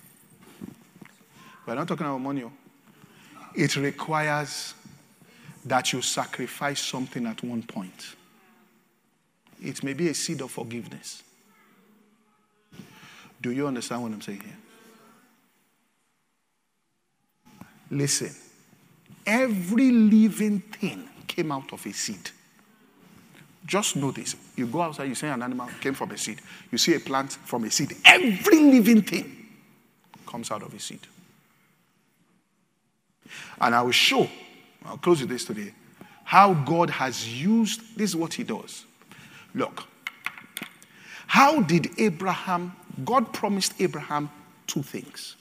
We're 1.65 1.75
not 1.75 1.87
talking 1.87 2.05
about 2.05 2.19
money. 2.19 2.43
Oh. 2.43 2.51
It 3.55 3.75
requires 3.75 4.73
that 5.65 5.93
you 5.93 6.01
sacrifice 6.01 6.81
something 6.81 7.25
at 7.25 7.43
one 7.43 7.63
point. 7.63 8.15
It 9.61 9.83
may 9.83 9.93
be 9.93 10.09
a 10.09 10.13
seed 10.13 10.41
of 10.41 10.51
forgiveness. 10.51 11.23
Do 13.41 13.51
you 13.51 13.67
understand 13.67 14.03
what 14.03 14.11
I'm 14.11 14.21
saying 14.21 14.41
here? 14.41 14.57
Listen, 17.93 18.35
every 19.25 19.91
living 19.91 20.59
thing 20.59 21.07
came 21.27 21.51
out 21.51 21.71
of 21.73 21.85
a 21.85 21.93
seed. 21.93 22.29
Just 23.65 23.95
know 23.95 24.11
this. 24.11 24.35
You 24.55 24.67
go 24.67 24.81
outside, 24.81 25.05
you 25.05 25.15
see 25.15 25.27
an 25.27 25.41
animal 25.41 25.69
came 25.79 25.93
from 25.93 26.11
a 26.11 26.17
seed. 26.17 26.41
You 26.71 26.77
see 26.77 26.95
a 26.95 26.99
plant 26.99 27.31
from 27.31 27.63
a 27.63 27.71
seed. 27.71 27.95
Every 28.03 28.59
living 28.59 29.01
thing 29.01 29.47
comes 30.25 30.51
out 30.51 30.63
of 30.63 30.73
a 30.73 30.79
seed. 30.79 30.99
And 33.61 33.73
I 33.73 33.81
will 33.81 33.91
show, 33.91 34.27
I'll 34.85 34.97
close 34.97 35.21
with 35.21 35.29
this 35.29 35.45
today, 35.45 35.73
how 36.25 36.53
God 36.53 36.89
has 36.89 37.41
used, 37.41 37.97
this 37.97 38.09
is 38.11 38.15
what 38.15 38.33
he 38.33 38.43
does. 38.43 38.85
Look, 39.55 39.83
how 41.27 41.61
did 41.61 41.89
Abraham 41.99 42.75
God 43.03 43.33
promised 43.33 43.73
Abraham 43.79 44.29
two 44.67 44.83
things. 44.83 45.35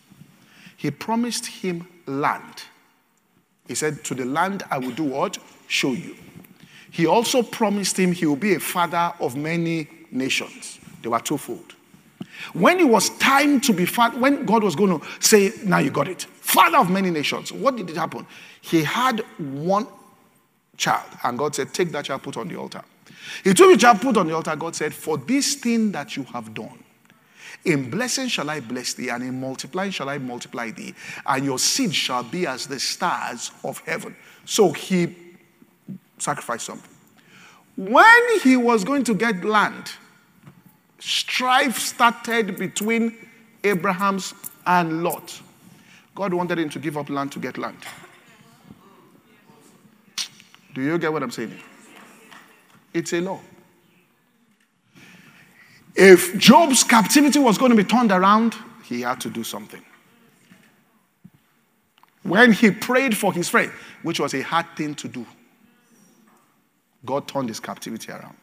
He 0.76 0.90
promised 0.90 1.46
him 1.46 1.86
land. 2.06 2.64
He 3.66 3.74
said, 3.74 4.04
To 4.04 4.14
the 4.14 4.24
land 4.24 4.64
I 4.70 4.78
will 4.78 4.92
do 4.92 5.04
what? 5.04 5.38
Show 5.68 5.92
you. 5.92 6.16
He 6.90 7.06
also 7.06 7.42
promised 7.42 7.98
him 7.98 8.12
he 8.12 8.26
will 8.26 8.36
be 8.36 8.54
a 8.54 8.60
father 8.60 9.14
of 9.18 9.34
many 9.34 9.88
nations. 10.10 10.78
They 11.00 11.08
were 11.08 11.20
twofold. 11.20 11.74
When 12.52 12.80
it 12.80 12.88
was 12.88 13.10
time 13.18 13.60
to 13.62 13.72
be 13.72 13.86
father, 13.86 14.18
when 14.18 14.44
God 14.44 14.62
was 14.62 14.76
going 14.76 14.98
to 14.98 15.06
say, 15.20 15.52
Now 15.64 15.78
you 15.78 15.90
got 15.90 16.08
it, 16.08 16.22
father 16.22 16.78
of 16.78 16.90
many 16.90 17.10
nations, 17.10 17.52
what 17.52 17.76
did 17.76 17.88
it 17.88 17.96
happen? 17.96 18.26
He 18.60 18.82
had 18.82 19.20
one 19.38 19.86
child, 20.76 21.08
and 21.22 21.38
God 21.38 21.54
said, 21.54 21.72
Take 21.72 21.92
that 21.92 22.04
child, 22.06 22.22
put 22.22 22.36
on 22.36 22.48
the 22.48 22.56
altar. 22.56 22.82
He 23.44 23.54
took 23.54 23.70
the 23.70 23.76
child, 23.76 24.00
put 24.00 24.16
on 24.16 24.26
the 24.26 24.34
altar. 24.34 24.54
God 24.56 24.74
said, 24.74 24.92
For 24.92 25.16
this 25.16 25.54
thing 25.54 25.92
that 25.92 26.16
you 26.16 26.24
have 26.24 26.52
done, 26.54 26.81
in 27.64 27.90
blessing 27.90 28.28
shall 28.28 28.50
I 28.50 28.60
bless 28.60 28.94
thee, 28.94 29.08
and 29.08 29.22
in 29.22 29.40
multiplying 29.40 29.90
shall 29.90 30.08
I 30.08 30.18
multiply 30.18 30.70
thee, 30.70 30.94
and 31.26 31.44
your 31.44 31.58
seed 31.58 31.94
shall 31.94 32.22
be 32.22 32.46
as 32.46 32.66
the 32.66 32.80
stars 32.80 33.52
of 33.64 33.78
heaven. 33.80 34.16
So 34.44 34.72
he 34.72 35.14
sacrificed 36.18 36.66
something. 36.66 36.90
When 37.76 38.40
he 38.40 38.56
was 38.56 38.84
going 38.84 39.04
to 39.04 39.14
get 39.14 39.44
land, 39.44 39.92
strife 40.98 41.78
started 41.78 42.58
between 42.58 43.16
Abraham's 43.64 44.34
and 44.66 45.02
Lot. 45.02 45.40
God 46.14 46.34
wanted 46.34 46.58
him 46.58 46.68
to 46.70 46.78
give 46.78 46.98
up 46.98 47.08
land 47.08 47.32
to 47.32 47.38
get 47.38 47.56
land. 47.56 47.78
Do 50.74 50.82
you 50.82 50.98
get 50.98 51.12
what 51.12 51.22
I'm 51.22 51.30
saying? 51.30 51.58
It's 52.92 53.12
a 53.12 53.20
law. 53.20 53.40
If 55.94 56.36
Job's 56.38 56.84
captivity 56.84 57.38
was 57.38 57.58
going 57.58 57.70
to 57.70 57.76
be 57.76 57.84
turned 57.84 58.12
around, 58.12 58.54
he 58.84 59.02
had 59.02 59.20
to 59.20 59.30
do 59.30 59.44
something. 59.44 59.82
When 62.22 62.52
he 62.52 62.70
prayed 62.70 63.16
for 63.16 63.32
his 63.32 63.48
friend, 63.48 63.70
which 64.02 64.20
was 64.20 64.34
a 64.34 64.42
hard 64.42 64.66
thing 64.76 64.94
to 64.96 65.08
do, 65.08 65.26
God 67.04 67.26
turned 67.26 67.48
his 67.48 67.60
captivity 67.60 68.12
around. 68.12 68.36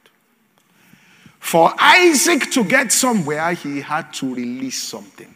For 1.40 1.74
Isaac 1.80 2.52
to 2.52 2.64
get 2.64 2.92
somewhere, 2.92 3.54
he 3.54 3.80
had 3.80 4.14
to 4.16 4.36
release 4.36 4.84
something. 4.84 5.34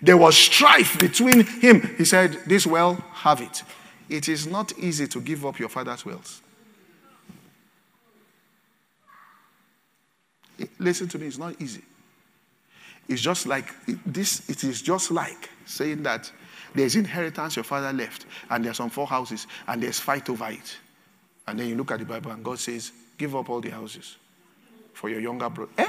There 0.00 0.16
was 0.16 0.36
strife 0.36 0.98
between 0.98 1.44
him. 1.44 1.94
He 1.98 2.04
said, 2.04 2.38
This 2.46 2.66
well, 2.66 2.94
have 3.12 3.40
it. 3.40 3.62
It 4.08 4.28
is 4.28 4.46
not 4.46 4.72
easy 4.78 5.06
to 5.08 5.20
give 5.20 5.44
up 5.44 5.58
your 5.58 5.68
father's 5.68 6.06
wealth. 6.06 6.40
Listen 10.78 11.08
to 11.08 11.18
me, 11.18 11.26
it's 11.26 11.38
not 11.38 11.60
easy. 11.60 11.82
It's 13.08 13.22
just 13.22 13.46
like 13.46 13.72
this, 14.04 14.48
it 14.50 14.64
is 14.64 14.82
just 14.82 15.10
like 15.10 15.48
saying 15.64 16.02
that 16.02 16.30
there's 16.74 16.96
inheritance 16.96 17.56
your 17.56 17.64
father 17.64 17.92
left, 17.92 18.26
and 18.50 18.64
there's 18.64 18.76
some 18.76 18.90
four 18.90 19.06
houses, 19.06 19.46
and 19.66 19.82
there's 19.82 19.98
fight 19.98 20.28
over 20.28 20.48
it. 20.48 20.76
And 21.46 21.58
then 21.58 21.68
you 21.68 21.76
look 21.76 21.90
at 21.90 21.98
the 21.98 22.04
Bible, 22.04 22.30
and 22.30 22.44
God 22.44 22.58
says, 22.58 22.92
Give 23.16 23.34
up 23.34 23.48
all 23.48 23.60
the 23.60 23.70
houses 23.70 24.16
for 24.92 25.08
your 25.08 25.20
younger 25.20 25.48
brother. 25.48 25.72
Eh? 25.78 25.88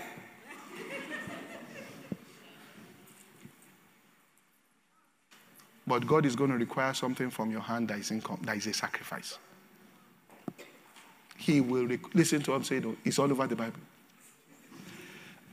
But 5.85 6.05
God 6.05 6.25
is 6.27 6.35
going 6.35 6.51
to 6.51 6.57
require 6.57 6.93
something 6.93 7.31
from 7.31 7.49
your 7.49 7.61
hand 7.61 7.87
that 7.87 7.97
is, 7.97 8.11
income, 8.11 8.39
that 8.43 8.55
is 8.55 8.67
a 8.67 8.73
sacrifice. 8.73 9.39
He 11.35 11.61
will 11.61 11.87
rec- 11.87 12.13
listen 12.13 12.41
to 12.43 12.51
what 12.51 12.57
I'm 12.57 12.63
saying. 12.63 12.95
It's 13.03 13.17
all 13.17 13.31
over 13.31 13.47
the 13.47 13.55
Bible. 13.55 13.79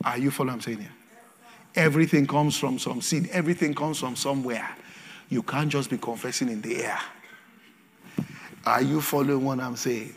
Are 0.05 0.18
you 0.18 0.30
following 0.30 0.55
what 0.55 0.55
I'm 0.55 0.61
saying 0.61 0.78
here? 0.78 0.92
Everything 1.74 2.26
comes 2.26 2.57
from 2.57 2.78
some 2.78 3.01
seed, 3.01 3.28
everything 3.32 3.74
comes 3.74 3.99
from 3.99 4.16
somewhere. 4.16 4.68
You 5.28 5.42
can't 5.42 5.68
just 5.68 5.90
be 5.90 5.99
confessing 5.99 6.49
in 6.49 6.62
the 6.62 6.84
air. 6.84 6.99
Are 8.64 8.82
you 8.82 9.01
following 9.01 9.44
what 9.44 9.61
I'm 9.61 9.76
saying? 9.76 10.14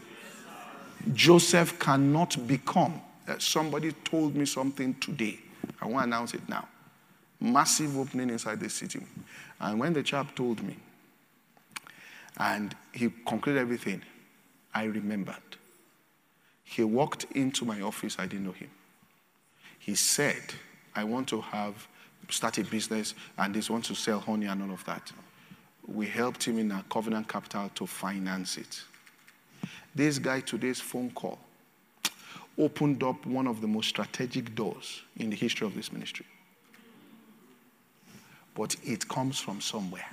Joseph 1.14 1.80
cannot 1.80 2.36
become. 2.48 3.02
Uh, 3.28 3.38
somebody 3.38 3.92
told 4.04 4.36
me 4.36 4.46
something 4.46 4.94
today. 4.96 5.40
I 5.82 5.86
want 5.86 6.04
to 6.04 6.08
announce 6.08 6.34
it 6.34 6.48
now. 6.48 6.68
Massive 7.40 7.98
opening 7.98 8.30
inside 8.30 8.60
the 8.60 8.70
city. 8.70 9.02
And 9.60 9.80
when 9.80 9.94
the 9.94 10.04
chap 10.04 10.36
told 10.36 10.62
me, 10.64 10.76
and 12.38 12.76
he 12.94 13.12
concluded 13.28 13.60
everything, 13.60 14.02
I 14.74 14.86
remembered. 14.86 15.36
He 16.64 16.84
walked 16.84 17.26
into 17.36 17.66
my 17.66 17.82
office, 17.82 18.18
I 18.20 18.28
didn't 18.28 18.46
know 18.46 18.52
him. 18.52 18.70
He 19.90 19.96
said, 19.96 20.44
I 20.96 21.04
want 21.04 21.28
to 21.30 21.42
have 21.42 21.88
start 22.30 22.60
a 22.60 22.64
business 22.64 23.16
and 23.40 23.56
they 23.56 23.74
want 23.74 23.86
to 23.86 23.96
sell 23.96 24.20
honey 24.20 24.46
and 24.46 24.62
all 24.62 24.72
of 24.72 24.86
that. 24.86 25.12
We 25.88 26.06
helped 26.06 26.44
him 26.44 26.60
in 26.60 26.72
our 26.72 26.84
covenant 26.84 27.28
capital 27.28 27.72
to 27.74 27.88
finance 27.88 28.60
it. 28.60 28.84
This 29.96 30.20
guy 30.20 30.42
today's 30.42 30.80
phone 30.80 31.10
call 31.10 31.40
opened 32.56 33.02
up 33.02 33.26
one 33.26 33.48
of 33.48 33.62
the 33.62 33.68
most 33.68 33.90
strategic 33.90 34.54
doors 34.54 35.02
in 35.18 35.32
the 35.32 35.36
history 35.36 35.66
of 35.66 35.74
this 35.74 35.92
ministry. 35.92 36.28
But 38.54 38.76
it 38.84 39.08
comes 39.08 39.40
from 39.40 39.60
somewhere. 39.60 40.06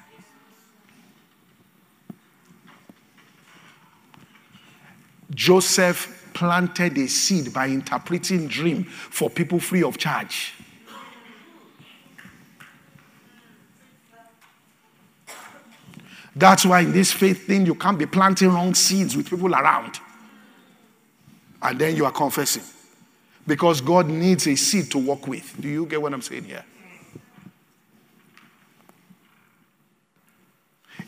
Joseph 5.35 6.26
planted 6.37 6.99
a 6.99 7.09
seed 7.09 7.51
by 7.51 7.67
interpreting 7.67 8.47
dream 8.47 8.85
for 8.85 9.31
people 9.31 9.59
free 9.59 9.83
of 9.83 9.97
charge. 9.97 10.53
That's 16.35 16.67
why 16.67 16.81
in 16.81 16.93
this 16.93 17.11
faith 17.11 17.47
thing, 17.47 17.65
you 17.65 17.75
can't 17.75 17.99
be 17.99 18.05
planting 18.05 18.51
wrong 18.51 18.75
seeds 18.75 19.17
with 19.17 19.31
people 19.31 19.55
around. 19.55 19.99
And 21.63 21.79
then 21.79 21.97
you 21.97 22.05
are 22.05 22.13
confessing. 22.13 22.65
Because 23.47 23.81
God 23.81 24.09
needs 24.09 24.47
a 24.47 24.57
seed 24.57 24.91
to 24.91 24.99
work 24.99 25.27
with. 25.27 25.59
Do 25.59 25.69
you 25.69 25.87
get 25.87 26.03
what 26.03 26.13
I'm 26.13 26.21
saying 26.21 26.45
here? 26.45 26.67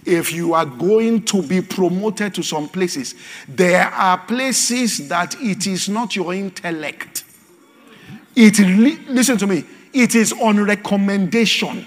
If 0.05 0.33
you 0.33 0.55
are 0.55 0.65
going 0.65 1.23
to 1.25 1.43
be 1.43 1.61
promoted 1.61 2.35
to 2.35 2.43
some 2.43 2.69
places, 2.69 3.15
there 3.47 3.89
are 3.89 4.19
places 4.19 5.09
that 5.09 5.37
it 5.41 5.67
is 5.67 5.89
not 5.89 6.17
your 6.17 6.33
intellect. 6.33 7.25
It 8.35 8.59
listen 9.09 9.37
to 9.39 9.47
me. 9.47 9.65
It 9.93 10.15
is 10.15 10.33
on 10.33 10.65
recommendation. 10.65 11.87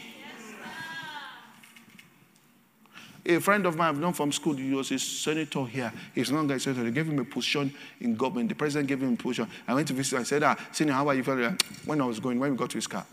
A 3.26 3.39
friend 3.39 3.66
of 3.68 3.78
mine 3.78 3.89
I've 3.89 3.99
known 3.99 4.14
from 4.14 4.32
school, 4.32 4.55
he 4.55 4.74
was 4.74 4.91
a 4.91 4.97
senator 4.97 5.66
here. 5.66 5.93
He's 6.14 6.32
not 6.32 6.49
a 6.49 6.59
senator. 6.59 6.84
They 6.84 6.91
gave 6.91 7.07
him 7.07 7.20
a 7.20 7.24
position 7.24 7.74
in 7.99 8.16
government. 8.16 8.49
The 8.49 8.55
president 8.55 8.88
gave 8.88 9.01
him 9.01 9.14
a 9.14 9.16
position. 9.16 9.47
I 9.68 9.76
went 9.76 9.88
to 9.89 9.93
visit 9.93 10.16
him. 10.16 10.22
I 10.22 10.24
said, 10.24 10.43
ah, 10.43 10.55
Senior, 10.72 10.93
how 10.93 11.07
are 11.07 11.16
you 11.16 11.24
feeling? 11.24 11.57
When 11.86 12.01
I 12.01 12.05
was 12.05 12.20
going, 12.20 12.39
when 12.39 12.51
we 12.51 12.57
got 12.57 12.72
to 12.72 12.78
his 12.78 12.88
car, 12.88 13.05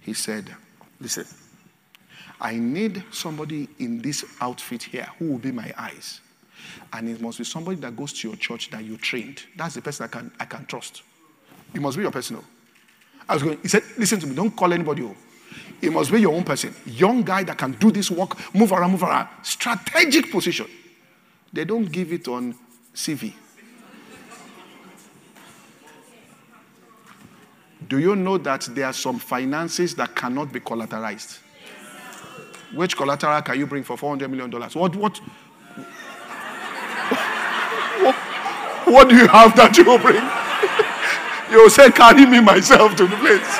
he 0.00 0.12
said, 0.12 0.54
Listen, 1.00 1.26
I 2.44 2.56
need 2.56 3.02
somebody 3.10 3.70
in 3.78 4.02
this 4.02 4.22
outfit 4.38 4.82
here 4.82 5.08
who 5.18 5.32
will 5.32 5.38
be 5.38 5.50
my 5.50 5.72
eyes. 5.78 6.20
And 6.92 7.08
it 7.08 7.18
must 7.18 7.38
be 7.38 7.44
somebody 7.44 7.80
that 7.80 7.96
goes 7.96 8.12
to 8.12 8.28
your 8.28 8.36
church 8.36 8.70
that 8.70 8.84
you 8.84 8.98
trained. 8.98 9.42
That's 9.56 9.76
the 9.76 9.80
person 9.80 10.04
I 10.04 10.08
can, 10.08 10.30
I 10.38 10.44
can 10.44 10.66
trust. 10.66 11.02
It 11.72 11.80
must 11.80 11.96
be 11.96 12.02
your 12.02 12.12
personal. 12.12 12.44
I 13.26 13.32
was 13.32 13.42
going, 13.42 13.58
he 13.62 13.68
said, 13.68 13.82
Listen 13.96 14.20
to 14.20 14.26
me, 14.26 14.34
don't 14.34 14.54
call 14.54 14.74
anybody. 14.74 15.02
Oh. 15.02 15.16
It 15.80 15.90
must 15.90 16.12
be 16.12 16.20
your 16.20 16.34
own 16.34 16.44
person. 16.44 16.74
Young 16.84 17.22
guy 17.22 17.44
that 17.44 17.56
can 17.56 17.72
do 17.72 17.90
this 17.90 18.10
work, 18.10 18.36
move 18.54 18.72
around, 18.72 18.90
move 18.90 19.02
around. 19.02 19.28
Strategic 19.42 20.30
position. 20.30 20.66
They 21.50 21.64
don't 21.64 21.90
give 21.90 22.12
it 22.12 22.28
on 22.28 22.54
CV. 22.94 23.32
Do 27.88 27.98
you 27.98 28.14
know 28.16 28.36
that 28.36 28.68
there 28.72 28.86
are 28.86 28.92
some 28.92 29.18
finances 29.18 29.94
that 29.94 30.14
cannot 30.14 30.52
be 30.52 30.60
collateralized? 30.60 31.38
Which 32.74 32.96
collateral 32.96 33.42
can 33.42 33.58
you 33.58 33.66
bring 33.66 33.84
for 33.84 33.96
$400 33.96 34.30
million? 34.30 34.50
What, 34.50 34.74
what, 34.74 34.96
what, 34.96 35.18
what 38.86 39.08
do 39.08 39.16
you 39.16 39.28
have 39.28 39.54
that 39.56 39.76
you 39.76 39.84
will 39.84 39.98
bring? 39.98 40.16
you 41.50 41.62
will 41.62 41.70
say, 41.70 41.90
carry 41.90 42.26
me 42.26 42.40
myself 42.40 42.94
to 42.96 43.06
the 43.06 43.16
place. 43.16 43.58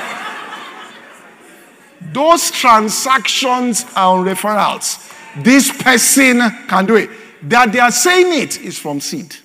Those 2.12 2.50
transactions 2.50 3.86
are 3.96 4.18
on 4.18 4.26
referrals. 4.26 5.10
This 5.42 5.70
person 5.82 6.38
can 6.68 6.86
do 6.86 6.96
it. 6.96 7.10
That 7.42 7.72
they 7.72 7.80
are 7.80 7.90
saying 7.90 8.42
it 8.42 8.60
is 8.60 8.78
from 8.78 9.00
seed. 9.00 9.36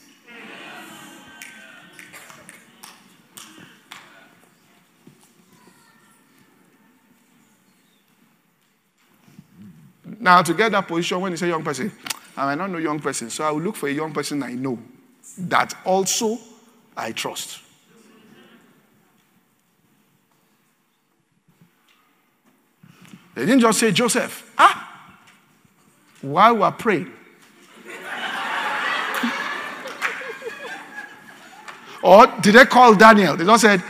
Now, 10.19 10.41
to 10.41 10.53
get 10.53 10.73
that 10.73 10.87
position, 10.87 11.21
when 11.21 11.31
you 11.31 11.37
say 11.37 11.47
young 11.47 11.63
person, 11.63 11.91
I 12.35 12.45
might 12.45 12.55
not 12.55 12.69
know 12.69 12.77
young 12.77 12.99
person, 12.99 13.29
so 13.29 13.45
I 13.45 13.51
will 13.51 13.61
look 13.61 13.77
for 13.77 13.87
a 13.87 13.91
young 13.91 14.11
person 14.11 14.43
I 14.43 14.51
know 14.53 14.77
that 15.37 15.73
also 15.85 16.37
I 16.95 17.11
trust. 17.13 17.61
They 23.35 23.45
didn't 23.45 23.61
just 23.61 23.79
say, 23.79 23.93
Joseph, 23.93 24.53
ah, 24.57 25.15
while 26.21 26.57
we're 26.57 26.71
praying. 26.71 27.13
or 32.03 32.27
did 32.41 32.55
they 32.55 32.65
call 32.65 32.93
Daniel? 32.95 33.37
They 33.37 33.45
just 33.45 33.61
said, 33.61 33.81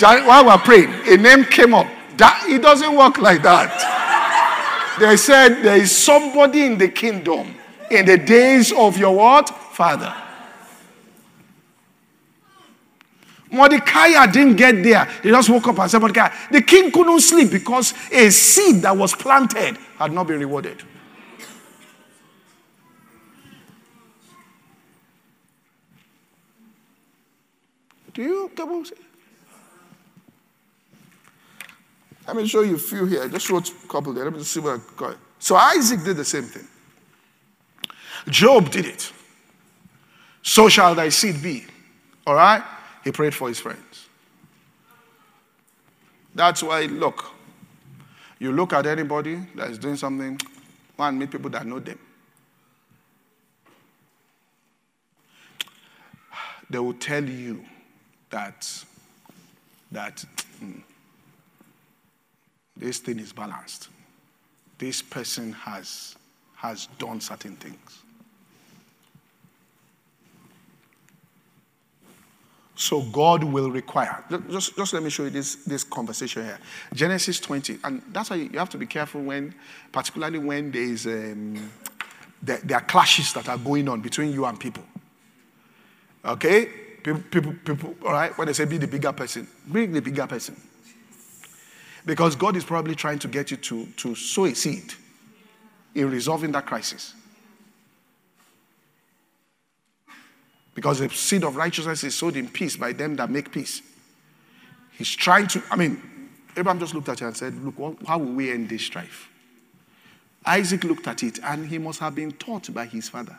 while 0.00 0.46
we're 0.46 0.56
praying, 0.58 0.88
a 1.06 1.18
name 1.18 1.44
came 1.44 1.74
up. 1.74 1.86
That, 2.16 2.46
it 2.48 2.62
doesn't 2.62 2.96
work 2.96 3.18
like 3.18 3.42
that. 3.42 3.99
They 5.00 5.16
said, 5.16 5.62
there 5.62 5.78
is 5.78 5.96
somebody 5.96 6.66
in 6.66 6.76
the 6.76 6.88
kingdom 6.88 7.54
in 7.90 8.04
the 8.04 8.18
days 8.18 8.70
of 8.70 8.98
your 8.98 9.16
what? 9.16 9.48
Father. 9.48 10.14
Mordecai 13.50 14.26
didn't 14.26 14.56
get 14.56 14.82
there. 14.84 15.06
He 15.22 15.30
just 15.30 15.48
woke 15.48 15.66
up 15.68 15.78
and 15.78 15.90
said, 15.90 16.00
Mordecai, 16.00 16.28
the 16.50 16.60
king 16.60 16.92
couldn't 16.92 17.20
sleep 17.20 17.50
because 17.50 17.94
a 18.12 18.28
seed 18.30 18.82
that 18.82 18.94
was 18.94 19.14
planted 19.14 19.78
had 19.96 20.12
not 20.12 20.26
been 20.26 20.38
rewarded. 20.38 20.82
Do 28.12 28.22
you 28.22 28.50
get 28.54 28.66
what 28.66 28.76
I'm 28.76 28.84
saying? 28.84 29.09
Let 32.26 32.36
me 32.36 32.46
show 32.46 32.62
you 32.62 32.76
a 32.76 32.78
few 32.78 33.06
here. 33.06 33.24
I 33.24 33.28
just 33.28 33.48
wrote 33.50 33.68
a 33.68 33.88
couple 33.88 34.12
there. 34.12 34.24
Let 34.24 34.34
me 34.34 34.42
see 34.42 34.60
what 34.60 34.80
I 34.80 34.82
got. 34.96 35.16
So 35.38 35.56
Isaac 35.56 36.04
did 36.04 36.16
the 36.16 36.24
same 36.24 36.44
thing. 36.44 36.66
Job 38.28 38.70
did 38.70 38.86
it. 38.86 39.12
So 40.42 40.68
shall 40.68 40.94
thy 40.94 41.08
seed 41.08 41.42
be. 41.42 41.64
All 42.26 42.34
right? 42.34 42.62
He 43.02 43.10
prayed 43.12 43.34
for 43.34 43.48
his 43.48 43.58
friends. 43.58 44.08
That's 46.34 46.62
why, 46.62 46.82
look, 46.82 47.24
you 48.38 48.52
look 48.52 48.72
at 48.72 48.86
anybody 48.86 49.40
that 49.56 49.70
is 49.70 49.78
doing 49.78 49.96
something, 49.96 50.40
one, 50.96 51.18
meet 51.18 51.30
people 51.30 51.50
that 51.50 51.66
know 51.66 51.78
them. 51.78 51.98
They 56.68 56.78
will 56.78 56.94
tell 56.94 57.24
you 57.24 57.64
that, 58.30 58.84
that 59.90 60.24
mm, 60.62 60.82
this 62.80 62.98
thing 62.98 63.18
is 63.18 63.32
balanced. 63.32 63.88
This 64.78 65.02
person 65.02 65.52
has, 65.52 66.16
has 66.56 66.86
done 66.98 67.20
certain 67.20 67.54
things. 67.56 68.00
So 72.74 73.02
God 73.02 73.44
will 73.44 73.70
require. 73.70 74.24
Just, 74.48 74.74
just 74.74 74.94
let 74.94 75.02
me 75.02 75.10
show 75.10 75.24
you 75.24 75.30
this, 75.30 75.56
this 75.56 75.84
conversation 75.84 76.46
here. 76.46 76.58
Genesis 76.94 77.38
20. 77.38 77.78
And 77.84 78.00
that's 78.10 78.30
why 78.30 78.36
you 78.36 78.58
have 78.58 78.70
to 78.70 78.78
be 78.78 78.86
careful 78.86 79.20
when, 79.20 79.54
particularly 79.92 80.38
when 80.38 80.70
there 80.70 80.82
is 80.82 81.06
um, 81.06 81.70
there, 82.42 82.58
there, 82.64 82.78
are 82.78 82.84
clashes 82.84 83.34
that 83.34 83.50
are 83.50 83.58
going 83.58 83.86
on 83.86 84.00
between 84.00 84.32
you 84.32 84.46
and 84.46 84.58
people. 84.58 84.82
Okay? 86.24 86.70
People, 87.02 87.22
people, 87.30 87.54
people, 87.62 87.94
all 88.02 88.12
right? 88.12 88.36
When 88.38 88.46
they 88.46 88.54
say 88.54 88.64
be 88.64 88.78
the 88.78 88.88
bigger 88.88 89.12
person, 89.12 89.46
bring 89.66 89.92
the 89.92 90.00
bigger 90.00 90.26
person. 90.26 90.58
Because 92.10 92.34
God 92.34 92.56
is 92.56 92.64
probably 92.64 92.96
trying 92.96 93.20
to 93.20 93.28
get 93.28 93.52
you 93.52 93.56
to, 93.58 93.86
to 93.98 94.16
sow 94.16 94.46
a 94.46 94.52
seed 94.52 94.94
in 95.94 96.10
resolving 96.10 96.50
that 96.50 96.66
crisis. 96.66 97.14
Because 100.74 100.98
the 100.98 101.08
seed 101.08 101.44
of 101.44 101.54
righteousness 101.54 102.02
is 102.02 102.16
sowed 102.16 102.34
in 102.34 102.48
peace 102.48 102.76
by 102.76 102.92
them 102.92 103.14
that 103.14 103.30
make 103.30 103.52
peace. 103.52 103.80
He's 104.90 105.14
trying 105.14 105.46
to, 105.46 105.62
I 105.70 105.76
mean, 105.76 106.02
Abraham 106.56 106.80
just 106.80 106.96
looked 106.96 107.08
at 107.08 107.22
it 107.22 107.26
and 107.26 107.36
said, 107.36 107.54
Look, 107.64 108.04
how 108.04 108.18
will 108.18 108.32
we 108.32 108.50
end 108.50 108.70
this 108.70 108.82
strife? 108.82 109.30
Isaac 110.44 110.82
looked 110.82 111.06
at 111.06 111.22
it 111.22 111.38
and 111.44 111.68
he 111.68 111.78
must 111.78 112.00
have 112.00 112.16
been 112.16 112.32
taught 112.32 112.74
by 112.74 112.86
his 112.86 113.08
father. 113.08 113.38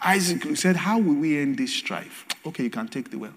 Isaac 0.00 0.56
said, 0.56 0.76
How 0.76 1.00
will 1.00 1.16
we 1.16 1.38
end 1.40 1.58
this 1.58 1.74
strife? 1.74 2.24
Okay, 2.46 2.62
you 2.62 2.70
can 2.70 2.86
take 2.86 3.10
the 3.10 3.18
well. 3.18 3.34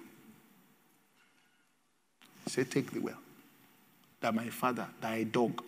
He 2.44 2.52
said, 2.52 2.70
Take 2.70 2.92
the 2.92 3.00
well. 3.00 3.18
That 4.22 4.34
my 4.34 4.50
father, 4.50 4.88
that 5.02 5.12
I 5.12 5.24
dug. 5.24 5.62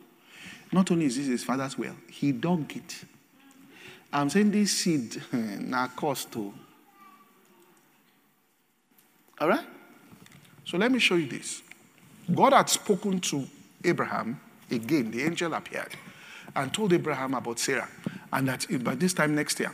Not 0.72 0.90
only 0.92 1.06
is 1.06 1.18
this 1.18 1.28
his 1.28 1.44
father's 1.44 1.78
well, 1.78 1.96
he 2.10 2.32
dug 2.32 2.76
it. 2.76 3.04
I'm 4.12 4.30
saying 4.30 4.52
this 4.52 4.72
seed 4.72 5.22
na 5.32 5.88
cost 5.88 6.32
too. 6.32 6.54
All 9.40 9.50
right? 9.50 9.66
So 10.66 10.78
let 10.78 10.92
me 10.92 11.00
show 11.00 11.16
you 11.16 11.28
this. 11.28 11.62
God 12.34 12.54
had 12.54 12.70
spoken 12.70 13.20
to 13.20 13.46
Abraham 13.84 14.40
again. 14.72 15.12
The 15.12 15.24
angel 15.24 15.54
appeared 15.54 15.96
and 16.56 16.74
told 16.74 16.94
Abraham 16.94 17.34
about 17.34 17.60
Sarah, 17.60 17.90
and 18.32 18.48
that 18.48 18.66
by 18.84 18.96
this 18.96 19.14
time 19.14 19.36
next 19.36 19.60
year, 19.60 19.72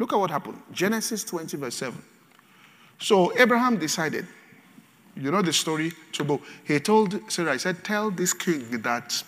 Look 0.00 0.14
at 0.14 0.16
what 0.18 0.30
happened. 0.30 0.58
Genesis 0.72 1.24
20, 1.24 1.58
verse 1.58 1.74
7. 1.74 2.02
So 2.98 3.38
Abraham 3.38 3.76
decided, 3.76 4.26
you 5.20 5.30
know 5.30 5.42
the 5.42 5.52
story, 5.52 5.92
Tubo. 6.12 6.40
He 6.64 6.80
told 6.80 7.30
Sarah, 7.30 7.52
he 7.52 7.58
said, 7.58 7.84
Tell 7.84 8.10
this 8.10 8.32
king 8.32 8.80
that, 8.82 9.22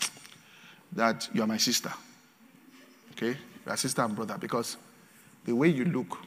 that 0.92 1.28
you 1.34 1.42
are 1.42 1.46
my 1.46 1.58
sister. 1.58 1.92
Okay? 3.12 3.36
You 3.66 3.72
are 3.72 3.76
sister 3.76 4.02
and 4.02 4.16
brother. 4.16 4.36
Because 4.38 4.78
the 5.44 5.54
way 5.54 5.68
you 5.68 5.84
look, 5.84 6.18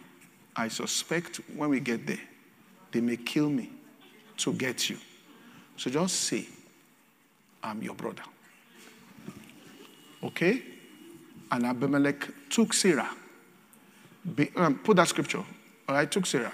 I 0.55 0.67
suspect 0.67 1.41
when 1.55 1.69
we 1.69 1.79
get 1.79 2.05
there, 2.05 2.19
they 2.91 3.01
may 3.01 3.17
kill 3.17 3.49
me 3.49 3.71
to 4.37 4.53
get 4.53 4.89
you. 4.89 4.97
So 5.77 5.89
just 5.89 6.15
say, 6.15 6.47
I'm 7.63 7.81
your 7.81 7.95
brother. 7.95 8.23
Okay? 10.23 10.61
And 11.51 11.65
Abimelech 11.65 12.49
took 12.49 12.73
Sarah. 12.73 13.09
Be, 14.35 14.51
um, 14.55 14.75
put 14.79 14.97
that 14.97 15.07
scripture. 15.07 15.43
All 15.87 15.95
right, 15.95 16.09
took 16.09 16.25
Sarah. 16.25 16.53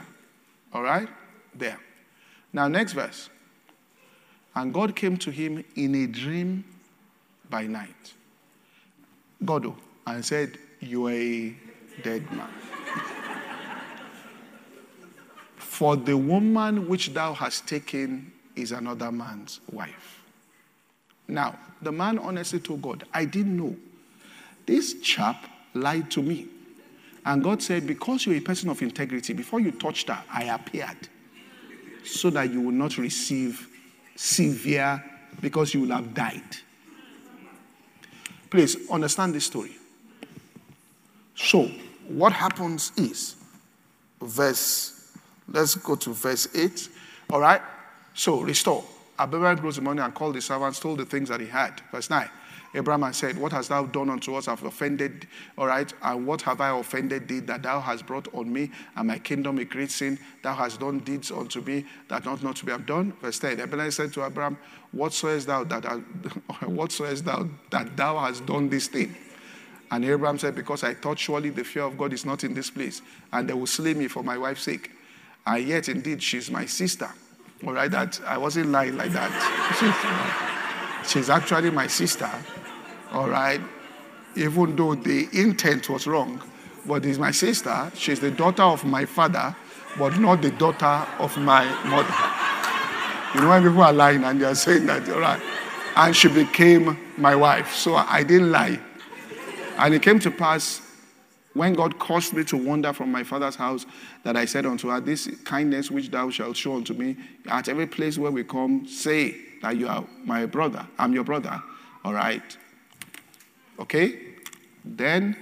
All 0.74 0.82
right? 0.82 1.08
There. 1.54 1.78
Now, 2.54 2.68
next 2.68 2.94
verse. 2.94 3.30
And 4.56 4.74
God 4.74 4.96
came 4.96 5.18
to 5.18 5.32
him 5.32 5.64
in 5.76 5.96
a 5.96 6.08
dream 6.08 6.64
by 7.50 7.68
night. 7.68 8.14
God, 9.44 9.66
oh, 9.66 9.76
and 10.06 10.24
said, 10.24 10.58
You 10.80 11.08
are 11.08 11.12
a 11.12 11.56
dead 12.04 12.30
man. 12.32 12.48
For 15.56 15.96
the 15.96 16.18
woman 16.18 16.88
which 16.88 17.14
thou 17.14 17.34
hast 17.34 17.68
taken 17.68 18.32
is 18.56 18.72
another 18.72 19.12
man's 19.12 19.62
wife. 19.72 20.24
Now, 21.28 21.58
the 21.82 21.92
man 21.92 22.20
honestly 22.20 22.60
told 22.60 22.82
God, 22.82 23.06
I 23.14 23.26
didn't 23.26 23.56
know. 23.56 23.76
This 24.66 25.00
chap 25.02 25.46
lied 25.74 26.12
to 26.12 26.22
me. 26.22 26.48
And 27.26 27.42
God 27.42 27.64
said, 27.64 27.88
Because 27.88 28.26
you're 28.26 28.36
a 28.36 28.42
person 28.42 28.70
of 28.70 28.82
integrity, 28.82 29.34
before 29.34 29.62
you 29.62 29.72
touched 29.72 30.10
her, 30.10 30.22
I 30.30 30.44
appeared 30.44 31.08
so 32.04 32.30
that 32.32 32.52
you 32.52 32.62
will 32.62 32.72
not 32.72 32.98
receive 32.98 33.68
severe, 34.16 35.04
because 35.40 35.74
you 35.74 35.82
will 35.82 35.92
have 35.92 36.14
died. 36.14 36.44
Please 38.50 38.90
understand 38.90 39.34
this 39.34 39.46
story. 39.46 39.72
So, 41.36 41.72
what 42.08 42.34
happens 42.34 42.92
is, 42.98 43.36
verse, 44.22 45.14
let's 45.48 45.76
go 45.76 45.96
to 45.96 46.14
verse 46.14 46.48
8. 46.54 46.90
All 47.30 47.40
right? 47.40 47.62
So, 48.14 48.42
restore. 48.42 48.84
Abimelech 49.18 49.64
rose 49.64 49.78
the 49.78 49.82
morning 49.82 50.04
and 50.04 50.14
called 50.14 50.36
the 50.36 50.42
servants, 50.42 50.80
told 50.80 51.00
the 51.00 51.06
things 51.06 51.30
that 51.30 51.40
he 51.40 51.48
had. 51.48 51.82
Verse 51.92 52.10
9. 52.10 52.30
Abraham 52.74 53.12
said, 53.14 53.38
What 53.38 53.52
hast 53.52 53.70
thou 53.70 53.86
done 53.86 54.10
unto 54.10 54.36
us? 54.36 54.48
I've 54.48 54.64
offended, 54.64 55.28
all 55.58 55.68
right, 55.68 55.92
and 56.02 56.26
what 56.26 56.42
have 56.44 56.62
I 56.62 56.78
offended 56.78 57.28
thee 57.28 57.40
that 57.42 57.64
thou 57.64 57.80
hast 57.80 58.06
brought 58.06 58.34
on 58.34 58.52
me 58.52 58.72
and 58.96 59.08
my 59.08 59.20
kingdom 59.20 59.60
a 59.60 59.66
great 59.66 59.92
sin? 59.92 60.18
Thou 60.42 60.54
hast 60.54 60.80
done 60.80 61.00
deeds 61.00 61.32
unto 61.32 61.62
me 61.62 61.86
that 62.08 62.26
not 62.26 62.42
not 62.44 62.56
to 62.58 62.66
be 62.66 62.78
done. 62.84 63.14
Verse 63.22 63.40
10. 63.40 63.60
Abimelech 63.60 63.92
said 63.92 64.14
to 64.14 64.26
Abraham, 64.26 64.58
What 64.92 65.14
sayest 65.14 65.48
thou 65.48 65.64
that 65.66 65.84
what 66.66 66.92
sayest 66.92 67.26
thou 67.26 67.50
that 67.72 67.98
thou 67.98 68.18
hast 68.20 68.46
done 68.46 68.70
this 68.70 68.88
thing? 68.88 69.16
And 69.92 70.06
Abraham 70.06 70.40
said, 70.40 70.56
Because 70.56 70.86
I 70.86 70.94
thought 70.94 71.20
surely 71.20 71.50
the 71.50 71.66
fear 71.66 71.84
of 71.84 71.98
God 71.98 72.14
is 72.14 72.26
not 72.26 72.46
in 72.46 72.54
this 72.54 72.70
place, 72.70 73.02
and 73.34 73.50
they 73.50 73.54
will 73.54 73.68
slay 73.68 73.94
me 73.94 74.08
for 74.08 74.24
my 74.24 74.38
wife's 74.38 74.64
sake. 74.64 74.92
And 75.46 75.68
yet, 75.68 75.90
indeed, 75.90 76.24
she's 76.24 76.50
my 76.50 76.66
sister. 76.66 77.10
All 77.68 77.74
right, 77.74 77.92
that 77.92 78.22
I 78.26 78.38
wasn't 78.38 78.70
lying 78.70 78.96
like 78.96 79.12
that. 79.12 81.04
she's 81.08 81.30
actually 81.30 81.72
my 81.72 81.88
sister 81.88 82.30
all 83.12 83.30
right? 83.30 83.62
Even 84.36 84.76
though 84.76 84.96
the 84.96 85.28
intent 85.34 85.90
was 85.90 86.08
wrong, 86.08 86.42
but 86.86 87.06
is 87.06 87.20
my 87.20 87.32
sister. 87.32 87.92
She's 87.96 88.20
the 88.20 88.32
daughter 88.32 88.64
of 88.64 88.86
my 88.86 89.06
father, 89.06 89.56
but 89.98 90.18
not 90.20 90.42
the 90.42 90.52
daughter 90.52 91.08
of 91.20 91.36
my 91.38 91.66
mother. 91.86 92.14
You 93.34 93.42
know, 93.42 93.50
when 93.50 93.64
people 93.64 93.84
are 93.84 93.94
lying 93.94 94.24
and 94.24 94.42
they 94.42 94.46
are 94.46 94.56
saying 94.56 94.86
that, 94.88 95.08
all 95.10 95.20
right. 95.20 95.42
And 95.96 96.16
she 96.16 96.30
became 96.30 96.98
my 97.18 97.36
wife. 97.36 97.74
So 97.74 97.96
I 97.96 98.24
didn't 98.24 98.52
lie. 98.52 98.80
And 99.78 99.94
it 99.94 100.02
came 100.02 100.20
to 100.20 100.32
pass 100.32 100.82
when 101.54 101.74
God 101.74 102.00
caused 102.00 102.34
me 102.34 102.44
to 102.46 102.58
wander 102.58 102.94
from 102.94 103.12
my 103.12 103.24
father's 103.24 103.56
house, 103.56 103.86
that 104.24 104.38
I 104.38 104.46
said 104.46 104.66
unto 104.66 104.90
her, 104.90 105.02
This 105.02 105.30
kindness 105.44 105.92
which 105.92 106.10
thou 106.10 106.30
shalt 106.30 106.56
show 106.56 106.76
unto 106.76 106.94
me, 106.94 107.18
at 107.48 107.68
every 107.68 107.88
place 107.88 108.18
where 108.18 108.32
we 108.32 108.44
come, 108.44 108.88
say 108.88 109.36
that 109.62 109.76
you 109.76 109.88
are 109.88 110.06
my 110.24 110.46
brother. 110.46 110.88
I'm 110.98 111.14
your 111.14 111.24
brother. 111.24 111.62
All 112.06 112.14
right. 112.14 112.58
Okay? 113.82 114.20
Then 114.86 115.36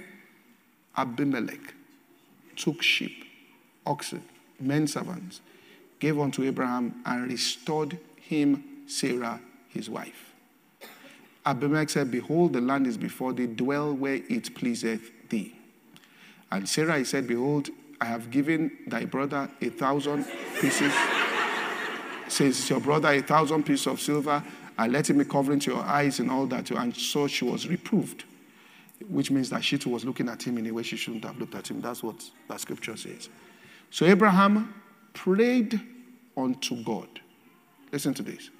Abimelech 0.96 1.74
took 2.56 2.82
sheep, 2.82 3.24
oxen, 3.86 4.22
men 4.58 4.86
servants, 4.86 5.40
gave 5.98 6.18
unto 6.18 6.42
Abraham, 6.42 7.02
and 7.04 7.30
restored 7.30 7.98
him 8.16 8.64
Sarah, 8.86 9.40
his 9.68 9.88
wife. 9.90 10.32
Abimelech 11.44 11.90
said, 11.90 12.10
Behold, 12.10 12.54
the 12.54 12.60
land 12.60 12.86
is 12.86 12.96
before 12.96 13.32
thee, 13.32 13.46
dwell 13.46 13.94
where 13.94 14.20
it 14.28 14.54
pleaseth 14.54 15.10
thee. 15.28 15.54
And 16.50 16.68
Sarah 16.68 17.04
said, 17.04 17.28
Behold, 17.28 17.68
I 18.00 18.06
have 18.06 18.30
given 18.30 18.70
thy 18.86 19.04
brother 19.04 19.50
a 19.60 19.68
thousand 19.68 20.26
pieces. 20.60 20.92
Says 22.28 22.70
your 22.70 22.80
brother 22.80 23.08
a 23.08 23.20
thousand 23.20 23.64
pieces 23.64 23.86
of 23.86 24.00
silver, 24.00 24.42
and 24.78 24.92
let 24.92 25.10
him 25.10 25.18
be 25.18 25.24
covering 25.24 25.60
to 25.60 25.72
your 25.72 25.82
eyes 25.82 26.20
and 26.20 26.30
all 26.30 26.46
that. 26.46 26.70
And 26.70 26.96
so 26.96 27.26
she 27.26 27.44
was 27.44 27.68
reproved 27.68 28.24
which 29.08 29.30
means 29.30 29.50
that 29.50 29.64
she 29.64 29.78
too 29.78 29.90
was 29.90 30.04
looking 30.04 30.28
at 30.28 30.42
him 30.42 30.58
in 30.58 30.66
a 30.66 30.70
way 30.70 30.82
she 30.82 30.96
shouldn't 30.96 31.24
have 31.24 31.38
looked 31.38 31.54
at 31.54 31.70
him. 31.70 31.80
That's 31.80 32.02
what 32.02 32.22
that 32.48 32.60
scripture 32.60 32.96
says. 32.96 33.28
So 33.90 34.06
Abraham 34.06 34.74
prayed 35.14 35.80
unto 36.36 36.82
God. 36.84 37.08
Listen 37.92 38.14
to 38.14 38.22
this. 38.22 38.50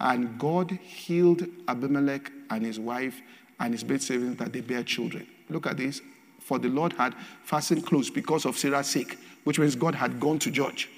And 0.00 0.38
God 0.38 0.72
healed 0.72 1.46
Abimelech 1.68 2.30
and 2.50 2.64
his 2.64 2.80
wife 2.80 3.20
and 3.60 3.72
his 3.72 3.84
maidservants 3.84 4.38
that 4.40 4.52
they 4.52 4.60
bear 4.60 4.82
children. 4.82 5.26
Look 5.48 5.66
at 5.66 5.76
this. 5.76 6.00
For 6.40 6.58
the 6.58 6.68
Lord 6.68 6.92
had 6.94 7.14
fastened 7.44 7.86
close 7.86 8.10
because 8.10 8.44
of 8.44 8.58
Sarah's 8.58 8.88
sake, 8.88 9.18
which 9.44 9.58
means 9.58 9.76
God 9.76 9.94
had 9.94 10.20
gone 10.20 10.38
to 10.40 10.50
judge. 10.50 10.90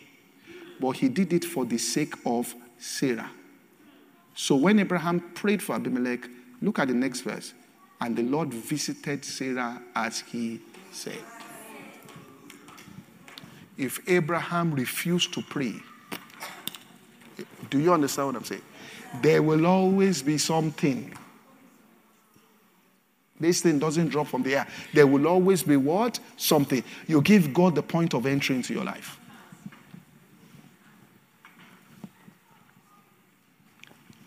But 0.80 0.92
he 0.92 1.08
did 1.08 1.32
it 1.32 1.44
for 1.44 1.64
the 1.64 1.78
sake 1.78 2.14
of 2.24 2.54
Sarah. 2.78 3.30
So 4.34 4.56
when 4.56 4.78
Abraham 4.78 5.20
prayed 5.34 5.62
for 5.62 5.74
Abimelech, 5.76 6.28
look 6.60 6.78
at 6.78 6.88
the 6.88 6.94
next 6.94 7.20
verse. 7.20 7.54
And 8.00 8.16
the 8.16 8.22
Lord 8.22 8.52
visited 8.52 9.24
Sarah 9.24 9.80
as 9.94 10.20
he 10.20 10.60
said. 10.92 11.22
If 13.76 14.00
Abraham 14.08 14.72
refused 14.72 15.34
to 15.34 15.42
pray, 15.42 15.74
do 17.70 17.78
you 17.78 17.92
understand 17.92 18.28
what 18.28 18.36
I'm 18.36 18.44
saying? 18.44 18.62
There 19.22 19.42
will 19.42 19.66
always 19.66 20.22
be 20.22 20.38
something. 20.38 21.16
This 23.38 23.60
thing 23.60 23.78
doesn't 23.78 24.08
drop 24.08 24.28
from 24.28 24.42
the 24.42 24.56
air. 24.56 24.66
There 24.94 25.06
will 25.06 25.26
always 25.26 25.62
be 25.62 25.76
what? 25.76 26.18
Something. 26.36 26.82
You 27.06 27.20
give 27.20 27.52
God 27.52 27.74
the 27.74 27.82
point 27.82 28.14
of 28.14 28.24
entry 28.24 28.56
into 28.56 28.72
your 28.72 28.84
life. 28.84 29.20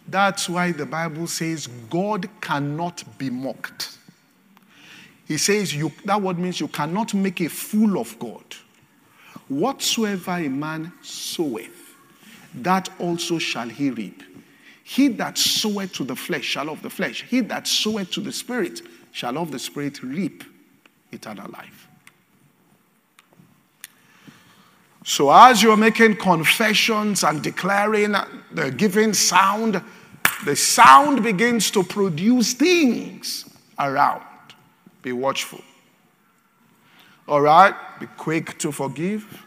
That's 0.10 0.50
why 0.50 0.72
the 0.72 0.86
Bible 0.86 1.28
says 1.28 1.68
God 1.90 2.28
cannot 2.42 3.04
be 3.18 3.30
mocked. 3.30 3.98
He 5.28 5.38
says 5.38 5.76
you, 5.76 5.92
that 6.06 6.20
word 6.20 6.40
means 6.40 6.60
you 6.60 6.68
cannot 6.68 7.14
make 7.14 7.42
a 7.42 7.50
fool 7.50 8.00
of 8.00 8.18
God. 8.18 8.44
Whatsoever 9.48 10.32
a 10.32 10.48
man 10.48 10.92
soweth, 11.04 11.96
that 12.56 12.90
also 13.00 13.38
shall 13.38 13.70
he 13.70 13.92
reap. 13.92 14.24
He 14.84 15.08
that 15.10 15.38
soweth 15.38 15.94
to 15.94 16.04
the 16.04 16.16
flesh 16.16 16.46
shall 16.46 16.70
of 16.70 16.82
the 16.82 16.90
flesh. 16.90 17.24
He 17.30 17.42
that 17.42 17.68
soweth 17.68 18.10
to 18.12 18.22
the 18.22 18.32
spirit 18.32 18.82
shall 19.12 19.38
of 19.38 19.52
the 19.52 19.60
spirit 19.60 20.02
reap 20.02 20.44
eternal 21.12 21.50
life. 21.52 21.88
So, 25.06 25.32
as 25.32 25.64
you're 25.64 25.78
making 25.78 26.18
confessions 26.18 27.24
and 27.24 27.42
declaring 27.42 28.16
the 28.52 28.72
giving 28.72 29.14
sound, 29.14 29.82
the 30.46 30.56
sound 30.56 31.24
begins 31.24 31.72
to 31.72 31.84
produce 31.84 32.54
things 32.54 33.46
around. 33.78 34.24
Be 35.02 35.12
watchful. 35.12 35.62
All 37.28 37.42
right? 37.42 37.76
Be 38.00 38.08
quick 38.18 38.58
to 38.60 38.72
forgive. 38.72 39.46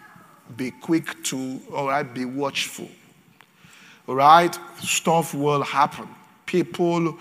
Be 0.57 0.71
quick 0.71 1.23
to, 1.25 1.61
all 1.75 1.89
right, 1.89 2.03
be 2.15 2.25
watchful. 2.25 2.89
All 4.07 4.15
right? 4.17 4.57
Stuff 4.81 5.35
will 5.35 5.63
happen. 5.63 6.09
People, 6.47 7.19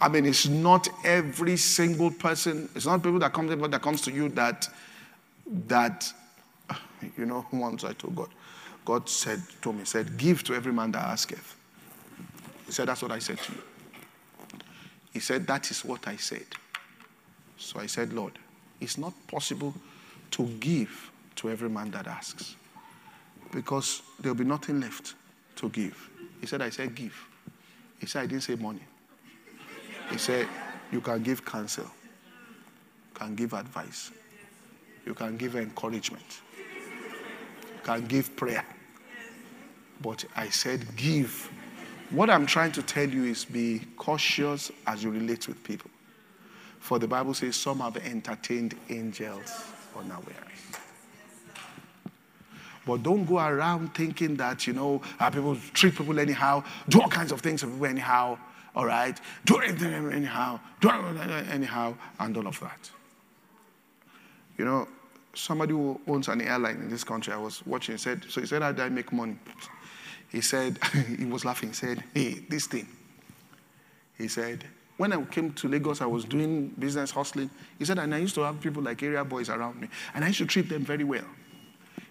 I 0.00 0.08
mean, 0.08 0.26
it's 0.26 0.48
not 0.48 0.88
every 1.04 1.56
single 1.56 2.10
person, 2.10 2.68
it's 2.74 2.86
not 2.86 3.02
people 3.02 3.20
that 3.20 3.32
comes 3.32 3.50
that 3.50 3.82
comes 3.82 4.00
to 4.02 4.10
you 4.10 4.28
that, 4.30 4.68
that, 5.68 6.12
you 7.16 7.26
know, 7.26 7.46
once 7.52 7.84
I 7.84 7.92
told 7.92 8.16
God, 8.16 8.28
God 8.84 9.08
said 9.08 9.40
to 9.62 9.72
me, 9.72 9.84
said, 9.84 10.16
give 10.16 10.42
to 10.44 10.54
every 10.54 10.72
man 10.72 10.90
that 10.92 11.04
asketh. 11.06 11.56
He 12.70 12.74
said, 12.74 12.86
That's 12.86 13.02
what 13.02 13.10
I 13.10 13.18
said 13.18 13.38
to 13.38 13.52
you. 13.52 13.62
He 15.12 15.18
said, 15.18 15.44
That 15.48 15.68
is 15.72 15.84
what 15.84 16.06
I 16.06 16.14
said. 16.14 16.46
So 17.56 17.80
I 17.80 17.86
said, 17.86 18.12
Lord, 18.12 18.34
it's 18.80 18.96
not 18.96 19.12
possible 19.26 19.74
to 20.30 20.46
give 20.60 21.10
to 21.34 21.50
every 21.50 21.68
man 21.68 21.90
that 21.90 22.06
asks. 22.06 22.54
Because 23.50 24.02
there'll 24.20 24.38
be 24.38 24.44
nothing 24.44 24.80
left 24.80 25.14
to 25.56 25.68
give. 25.68 26.10
He 26.40 26.46
said, 26.46 26.62
I 26.62 26.70
said, 26.70 26.94
give. 26.94 27.26
He 27.98 28.06
said, 28.06 28.22
I 28.22 28.26
didn't 28.26 28.44
say 28.44 28.54
money. 28.54 28.84
He 30.08 30.18
said, 30.18 30.46
you 30.92 31.00
can 31.00 31.24
give 31.24 31.44
counsel, 31.44 31.84
you 31.84 33.14
can 33.14 33.34
give 33.34 33.52
advice, 33.52 34.12
you 35.04 35.14
can 35.14 35.36
give 35.36 35.56
encouragement, 35.56 36.40
you 36.56 37.82
can 37.82 38.06
give 38.06 38.36
prayer. 38.36 38.64
But 40.00 40.24
I 40.36 40.50
said, 40.50 40.86
give. 40.94 41.50
What 42.10 42.28
I'm 42.28 42.44
trying 42.44 42.72
to 42.72 42.82
tell 42.82 43.08
you 43.08 43.24
is 43.24 43.44
be 43.44 43.82
cautious 43.96 44.72
as 44.86 45.04
you 45.04 45.10
relate 45.10 45.46
with 45.46 45.62
people. 45.62 45.90
For 46.80 46.98
the 46.98 47.06
Bible 47.06 47.34
says 47.34 47.54
some 47.54 47.78
have 47.80 47.96
entertained 47.98 48.74
angels 48.88 49.64
unawares. 49.96 50.36
But 52.84 53.02
don't 53.04 53.24
go 53.24 53.38
around 53.38 53.94
thinking 53.94 54.34
that, 54.36 54.66
you 54.66 54.72
know, 54.72 55.02
uh, 55.20 55.30
people 55.30 55.56
treat 55.72 55.94
people 55.94 56.18
anyhow, 56.18 56.64
do 56.88 57.00
all 57.00 57.08
kinds 57.08 57.30
of 57.30 57.42
things 57.42 57.60
to 57.60 57.66
people 57.68 57.86
anyhow, 57.86 58.38
all 58.74 58.86
right? 58.86 59.20
Do 59.44 59.58
anything 59.58 59.92
anyhow, 60.10 60.58
do 60.80 60.90
anyhow, 60.90 61.94
and 62.18 62.36
all 62.36 62.46
of 62.46 62.58
that. 62.60 62.90
You 64.58 64.64
know, 64.64 64.88
somebody 65.34 65.72
who 65.72 66.00
owns 66.08 66.26
an 66.28 66.40
airline 66.40 66.76
in 66.76 66.90
this 66.90 67.04
country, 67.04 67.32
I 67.32 67.36
was 67.36 67.64
watching, 67.66 67.96
said, 67.98 68.24
so 68.28 68.40
he 68.40 68.46
said, 68.46 68.62
how 68.62 68.72
do 68.72 68.82
I 68.82 68.88
make 68.88 69.12
money? 69.12 69.36
He 70.30 70.40
said, 70.40 70.78
he 71.18 71.24
was 71.24 71.44
laughing, 71.44 71.70
he 71.70 71.74
said, 71.74 72.04
hey, 72.14 72.44
this 72.48 72.66
thing. 72.66 72.86
He 74.16 74.28
said, 74.28 74.64
when 74.96 75.12
I 75.12 75.22
came 75.24 75.52
to 75.54 75.68
Lagos, 75.68 76.00
I 76.02 76.06
was 76.06 76.24
doing 76.24 76.68
business 76.78 77.10
hustling. 77.10 77.50
He 77.78 77.84
said, 77.84 77.98
and 77.98 78.14
I 78.14 78.18
used 78.18 78.34
to 78.34 78.42
have 78.42 78.60
people 78.60 78.82
like 78.82 79.02
area 79.02 79.24
boys 79.24 79.48
around 79.48 79.80
me, 79.80 79.88
and 80.14 80.24
I 80.24 80.28
used 80.28 80.38
to 80.40 80.46
treat 80.46 80.68
them 80.68 80.84
very 80.84 81.04
well. 81.04 81.24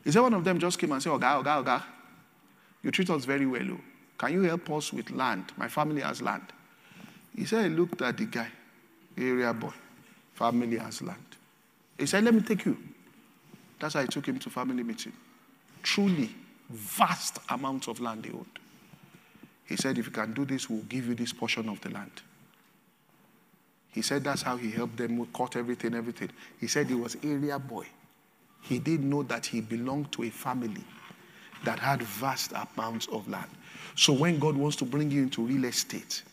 He 0.03 0.11
said, 0.11 0.21
one 0.21 0.33
of 0.33 0.43
them 0.43 0.59
just 0.59 0.79
came 0.79 0.91
and 0.91 1.01
said, 1.01 1.11
Oga, 1.11 1.43
Oga, 1.43 1.63
Oga, 1.63 1.83
you 2.81 2.91
treat 2.91 3.09
us 3.09 3.25
very 3.25 3.45
well. 3.45 3.67
Oh. 3.71 3.79
Can 4.17 4.33
you 4.33 4.41
help 4.41 4.69
us 4.71 4.91
with 4.91 5.11
land? 5.11 5.53
My 5.55 5.67
family 5.67 6.01
has 6.01 6.21
land. 6.21 6.51
He 7.35 7.45
said, 7.45 7.69
he 7.69 7.77
looked 7.77 8.01
at 8.01 8.17
the 8.17 8.25
guy, 8.25 8.49
area 9.17 9.53
boy, 9.53 9.71
family 10.33 10.77
has 10.77 11.01
land. 11.01 11.23
He 11.97 12.05
said, 12.05 12.23
let 12.23 12.33
me 12.33 12.41
take 12.41 12.65
you. 12.65 12.77
That's 13.79 13.95
why 13.95 14.01
I 14.01 14.05
took 14.07 14.25
him 14.25 14.39
to 14.39 14.49
family 14.49 14.83
meeting. 14.83 15.13
Truly, 15.83 16.35
vast 16.69 17.39
amounts 17.49 17.87
of 17.87 17.99
land 17.99 18.23
they 18.23 18.31
owned. 18.31 18.45
He 19.65 19.75
said, 19.75 19.97
if 19.97 20.05
you 20.05 20.11
can 20.11 20.33
do 20.33 20.45
this, 20.45 20.69
we'll 20.69 20.81
give 20.81 21.07
you 21.07 21.15
this 21.15 21.31
portion 21.31 21.69
of 21.69 21.79
the 21.81 21.89
land. 21.89 22.11
He 23.91 24.01
said 24.01 24.23
that's 24.23 24.41
how 24.41 24.55
he 24.57 24.71
helped 24.71 24.97
them 24.97 25.25
cut 25.35 25.55
everything, 25.55 25.93
everything. 25.95 26.29
He 26.59 26.67
said 26.67 26.87
he 26.87 26.95
was 26.95 27.17
area 27.23 27.57
boy. 27.57 27.85
He 28.61 28.79
didn't 28.79 29.09
know 29.09 29.23
that 29.23 29.45
he 29.45 29.61
belonged 29.61 30.11
to 30.13 30.23
a 30.23 30.29
family 30.29 30.83
that 31.63 31.79
had 31.79 32.01
vast 32.01 32.51
amounts 32.51 33.07
of 33.07 33.27
land. 33.27 33.49
So 33.95 34.13
when 34.13 34.39
God 34.39 34.55
wants 34.55 34.75
to 34.77 34.85
bring 34.85 35.11
you 35.11 35.23
into 35.23 35.41
real 35.45 35.65
estate, 35.65 36.23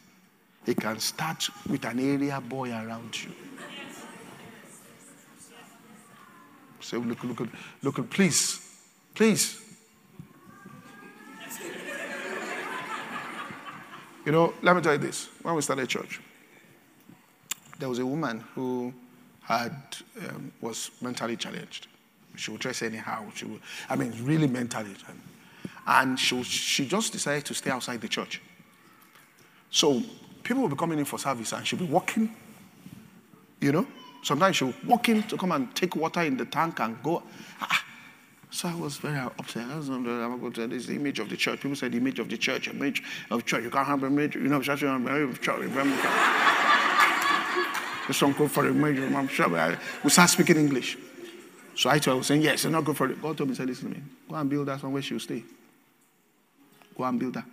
he 0.64 0.74
can 0.74 0.98
start 0.98 1.48
with 1.68 1.84
an 1.84 1.98
area 1.98 2.40
boy 2.40 2.70
around 2.70 3.22
you. 3.22 3.32
So 6.80 6.98
look, 6.98 7.24
look, 7.24 7.40
look, 7.40 7.48
look, 7.82 8.10
please, 8.10 8.60
please. 9.14 9.65
You 14.26 14.32
know, 14.32 14.52
let 14.60 14.74
me 14.74 14.82
tell 14.82 14.92
you 14.92 14.98
this. 14.98 15.28
When 15.42 15.54
we 15.54 15.62
started 15.62 15.88
church, 15.88 16.20
there 17.78 17.88
was 17.88 18.00
a 18.00 18.04
woman 18.04 18.40
who 18.56 18.92
had 19.42 19.72
um, 20.28 20.52
was 20.60 20.90
mentally 21.00 21.36
challenged. 21.36 21.86
She 22.34 22.50
would 22.50 22.60
dress 22.60 22.82
anyhow. 22.82 23.24
She 23.36 23.44
would, 23.44 23.60
I 23.88 23.94
mean, 23.94 24.12
really 24.22 24.48
mentally. 24.48 24.90
And 25.86 26.18
she, 26.18 26.42
she 26.42 26.88
just 26.88 27.12
decided 27.12 27.44
to 27.44 27.54
stay 27.54 27.70
outside 27.70 28.00
the 28.00 28.08
church. 28.08 28.42
So 29.70 30.02
people 30.42 30.62
will 30.62 30.70
be 30.70 30.76
coming 30.76 30.98
in 30.98 31.04
for 31.04 31.20
service 31.20 31.52
and 31.52 31.64
she'll 31.64 31.78
be 31.78 31.84
walking, 31.86 32.34
you 33.60 33.70
know. 33.70 33.86
Sometimes 34.24 34.56
she'll 34.56 34.74
walk 34.84 35.08
in 35.08 35.22
to 35.22 35.36
come 35.36 35.52
and 35.52 35.72
take 35.76 35.94
water 35.94 36.22
in 36.22 36.36
the 36.36 36.46
tank 36.46 36.80
and 36.80 37.00
go. 37.00 37.22
Ah. 37.60 37.85
So 38.56 38.68
I 38.68 38.74
was 38.74 38.96
very 38.96 39.18
upset. 39.18 39.68
I 39.70 39.76
was 39.76 39.90
going 39.90 40.52
to 40.54 40.66
this 40.66 40.88
image 40.88 41.18
of 41.18 41.28
the 41.28 41.36
church. 41.36 41.60
People 41.60 41.76
the 41.76 41.94
image 41.98 42.18
of 42.20 42.30
the 42.30 42.38
church, 42.38 42.68
image 42.68 43.02
of 43.30 43.44
church. 43.44 43.62
You 43.62 43.68
can't 43.68 43.86
have 43.86 44.02
an 44.02 44.14
image, 44.14 44.34
you 44.34 44.48
know, 44.48 44.62
church, 44.62 44.82
of 44.82 45.40
church. 45.42 45.60
This 48.08 48.22
one 48.22 48.32
go 48.32 48.48
for 48.48 48.66
a 48.66 48.70
image. 48.70 48.98
I'm 49.12 49.28
sure. 49.28 49.76
We 50.02 50.08
start 50.08 50.30
speaking 50.30 50.56
English. 50.56 50.96
So 51.74 51.90
I 51.90 51.98
told 51.98 52.14
I 52.14 52.16
was 52.16 52.28
saying, 52.28 52.40
yes, 52.40 52.64
it's 52.64 52.72
not 52.72 52.82
good 52.86 52.96
for 52.96 53.10
it. 53.10 53.20
God 53.20 53.36
told 53.36 53.50
me, 53.50 53.54
said, 53.54 53.68
listen 53.68 53.90
to 53.90 53.98
me. 53.98 54.02
Go 54.26 54.36
and 54.36 54.48
build 54.48 54.68
that 54.68 54.80
somewhere 54.80 55.02
she'll 55.02 55.20
stay. 55.20 55.44
Go 56.96 57.04
and 57.04 57.20
build 57.20 57.34
that. 57.34 57.44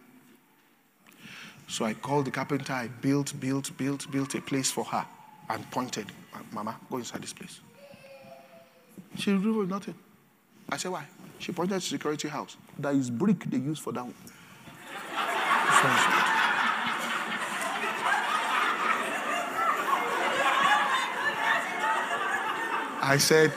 So 1.67 1.83
I 1.83 1.95
called 1.95 2.27
the 2.27 2.31
carpenter, 2.31 2.71
I 2.71 2.87
built, 2.87 3.37
built, 3.41 3.75
built, 3.75 4.09
built 4.09 4.35
a 4.35 4.41
place 4.41 4.71
for 4.71 4.85
her 4.85 5.05
and 5.49 5.69
pointed, 5.69 6.05
Mama, 6.53 6.77
go 6.89 6.95
inside 6.95 7.23
this 7.23 7.33
place. 7.33 7.59
She 9.17 9.33
revealed 9.33 9.69
nothing. 9.69 9.95
I 10.69 10.77
said, 10.77 10.91
why? 10.91 11.05
She 11.39 11.51
pointed 11.51 11.75
to 11.75 11.81
security 11.81 12.27
house. 12.27 12.57
That 12.79 12.95
is 12.95 13.09
brick 13.09 13.43
they 13.45 13.57
use 13.57 13.79
for 13.79 13.91
that 13.91 14.03
one. 14.03 14.13
I 23.05 23.17
said, 23.19 23.51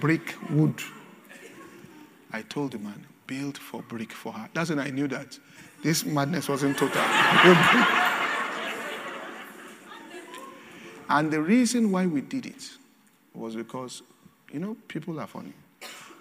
brick 0.00 0.34
wood. 0.50 0.80
I 2.32 2.40
told 2.42 2.72
the 2.72 2.78
man, 2.78 3.04
build 3.26 3.58
for 3.58 3.82
brick 3.82 4.12
for 4.12 4.32
her. 4.32 4.48
That's 4.54 4.70
when 4.70 4.78
I 4.78 4.88
knew 4.88 5.06
that 5.08 5.38
this 5.82 6.06
madness 6.06 6.48
wasn't 6.48 6.78
total. 6.78 7.02
and 11.10 11.30
the 11.30 11.42
reason 11.42 11.92
why 11.92 12.06
we 12.06 12.22
did 12.22 12.46
it 12.46 12.70
was 13.34 13.54
because, 13.54 14.02
you 14.52 14.58
know, 14.58 14.74
people 14.88 15.20
are 15.20 15.26
funny. 15.26 15.52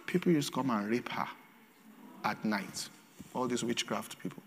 People 0.08 0.32
used 0.32 0.50
to 0.50 0.56
come 0.56 0.72
and 0.72 0.90
rape 0.90 1.10
her 1.10 1.28
at 2.24 2.44
night. 2.44 2.90
All 3.36 3.48
these 3.48 3.64
witchcraft 3.64 4.18
people. 4.20 4.42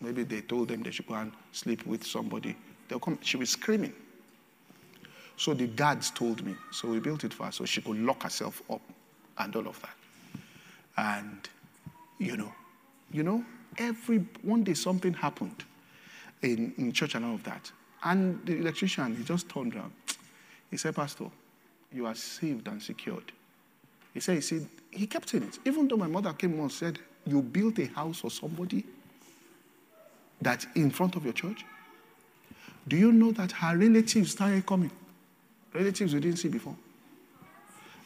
Maybe 0.00 0.22
they 0.22 0.42
told 0.42 0.68
them 0.68 0.82
they 0.82 0.92
should 0.92 1.08
go 1.08 1.14
and 1.14 1.32
sleep 1.50 1.84
with 1.86 2.06
somebody. 2.06 2.54
They'll 2.88 3.00
come, 3.00 3.18
she 3.20 3.36
was 3.36 3.50
screaming. 3.50 3.92
So 5.36 5.54
the 5.54 5.66
guards 5.66 6.10
told 6.10 6.44
me. 6.44 6.54
So 6.70 6.88
we 6.88 7.00
built 7.00 7.24
it 7.24 7.34
for 7.34 7.46
her 7.46 7.52
so 7.52 7.64
she 7.64 7.80
could 7.80 7.96
lock 7.96 8.22
herself 8.22 8.62
up 8.70 8.80
and 9.38 9.56
all 9.56 9.66
of 9.66 9.80
that. 9.80 9.96
And, 10.96 11.48
you 12.18 12.36
know, 12.36 12.52
you 13.10 13.22
know, 13.22 13.44
every 13.78 14.24
one 14.42 14.64
day 14.64 14.74
something 14.74 15.14
happened 15.14 15.64
in, 16.42 16.74
in 16.76 16.92
church 16.92 17.14
and 17.14 17.24
all 17.24 17.34
of 17.34 17.44
that. 17.44 17.70
And 18.04 18.44
the 18.46 18.58
electrician, 18.58 19.16
he 19.16 19.24
just 19.24 19.48
turned 19.48 19.74
around. 19.74 19.92
He 20.70 20.76
said, 20.76 20.94
Pastor, 20.94 21.26
you 21.92 22.06
are 22.06 22.14
saved 22.14 22.68
and 22.68 22.82
secured. 22.82 23.32
He 24.14 24.20
said, 24.20 24.36
he 24.36 24.40
said, 24.40 24.66
he 24.90 25.06
kept 25.06 25.28
saying 25.28 25.44
it. 25.44 25.58
Even 25.64 25.86
though 25.88 25.96
my 25.96 26.06
mother 26.06 26.32
came 26.32 26.58
and 26.58 26.72
said, 26.72 26.98
You 27.26 27.42
built 27.42 27.78
a 27.78 27.86
house 27.86 28.20
for 28.20 28.30
somebody 28.30 28.84
that 30.40 30.66
in 30.74 30.90
front 30.90 31.16
of 31.16 31.24
your 31.24 31.32
church. 31.32 31.64
Do 32.86 32.96
you 32.96 33.12
know 33.12 33.32
that 33.32 33.52
her 33.52 33.76
relatives 33.76 34.32
started 34.32 34.64
coming? 34.64 34.90
Relatives 35.74 36.14
we 36.14 36.20
didn't 36.20 36.38
see 36.38 36.48
before. 36.48 36.76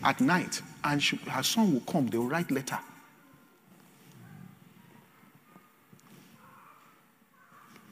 At 0.02 0.20
night, 0.20 0.60
and 0.82 1.00
she, 1.00 1.16
her 1.16 1.42
son 1.42 1.72
will 1.72 1.80
come, 1.80 2.08
they 2.08 2.18
will 2.18 2.26
write 2.26 2.50
letter. 2.50 2.78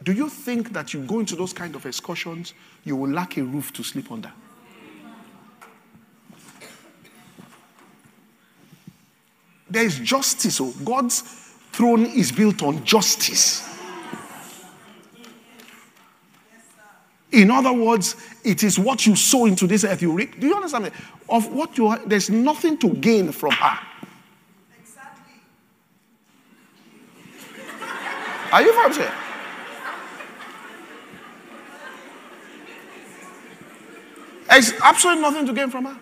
Do 0.03 0.13
you 0.13 0.29
think 0.29 0.73
that 0.73 0.93
you 0.95 1.05
go 1.05 1.21
into 1.21 1.37
those 1.37 1.53
kind 1.53 1.77
of 1.77 1.87
excursions, 1.87 2.55
you 2.85 2.97
will 2.97 3.11
lack 3.11 3.37
a 3.37 3.45
roof 3.45 3.73
to 3.75 3.85
sleep 3.85 4.11
under? 4.11 4.33
There 9.71 9.85
is 9.85 9.99
justice. 10.01 10.61
Oh, 10.61 10.75
God's 10.85 11.23
throne 11.73 12.07
is 12.07 12.33
built 12.33 12.63
on 12.63 12.85
justice. 12.85 13.67
In 17.33 17.51
other 17.51 17.73
words, 17.73 18.17
it 18.45 18.65
is 18.65 18.77
what 18.77 19.07
you 19.07 19.15
sow 19.15 19.47
into 19.47 19.69
this 19.69 19.85
earth 19.85 20.03
you 20.03 20.11
reap. 20.13 20.41
Do 20.41 20.49
you 20.49 20.55
understand? 20.57 20.85
Me? 20.85 20.91
Of 21.29 21.53
what 21.53 21.79
you 21.79 21.87
are, 21.87 22.01
there's 22.05 22.29
nothing 22.29 22.77
to 22.79 22.89
gain 22.89 23.31
from 23.31 23.53
her. 23.53 23.79
Exactly. 24.83 25.35
Are 28.53 28.63
you 28.63 28.73
from 28.73 28.93
here? 28.93 29.13
There's 34.49 34.73
absolutely 34.83 35.23
nothing 35.23 35.47
to 35.47 35.53
gain 35.53 35.71
from 35.71 35.85
her. 35.85 35.97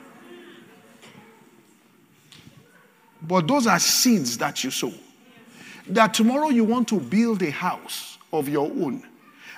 But 3.28 3.46
those 3.46 3.66
are 3.66 3.78
seeds 3.78 4.38
that 4.38 4.64
you 4.64 4.70
sow. 4.70 4.92
That 5.88 6.14
tomorrow 6.14 6.48
you 6.48 6.64
want 6.64 6.88
to 6.88 6.98
build 6.98 7.42
a 7.42 7.50
house 7.50 8.18
of 8.32 8.48
your 8.48 8.66
own 8.66 9.02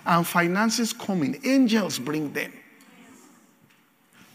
and 0.04 0.26
finances 0.26 0.92
come 0.92 1.22
in, 1.22 1.40
angels 1.44 1.98
bring 1.98 2.32
them. 2.32 2.52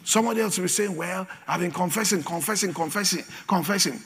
Somebody 0.04 0.42
else 0.42 0.58
will 0.58 0.66
be 0.66 0.70
saying, 0.70 0.96
Well, 0.96 1.28
I've 1.48 1.60
been 1.60 1.72
confessing, 1.72 2.24
confessing, 2.24 2.74
confessing, 2.74 3.24
confessing. 3.48 4.00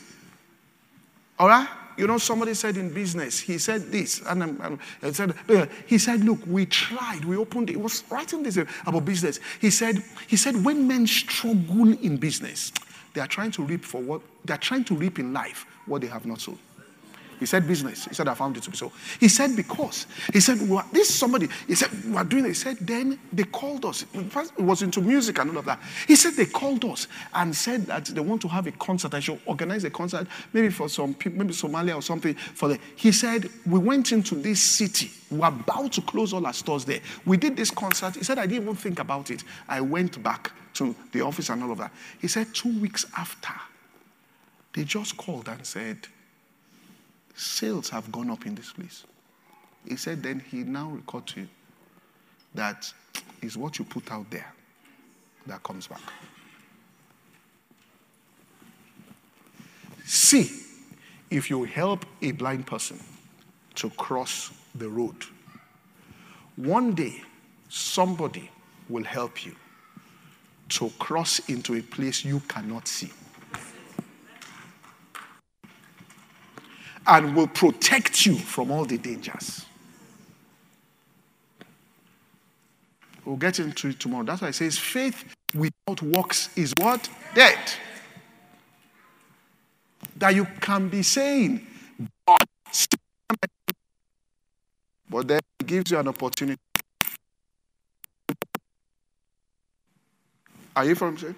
All 1.38 1.48
right? 1.48 1.68
You 1.98 2.08
know, 2.08 2.18
somebody 2.18 2.54
said 2.54 2.78
in 2.78 2.94
business, 2.94 3.40
he 3.40 3.58
said 3.58 3.92
this, 3.92 4.22
and 4.26 4.42
I'm, 4.42 4.62
I'm, 4.62 4.80
I 5.04 5.12
said, 5.12 5.34
uh, 5.50 5.66
he 5.86 5.98
said, 5.98 6.24
look, 6.24 6.40
we 6.48 6.66
tried, 6.66 7.26
we 7.26 7.36
opened, 7.36 7.70
it 7.70 7.80
was 7.80 8.06
writing 8.10 8.42
this 8.42 8.56
about 8.56 9.04
business. 9.04 9.42
He 9.60 9.70
said, 9.70 10.02
he 10.28 10.38
said, 10.38 10.64
when 10.64 10.88
men 10.88 11.06
struggle 11.06 11.92
in 11.92 12.16
business, 12.16 12.72
they 13.14 13.22
are 13.22 13.28
trying 13.28 13.52
to 13.52 13.64
reap 13.64 13.84
for 13.84 14.02
what 14.02 14.22
they 14.46 14.54
are 14.54 14.58
trying 14.58 14.84
to 14.86 14.96
reap 14.96 15.20
in 15.20 15.34
life 15.34 15.66
what 15.86 16.02
they 16.02 16.08
have 16.08 16.26
not 16.26 16.42
sown. 16.42 16.58
He 17.40 17.46
said 17.46 17.66
business. 17.66 18.04
He 18.06 18.14
said, 18.14 18.28
I 18.28 18.34
found 18.34 18.58
it 18.58 18.64
to 18.64 18.70
be 18.70 18.76
so. 18.76 18.92
He 19.20 19.30
said, 19.30 19.56
because. 19.56 20.08
He 20.34 20.42
said, 20.42 20.58
this 20.92 21.18
somebody. 21.18 21.48
He 21.68 21.76
said, 21.76 21.90
we 22.06 22.16
are 22.18 22.26
doing 22.26 22.44
it. 22.44 22.50
He 22.50 22.54
said, 22.54 22.78
then 22.82 23.18
they 23.32 23.46
called 23.46 23.86
us. 23.86 24.06
It 24.14 24.60
was 24.60 24.82
into 24.82 25.00
music 25.00 25.40
and 25.40 25.52
all 25.52 25.60
of 25.60 25.66
that. 25.66 25.80
He 26.06 26.18
said, 26.18 26.34
they 26.34 26.46
called 26.46 26.84
us 26.84 27.08
and 27.34 27.56
said 27.56 27.86
that 27.86 28.08
they 28.08 28.20
want 28.20 28.42
to 28.42 28.50
have 28.50 28.68
a 28.68 28.74
concert. 28.74 29.14
I 29.14 29.22
should 29.22 29.40
organize 29.46 29.86
a 29.86 29.90
concert, 29.90 30.28
maybe 30.52 30.70
for 30.70 30.90
some 30.90 31.14
people, 31.14 31.40
maybe 31.40 31.54
Somalia 31.54 31.96
or 31.96 32.02
something. 32.02 32.34
For 32.34 32.68
the, 32.68 32.80
he 32.98 33.14
said, 33.14 33.50
we 33.66 33.80
went 33.80 34.12
into 34.12 34.36
this 34.36 34.62
city. 34.62 35.10
We 35.32 35.40
are 35.42 35.48
about 35.48 35.94
to 35.94 36.02
close 36.02 36.34
all 36.34 36.46
our 36.46 36.54
stores 36.54 36.84
there. 36.84 37.00
We 37.26 37.38
did 37.38 37.56
this 37.56 37.72
concert. 37.72 38.16
He 38.16 38.24
said, 38.26 38.38
I 38.38 38.48
didn't 38.48 38.64
even 38.64 38.76
think 38.76 39.00
about 39.00 39.32
it. 39.32 39.46
I 39.70 39.80
went 39.80 40.22
back 40.22 40.52
to 40.80 40.96
the 41.12 41.22
office 41.22 41.50
and 41.50 41.62
all 41.62 41.72
of 41.72 41.78
that. 41.78 41.92
He 42.20 42.28
said, 42.30 42.54
two 42.54 42.80
weeks 42.80 43.06
after, 43.18 43.54
they 44.74 44.86
just 44.86 45.18
called 45.18 45.50
and 45.50 45.66
said, 45.66 45.98
sales 47.36 47.90
have 47.90 48.10
gone 48.12 48.30
up 48.30 48.46
in 48.46 48.56
this 48.56 48.72
place. 48.72 49.04
He 49.88 49.98
said, 49.98 50.24
then 50.24 50.40
he 50.40 50.64
now 50.64 50.90
recalled 50.90 51.28
to 51.28 51.42
you 51.42 51.48
that 52.56 52.92
is 53.42 53.58
what 53.58 53.78
you 53.78 53.86
put 53.86 54.10
out 54.12 54.30
there 54.32 54.52
that 55.48 55.62
comes 55.64 55.88
back. 55.88 56.02
See, 60.06 60.50
if 61.30 61.50
you 61.50 61.66
help 61.66 62.06
a 62.22 62.32
blind 62.32 62.66
person 62.66 63.00
to 63.76 63.90
cross 63.92 64.52
the 64.76 64.88
road, 64.88 65.26
one 66.56 66.94
day 66.96 67.22
somebody 67.68 68.50
will 68.88 69.04
help 69.04 69.46
you 69.46 69.56
to 70.70 70.90
cross 71.00 71.40
into 71.50 71.76
a 71.76 71.82
place 71.82 72.24
you 72.24 72.42
cannot 72.42 72.88
see. 72.88 73.12
and 77.10 77.36
will 77.36 77.48
protect 77.48 78.26
you 78.26 78.36
from 78.36 78.70
all 78.72 78.86
the 78.86 78.98
dangers. 78.98 79.66
We'll 83.26 83.36
get 83.36 83.60
into 83.60 83.90
it 83.90 84.00
tomorrow. 84.00 84.24
That's 84.24 84.42
why 84.42 84.50
it 84.50 84.56
says 84.56 84.78
faith 84.78 85.36
without 85.56 86.02
works 86.02 86.50
is 86.56 86.74
what? 86.78 87.10
Dead. 87.34 87.58
That 90.18 90.36
you 90.36 90.46
can 90.62 90.90
be 90.90 91.02
saying, 91.02 91.66
God, 92.28 92.46
but 95.10 95.28
then 95.28 95.40
gives 95.66 95.92
you 95.92 95.98
an 95.98 96.08
opportunity. 96.08 96.60
Are 100.80 100.86
you 100.86 100.96
from 100.96 101.18
say? 101.18 101.36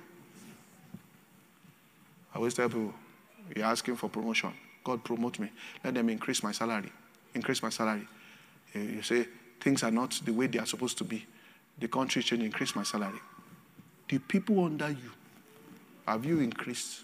I 2.31 2.37
always 2.37 2.53
tell 2.53 2.69
people, 2.69 2.93
you're 3.55 3.65
asking 3.65 3.95
for 3.95 4.07
promotion. 4.07 4.53
God 4.83 5.03
promote 5.03 5.39
me. 5.39 5.49
Let 5.83 5.95
them 5.95 6.09
increase 6.09 6.43
my 6.43 6.51
salary. 6.51 6.91
Increase 7.33 7.63
my 7.63 7.69
salary. 7.69 8.07
You 8.75 9.01
say 9.01 9.25
things 9.59 9.81
are 9.81 9.89
not 9.89 10.21
the 10.23 10.31
way 10.31 10.45
they 10.45 10.59
are 10.59 10.65
supposed 10.67 10.99
to 10.99 11.03
be. 11.03 11.25
The 11.79 11.87
country 11.87 12.21
change, 12.21 12.43
increase 12.43 12.75
my 12.75 12.83
salary. 12.83 13.17
The 14.09 14.19
people 14.19 14.63
under 14.63 14.91
you, 14.91 15.11
have 16.07 16.23
you 16.23 16.39
increased 16.39 17.01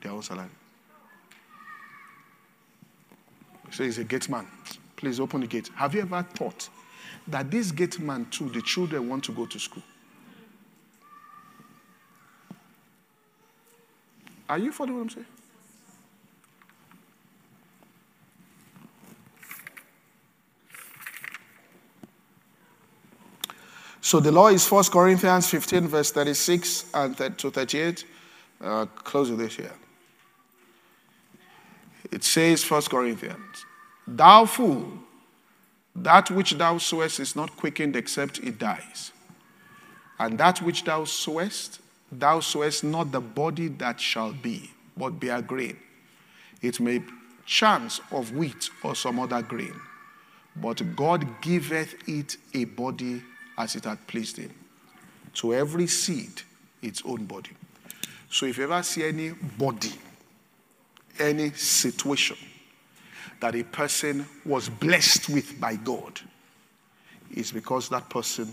their 0.00 0.12
own 0.12 0.22
salary? 0.22 0.48
So 3.70 3.84
he's 3.84 3.98
a 3.98 4.04
gate 4.04 4.30
man. 4.30 4.46
Please 4.96 5.20
open 5.20 5.42
the 5.42 5.46
gate. 5.46 5.68
Have 5.74 5.94
you 5.94 6.00
ever 6.00 6.22
thought 6.22 6.70
that 7.28 7.50
this 7.50 7.70
gate 7.70 8.00
man 8.00 8.28
too, 8.30 8.48
the 8.48 8.62
children 8.62 9.10
want 9.10 9.24
to 9.24 9.32
go 9.32 9.44
to 9.44 9.58
school? 9.58 9.82
Are 14.52 14.58
you 14.58 14.70
following 14.70 14.96
what 14.96 15.02
I'm 15.04 15.08
saying? 15.08 15.26
So 24.02 24.20
the 24.20 24.30
law 24.30 24.48
is 24.48 24.70
1 24.70 24.84
Corinthians 24.92 25.48
15, 25.48 25.88
verse 25.88 26.10
36 26.10 26.84
and 26.92 27.16
to 27.38 27.50
38. 27.50 28.04
Uh, 28.60 28.84
close 28.84 29.30
with 29.30 29.38
this 29.38 29.56
here. 29.56 29.72
It 32.10 32.22
says, 32.22 32.70
1 32.70 32.82
Corinthians, 32.82 33.64
Thou 34.06 34.44
fool, 34.44 34.98
that 35.96 36.30
which 36.30 36.52
thou 36.52 36.76
sowest 36.76 37.20
is 37.20 37.34
not 37.34 37.56
quickened 37.56 37.96
except 37.96 38.38
it 38.40 38.58
dies. 38.58 39.12
And 40.18 40.36
that 40.36 40.60
which 40.60 40.84
thou 40.84 41.04
sowest, 41.04 41.80
thou 42.12 42.40
sowest 42.40 42.84
not 42.84 43.10
the 43.10 43.20
body 43.20 43.68
that 43.68 44.00
shall 44.00 44.32
be, 44.32 44.70
but 44.96 45.18
bare 45.18 45.42
grain. 45.42 45.76
It 46.60 46.78
may 46.78 47.02
chance 47.44 48.00
of 48.10 48.32
wheat 48.32 48.70
or 48.84 48.94
some 48.94 49.18
other 49.18 49.42
grain, 49.42 49.74
but 50.56 50.94
God 50.94 51.40
giveth 51.40 52.08
it 52.08 52.36
a 52.54 52.64
body 52.64 53.22
as 53.58 53.74
it 53.74 53.84
had 53.84 54.06
pleased 54.06 54.36
him. 54.36 54.52
To 55.34 55.54
every 55.54 55.86
seed, 55.86 56.42
its 56.82 57.02
own 57.04 57.24
body. 57.24 57.50
So 58.30 58.46
if 58.46 58.58
you 58.58 58.64
ever 58.64 58.82
see 58.82 59.04
any 59.04 59.30
body, 59.30 59.92
any 61.18 61.50
situation 61.50 62.36
that 63.40 63.54
a 63.54 63.64
person 63.64 64.26
was 64.44 64.68
blessed 64.68 65.28
with 65.28 65.58
by 65.60 65.76
God, 65.76 66.20
it's 67.30 67.52
because 67.52 67.88
that 67.88 68.08
person 68.08 68.52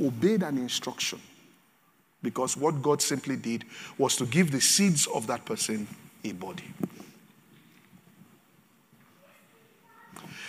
obeyed 0.00 0.42
an 0.42 0.58
instruction. 0.58 1.20
Because 2.26 2.56
what 2.56 2.82
God 2.82 3.00
simply 3.00 3.36
did 3.36 3.64
was 3.98 4.16
to 4.16 4.26
give 4.26 4.50
the 4.50 4.60
seeds 4.60 5.06
of 5.06 5.28
that 5.28 5.44
person 5.44 5.86
a 6.24 6.32
body. 6.32 6.64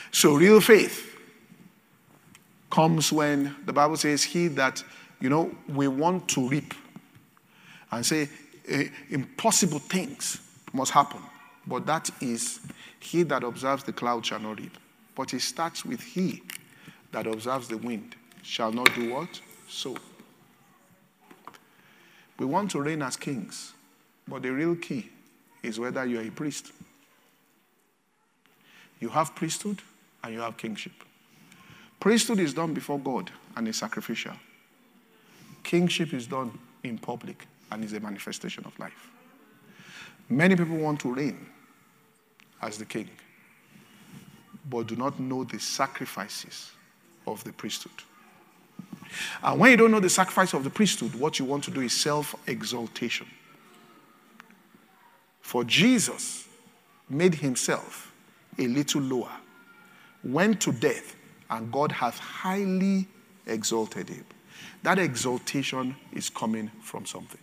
So, 0.10 0.34
real 0.34 0.60
faith 0.60 1.16
comes 2.72 3.14
when 3.14 3.56
the 3.68 3.74
Bible 3.74 3.96
says, 3.96 4.24
He 4.24 4.48
that, 4.48 4.84
you 5.22 5.30
know, 5.30 5.56
we 5.70 5.88
want 5.88 6.28
to 6.30 6.50
reap 6.50 6.74
and 7.92 8.04
say, 8.04 8.28
eh, 8.68 8.88
impossible 9.12 9.78
things 9.78 10.42
must 10.74 10.92
happen. 10.92 11.22
But 11.68 11.86
that 11.86 12.10
is, 12.22 12.60
He 13.00 13.22
that 13.22 13.44
observes 13.44 13.84
the 13.84 13.94
cloud 13.94 14.26
shall 14.26 14.40
not 14.40 14.60
reap. 14.60 14.76
But 15.14 15.32
it 15.36 15.42
starts 15.42 15.86
with 15.86 16.02
He 16.02 16.42
that 17.12 17.28
observes 17.28 17.68
the 17.68 17.78
wind 17.78 18.16
shall 18.42 18.72
not 18.72 18.92
do 18.96 19.14
what? 19.14 19.40
So. 19.70 19.96
We 22.40 22.46
want 22.46 22.72
to 22.72 22.82
reign 22.82 23.02
as 23.02 23.16
kings, 23.16 23.74
but 24.28 24.44
the 24.44 24.52
real 24.52 24.76
key 24.76 25.10
is 25.64 25.80
whether 25.80 26.06
you 26.06 26.20
are 26.20 26.24
a 26.24 26.30
priest. 26.30 26.72
You 29.00 29.10
have 29.10 29.36
priesthood 29.36 29.82
and 30.24 30.34
you 30.34 30.42
have 30.42 30.58
kingship. 30.58 30.94
Priesthood 32.00 32.40
is 32.40 32.54
done 32.54 32.74
before 32.74 33.00
God 33.00 33.32
and 33.56 33.68
is 33.68 33.78
sacrificial. 33.78 34.34
Kingship 35.64 36.14
is 36.14 36.28
done 36.28 36.58
in 36.84 36.98
public 36.98 37.48
and 37.72 37.84
is 37.84 37.94
a 37.94 38.00
manifestation 38.00 38.64
of 38.66 38.78
life. 38.80 39.10
Many 40.30 40.56
people 40.56 40.78
want 40.78 41.00
to 41.02 41.14
reign 41.14 41.46
as 42.62 42.78
the 42.78 42.86
king, 42.86 43.10
but 44.70 44.88
do 44.88 44.96
not 44.96 45.20
know 45.20 45.44
the 45.44 45.60
sacrifices 45.60 46.72
of 47.26 47.44
the 47.44 47.54
priesthood. 47.54 48.04
And 49.44 49.60
when 49.60 49.72
you 49.72 49.78
don't 49.78 49.92
know 49.92 50.00
the 50.00 50.10
sacrifice 50.10 50.54
of 50.54 50.64
the 50.64 50.70
priesthood, 50.70 51.16
what 51.16 51.40
you 51.40 51.46
want 51.46 51.64
to 51.66 51.72
do 51.72 51.82
is 51.82 51.94
self 51.94 52.36
exaltation. 52.48 53.28
For 55.42 55.64
Jesus 55.64 56.48
made 57.10 57.36
himself 57.36 58.14
a 58.60 58.68
little 58.68 59.02
lower, 59.02 59.32
went 60.24 60.62
to 60.62 60.72
death, 60.72 61.16
and 61.50 61.72
God 61.72 61.92
hath 61.92 62.20
highly 62.20 63.08
exalted 63.46 64.10
him. 64.10 64.26
That 64.84 65.00
exaltation 65.00 65.96
is 66.12 66.30
coming 66.30 66.72
from 66.82 67.06
something. 67.06 67.40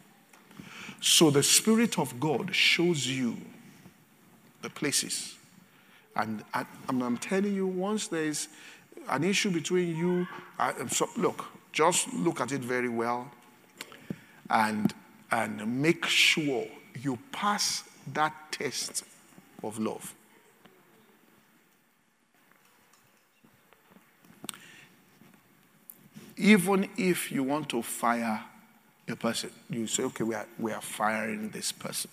So 1.01 1.31
the 1.31 1.43
Spirit 1.43 1.99
of 1.99 2.19
God 2.21 2.55
shows 2.55 3.07
you 3.07 3.37
the 4.63 4.71
places. 4.71 5.37
And, 6.17 6.45
I, 6.53 6.65
am 6.89 7.19
telling 7.19 7.55
you, 7.55 7.67
once 7.67 8.09
there's 8.09 8.49
an 9.09 9.25
issue 9.25 9.51
between 9.51 9.97
you, 9.97 10.27
uh, 10.59 10.73
so 10.89 11.09
look, 11.17 11.47
just 11.73 12.13
look 12.13 12.41
at 12.41 12.53
it 12.53 12.61
very 12.63 12.89
well 12.89 13.31
and, 14.51 14.95
and 15.31 15.83
make 15.83 16.07
sure 16.07 16.67
you 17.01 17.19
pass 17.33 17.85
that 18.13 18.33
test 18.53 19.05
of 19.63 19.79
love. 19.79 20.15
even 26.37 26.89
if 26.97 27.31
you 27.31 27.43
want 27.43 27.69
to 27.71 27.83
fire 27.83 28.43
a 29.09 29.17
person. 29.17 29.51
You 29.71 29.87
say, 29.87 30.05
okay, 30.05 30.25
we 30.25 30.35
are, 30.35 30.47
we 30.59 30.73
are 30.73 30.81
firing 30.81 31.51
this 31.51 31.73
person. 31.73 32.11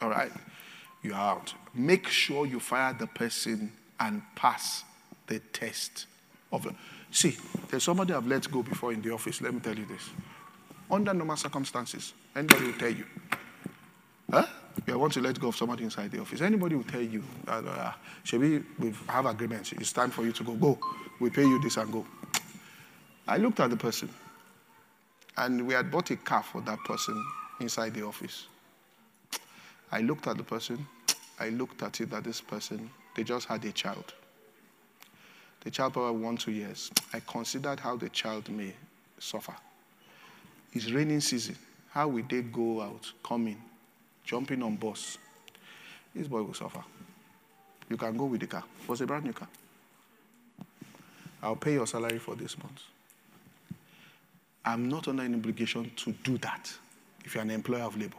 All 0.00 0.10
right? 0.10 0.32
You're 1.02 1.14
out. 1.14 1.54
Make 1.74 2.08
sure 2.08 2.46
you 2.46 2.60
fire 2.60 2.94
the 2.98 3.06
person 3.06 3.72
and 3.98 4.22
pass 4.36 4.84
the 5.26 5.38
test 5.38 6.06
of 6.52 6.66
it. 6.66 6.74
See, 7.10 7.36
there's 7.68 7.84
somebody 7.84 8.12
I've 8.12 8.26
let 8.26 8.50
go 8.50 8.62
before 8.62 8.92
in 8.92 9.02
the 9.02 9.12
office. 9.12 9.40
Let 9.40 9.54
me 9.54 9.60
tell 9.60 9.76
you 9.76 9.86
this. 9.86 10.10
Under 10.90 11.14
normal 11.14 11.36
circumstances, 11.36 12.12
anybody 12.34 12.66
will 12.66 12.78
tell 12.78 12.90
you. 12.90 13.04
Huh? 14.30 14.46
You 14.86 14.98
want 14.98 15.12
to 15.14 15.20
let 15.20 15.38
go 15.38 15.48
of 15.48 15.56
somebody 15.56 15.84
inside 15.84 16.10
the 16.10 16.20
office. 16.20 16.40
Anybody 16.40 16.74
will 16.74 16.84
tell 16.84 17.00
you, 17.00 17.22
uh, 17.46 17.62
uh, 17.64 17.92
we, 18.32 18.62
we 18.78 18.92
have 19.08 19.26
agreements. 19.26 19.72
It's 19.72 19.92
time 19.92 20.10
for 20.10 20.24
you 20.24 20.32
to 20.32 20.42
go. 20.42 20.54
Go. 20.54 20.78
We 21.20 21.30
pay 21.30 21.42
you 21.42 21.60
this 21.62 21.76
and 21.76 21.92
go. 21.92 22.04
I 23.26 23.36
looked 23.38 23.60
at 23.60 23.70
the 23.70 23.76
person, 23.76 24.10
and 25.36 25.66
we 25.66 25.74
had 25.74 25.90
bought 25.90 26.10
a 26.10 26.16
car 26.16 26.42
for 26.42 26.60
that 26.62 26.78
person 26.84 27.24
inside 27.60 27.94
the 27.94 28.04
office. 28.04 28.46
I 29.92 30.00
looked 30.00 30.26
at 30.26 30.36
the 30.36 30.42
person. 30.42 30.86
I 31.38 31.50
looked 31.50 31.82
at 31.82 32.00
it 32.00 32.10
that 32.10 32.24
this 32.24 32.40
person, 32.40 32.90
they 33.14 33.22
just 33.22 33.46
had 33.46 33.64
a 33.64 33.72
child. 33.72 34.12
The 35.64 35.70
child 35.70 35.94
probably 35.94 36.20
one, 36.20 36.36
two 36.36 36.52
years. 36.52 36.90
I 37.12 37.20
considered 37.20 37.80
how 37.80 37.96
the 37.96 38.10
child 38.10 38.48
may 38.50 38.74
suffer. 39.18 39.54
It's 40.72 40.90
raining 40.90 41.20
season. 41.20 41.56
How 41.90 42.08
will 42.08 42.24
they 42.28 42.42
go 42.42 42.82
out, 42.82 43.10
coming, 43.22 43.60
jumping 44.24 44.62
on 44.62 44.76
bus? 44.76 45.16
This 46.14 46.28
boy 46.28 46.42
will 46.42 46.54
suffer. 46.54 46.84
You 47.88 47.96
can 47.96 48.16
go 48.16 48.24
with 48.26 48.40
the 48.40 48.46
car. 48.46 48.64
It 48.82 48.88
was 48.88 49.00
a 49.00 49.06
brand 49.06 49.24
new 49.24 49.32
car. 49.32 49.48
I'll 51.42 51.56
pay 51.56 51.74
your 51.74 51.86
salary 51.86 52.18
for 52.18 52.34
this 52.34 52.56
month. 52.58 52.82
I'm 54.64 54.88
not 54.88 55.08
under 55.08 55.22
any 55.22 55.34
obligation 55.34 55.90
to 55.96 56.12
do 56.12 56.38
that 56.38 56.72
if 57.24 57.34
you're 57.34 57.42
an 57.42 57.50
employer 57.50 57.82
of 57.82 57.96
labor. 57.96 58.16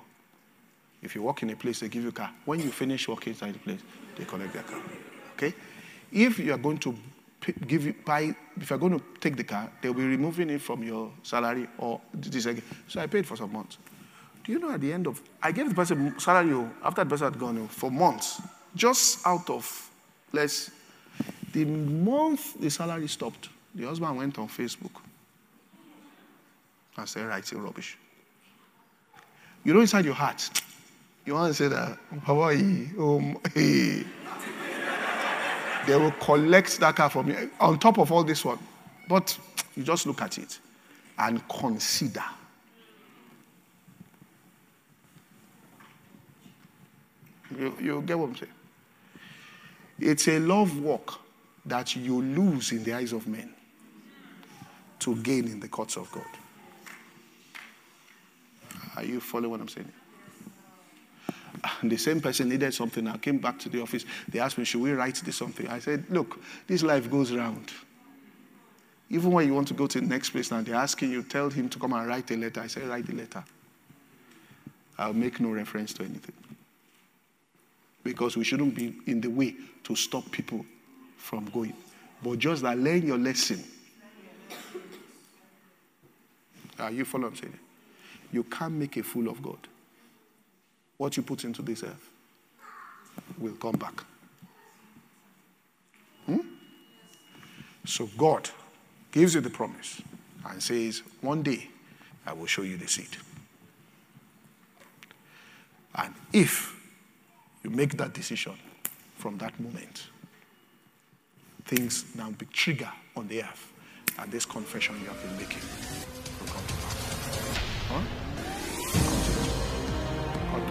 If 1.02 1.16
you 1.16 1.24
work 1.24 1.44
in 1.44 1.50
a 1.50 1.56
place, 1.56 1.80
they 1.80 1.90
give 1.90 2.04
you 2.04 2.10
a 2.10 2.14
car. 2.14 2.32
When 2.46 2.60
you 2.60 2.72
finish 2.72 3.08
working 3.08 3.34
inside 3.34 3.54
the 3.54 3.60
place, 3.60 3.82
they 4.16 4.26
collect 4.26 4.54
their 4.54 4.64
car. 4.64 4.80
Okay? 5.34 5.54
If 6.12 6.40
you 6.40 6.54
are 6.54 6.58
going 6.58 6.78
to 6.80 6.96
give 7.54 7.86
you, 7.86 7.94
buy, 8.06 8.36
if 8.60 8.70
you're 8.70 8.80
going 8.80 8.98
to 8.98 9.06
take 9.20 9.36
the 9.36 9.44
car, 9.44 9.70
they'll 9.82 9.94
be 9.94 10.06
removing 10.06 10.50
it 10.50 10.62
from 10.62 10.84
your 10.84 11.12
salary 11.24 11.68
or 11.78 12.02
this 12.14 12.46
again. 12.46 12.64
So 12.88 13.00
I 13.00 13.08
paid 13.08 13.26
for 13.26 13.36
some 13.36 13.52
months. 13.52 13.78
Do 14.44 14.52
you 14.52 14.60
know 14.60 14.72
at 14.72 14.82
the 14.82 14.94
end 14.94 15.08
of, 15.08 15.22
I 15.42 15.52
gave 15.52 15.70
the 15.70 15.76
person 15.76 16.20
salary 16.20 16.54
oh, 16.54 16.70
after 16.84 17.04
the 17.04 17.10
person 17.10 17.32
had 17.32 17.40
gone 17.40 17.58
oh, 17.58 17.68
for 17.68 17.90
months, 17.90 18.42
just 18.76 19.26
out 19.26 19.50
of 19.50 19.90
less. 20.32 20.72
The 21.52 21.66
month 21.66 22.60
the 22.60 22.70
salary 22.70 23.08
stopped, 23.08 23.50
the 23.74 23.86
husband 23.86 24.18
went 24.18 24.38
on 24.38 24.48
Facebook 24.48 25.02
and 26.98 27.08
started 27.08 27.30
writing 27.30 27.62
rubbish. 27.62 27.98
You 29.64 29.74
know, 29.74 29.82
inside 29.82 30.06
your 30.06 30.14
heart, 30.14 30.50
you 31.26 31.34
want 31.34 31.56
to 31.56 31.64
say 31.64 31.68
that, 31.70 31.98
Hawaii, 32.24 32.90
oh, 33.00 33.20
hey. 33.54 34.02
Um, 34.02 34.06
they 35.86 35.96
will 35.96 36.12
collect 36.12 36.80
that 36.80 36.96
car 36.96 37.10
from 37.10 37.30
you 37.30 37.52
on 37.60 37.80
top 37.80 37.98
of 38.00 38.12
all 38.12 38.24
this 38.24 38.44
one. 38.44 38.60
But 39.08 39.38
you 39.76 39.84
just 39.84 40.06
look 40.08 40.22
at 40.22 40.38
it 40.38 40.60
and 41.18 41.48
consider. 41.48 42.24
You, 47.58 47.76
you 47.80 48.02
get 48.02 48.18
what 48.18 48.30
I'm 48.30 48.36
saying? 48.36 48.52
It's 50.00 50.28
a 50.28 50.40
love 50.40 50.80
walk 50.80 51.22
that 51.66 51.96
you 51.96 52.22
lose 52.22 52.72
in 52.72 52.84
the 52.84 52.94
eyes 52.94 53.14
of 53.14 53.28
men 53.28 53.54
to 55.00 55.16
gain 55.18 55.46
in 55.48 55.60
the 55.60 55.68
courts 55.68 55.98
of 55.98 56.12
God. 56.12 56.24
Are 58.96 59.04
you 59.04 59.20
following 59.20 59.52
what 59.52 59.62
I'm 59.62 59.68
saying? 59.68 59.92
The 61.84 61.98
same 61.98 62.22
person 62.22 62.50
needed 62.50 62.74
something. 62.74 63.08
I 63.08 63.18
came 63.18 63.38
back 63.38 63.60
to 63.60 63.70
the 63.70 63.82
office. 63.82 64.06
They 64.28 64.40
asked 64.40 64.58
me, 64.58 64.66
Should 64.66 64.82
we 64.82 64.92
write 64.92 65.16
this 65.16 65.38
something? 65.38 65.68
I 65.68 65.80
said, 65.80 66.06
Look, 66.10 66.40
this 66.68 66.84
life 66.84 67.10
goes 67.10 67.32
round. 67.32 67.72
Even 69.10 69.32
when 69.32 69.48
you 69.48 69.54
want 69.54 69.68
to 69.68 69.74
go 69.74 69.88
to 69.88 70.02
the 70.02 70.06
next 70.06 70.32
place 70.32 70.52
now, 70.52 70.62
they're 70.62 70.76
asking 70.76 71.12
you, 71.12 71.24
tell 71.24 71.50
him 71.50 71.70
to 71.70 71.80
come 71.80 71.94
and 71.94 72.08
write 72.08 72.30
a 72.32 72.36
letter. 72.36 72.62
I 72.62 72.68
said, 72.68 72.84
Write 72.84 73.06
the 73.08 73.14
letter. 73.14 73.44
I'll 74.98 75.14
make 75.14 75.40
no 75.40 75.50
reference 75.50 75.94
to 75.94 76.04
anything. 76.04 76.36
Because 78.04 78.38
we 78.38 78.44
shouldn't 78.44 78.76
be 78.76 78.96
in 79.08 79.22
the 79.22 79.30
way 79.30 79.56
to 79.84 79.96
stop 79.96 80.30
people 80.32 80.66
from 81.18 81.46
going. 81.46 81.74
But 82.24 82.40
just 82.40 82.62
that 82.64 82.78
learn 82.78 83.06
your 83.06 83.18
lesson. 83.18 83.64
Are 86.80 86.92
you 86.92 87.06
following 87.06 87.32
what 87.32 87.38
I'm 87.38 87.44
saying? 87.44 87.60
You 88.32 88.44
can't 88.44 88.74
make 88.74 88.98
a 88.98 89.04
fool 89.04 89.30
of 89.30 89.42
God. 89.42 89.58
What 90.98 91.18
you 91.18 91.24
put 91.24 91.44
into 91.44 91.62
this 91.62 91.84
earth 91.84 92.10
will 93.38 93.56
come 93.56 93.76
back. 93.76 94.04
Hmm? 96.26 96.40
So 97.86 98.10
God 98.18 98.50
gives 99.12 99.36
you 99.36 99.42
the 99.42 99.50
promise 99.50 100.02
and 100.50 100.62
says, 100.62 101.02
One 101.22 101.44
day 101.44 101.70
I 102.26 102.34
will 102.34 102.48
show 102.48 102.62
you 102.62 102.78
the 102.78 102.88
seed. 102.88 103.18
And 105.96 106.14
if 106.34 106.76
you 107.64 107.70
make 107.70 107.98
that 107.98 108.14
decision 108.14 108.54
from 109.18 109.38
that 109.38 109.58
moment, 109.60 110.08
things 111.66 112.06
now 112.16 112.32
be 112.32 112.46
trigger 112.48 112.92
on 113.16 113.28
the 113.28 113.44
earth, 113.44 113.72
and 114.20 114.32
this 114.32 114.46
confession 114.46 114.96
you 115.02 115.08
have 115.08 115.22
been 115.22 115.38
making 115.38 115.62
will 116.40 116.48
come 116.48 116.66
to 116.68 116.74
pass. 116.74 117.58
Huh? 117.88 118.25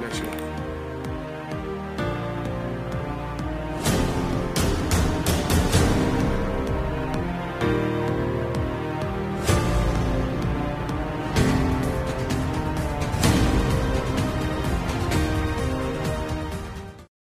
Bless 0.04 0.20
you. 0.20 0.73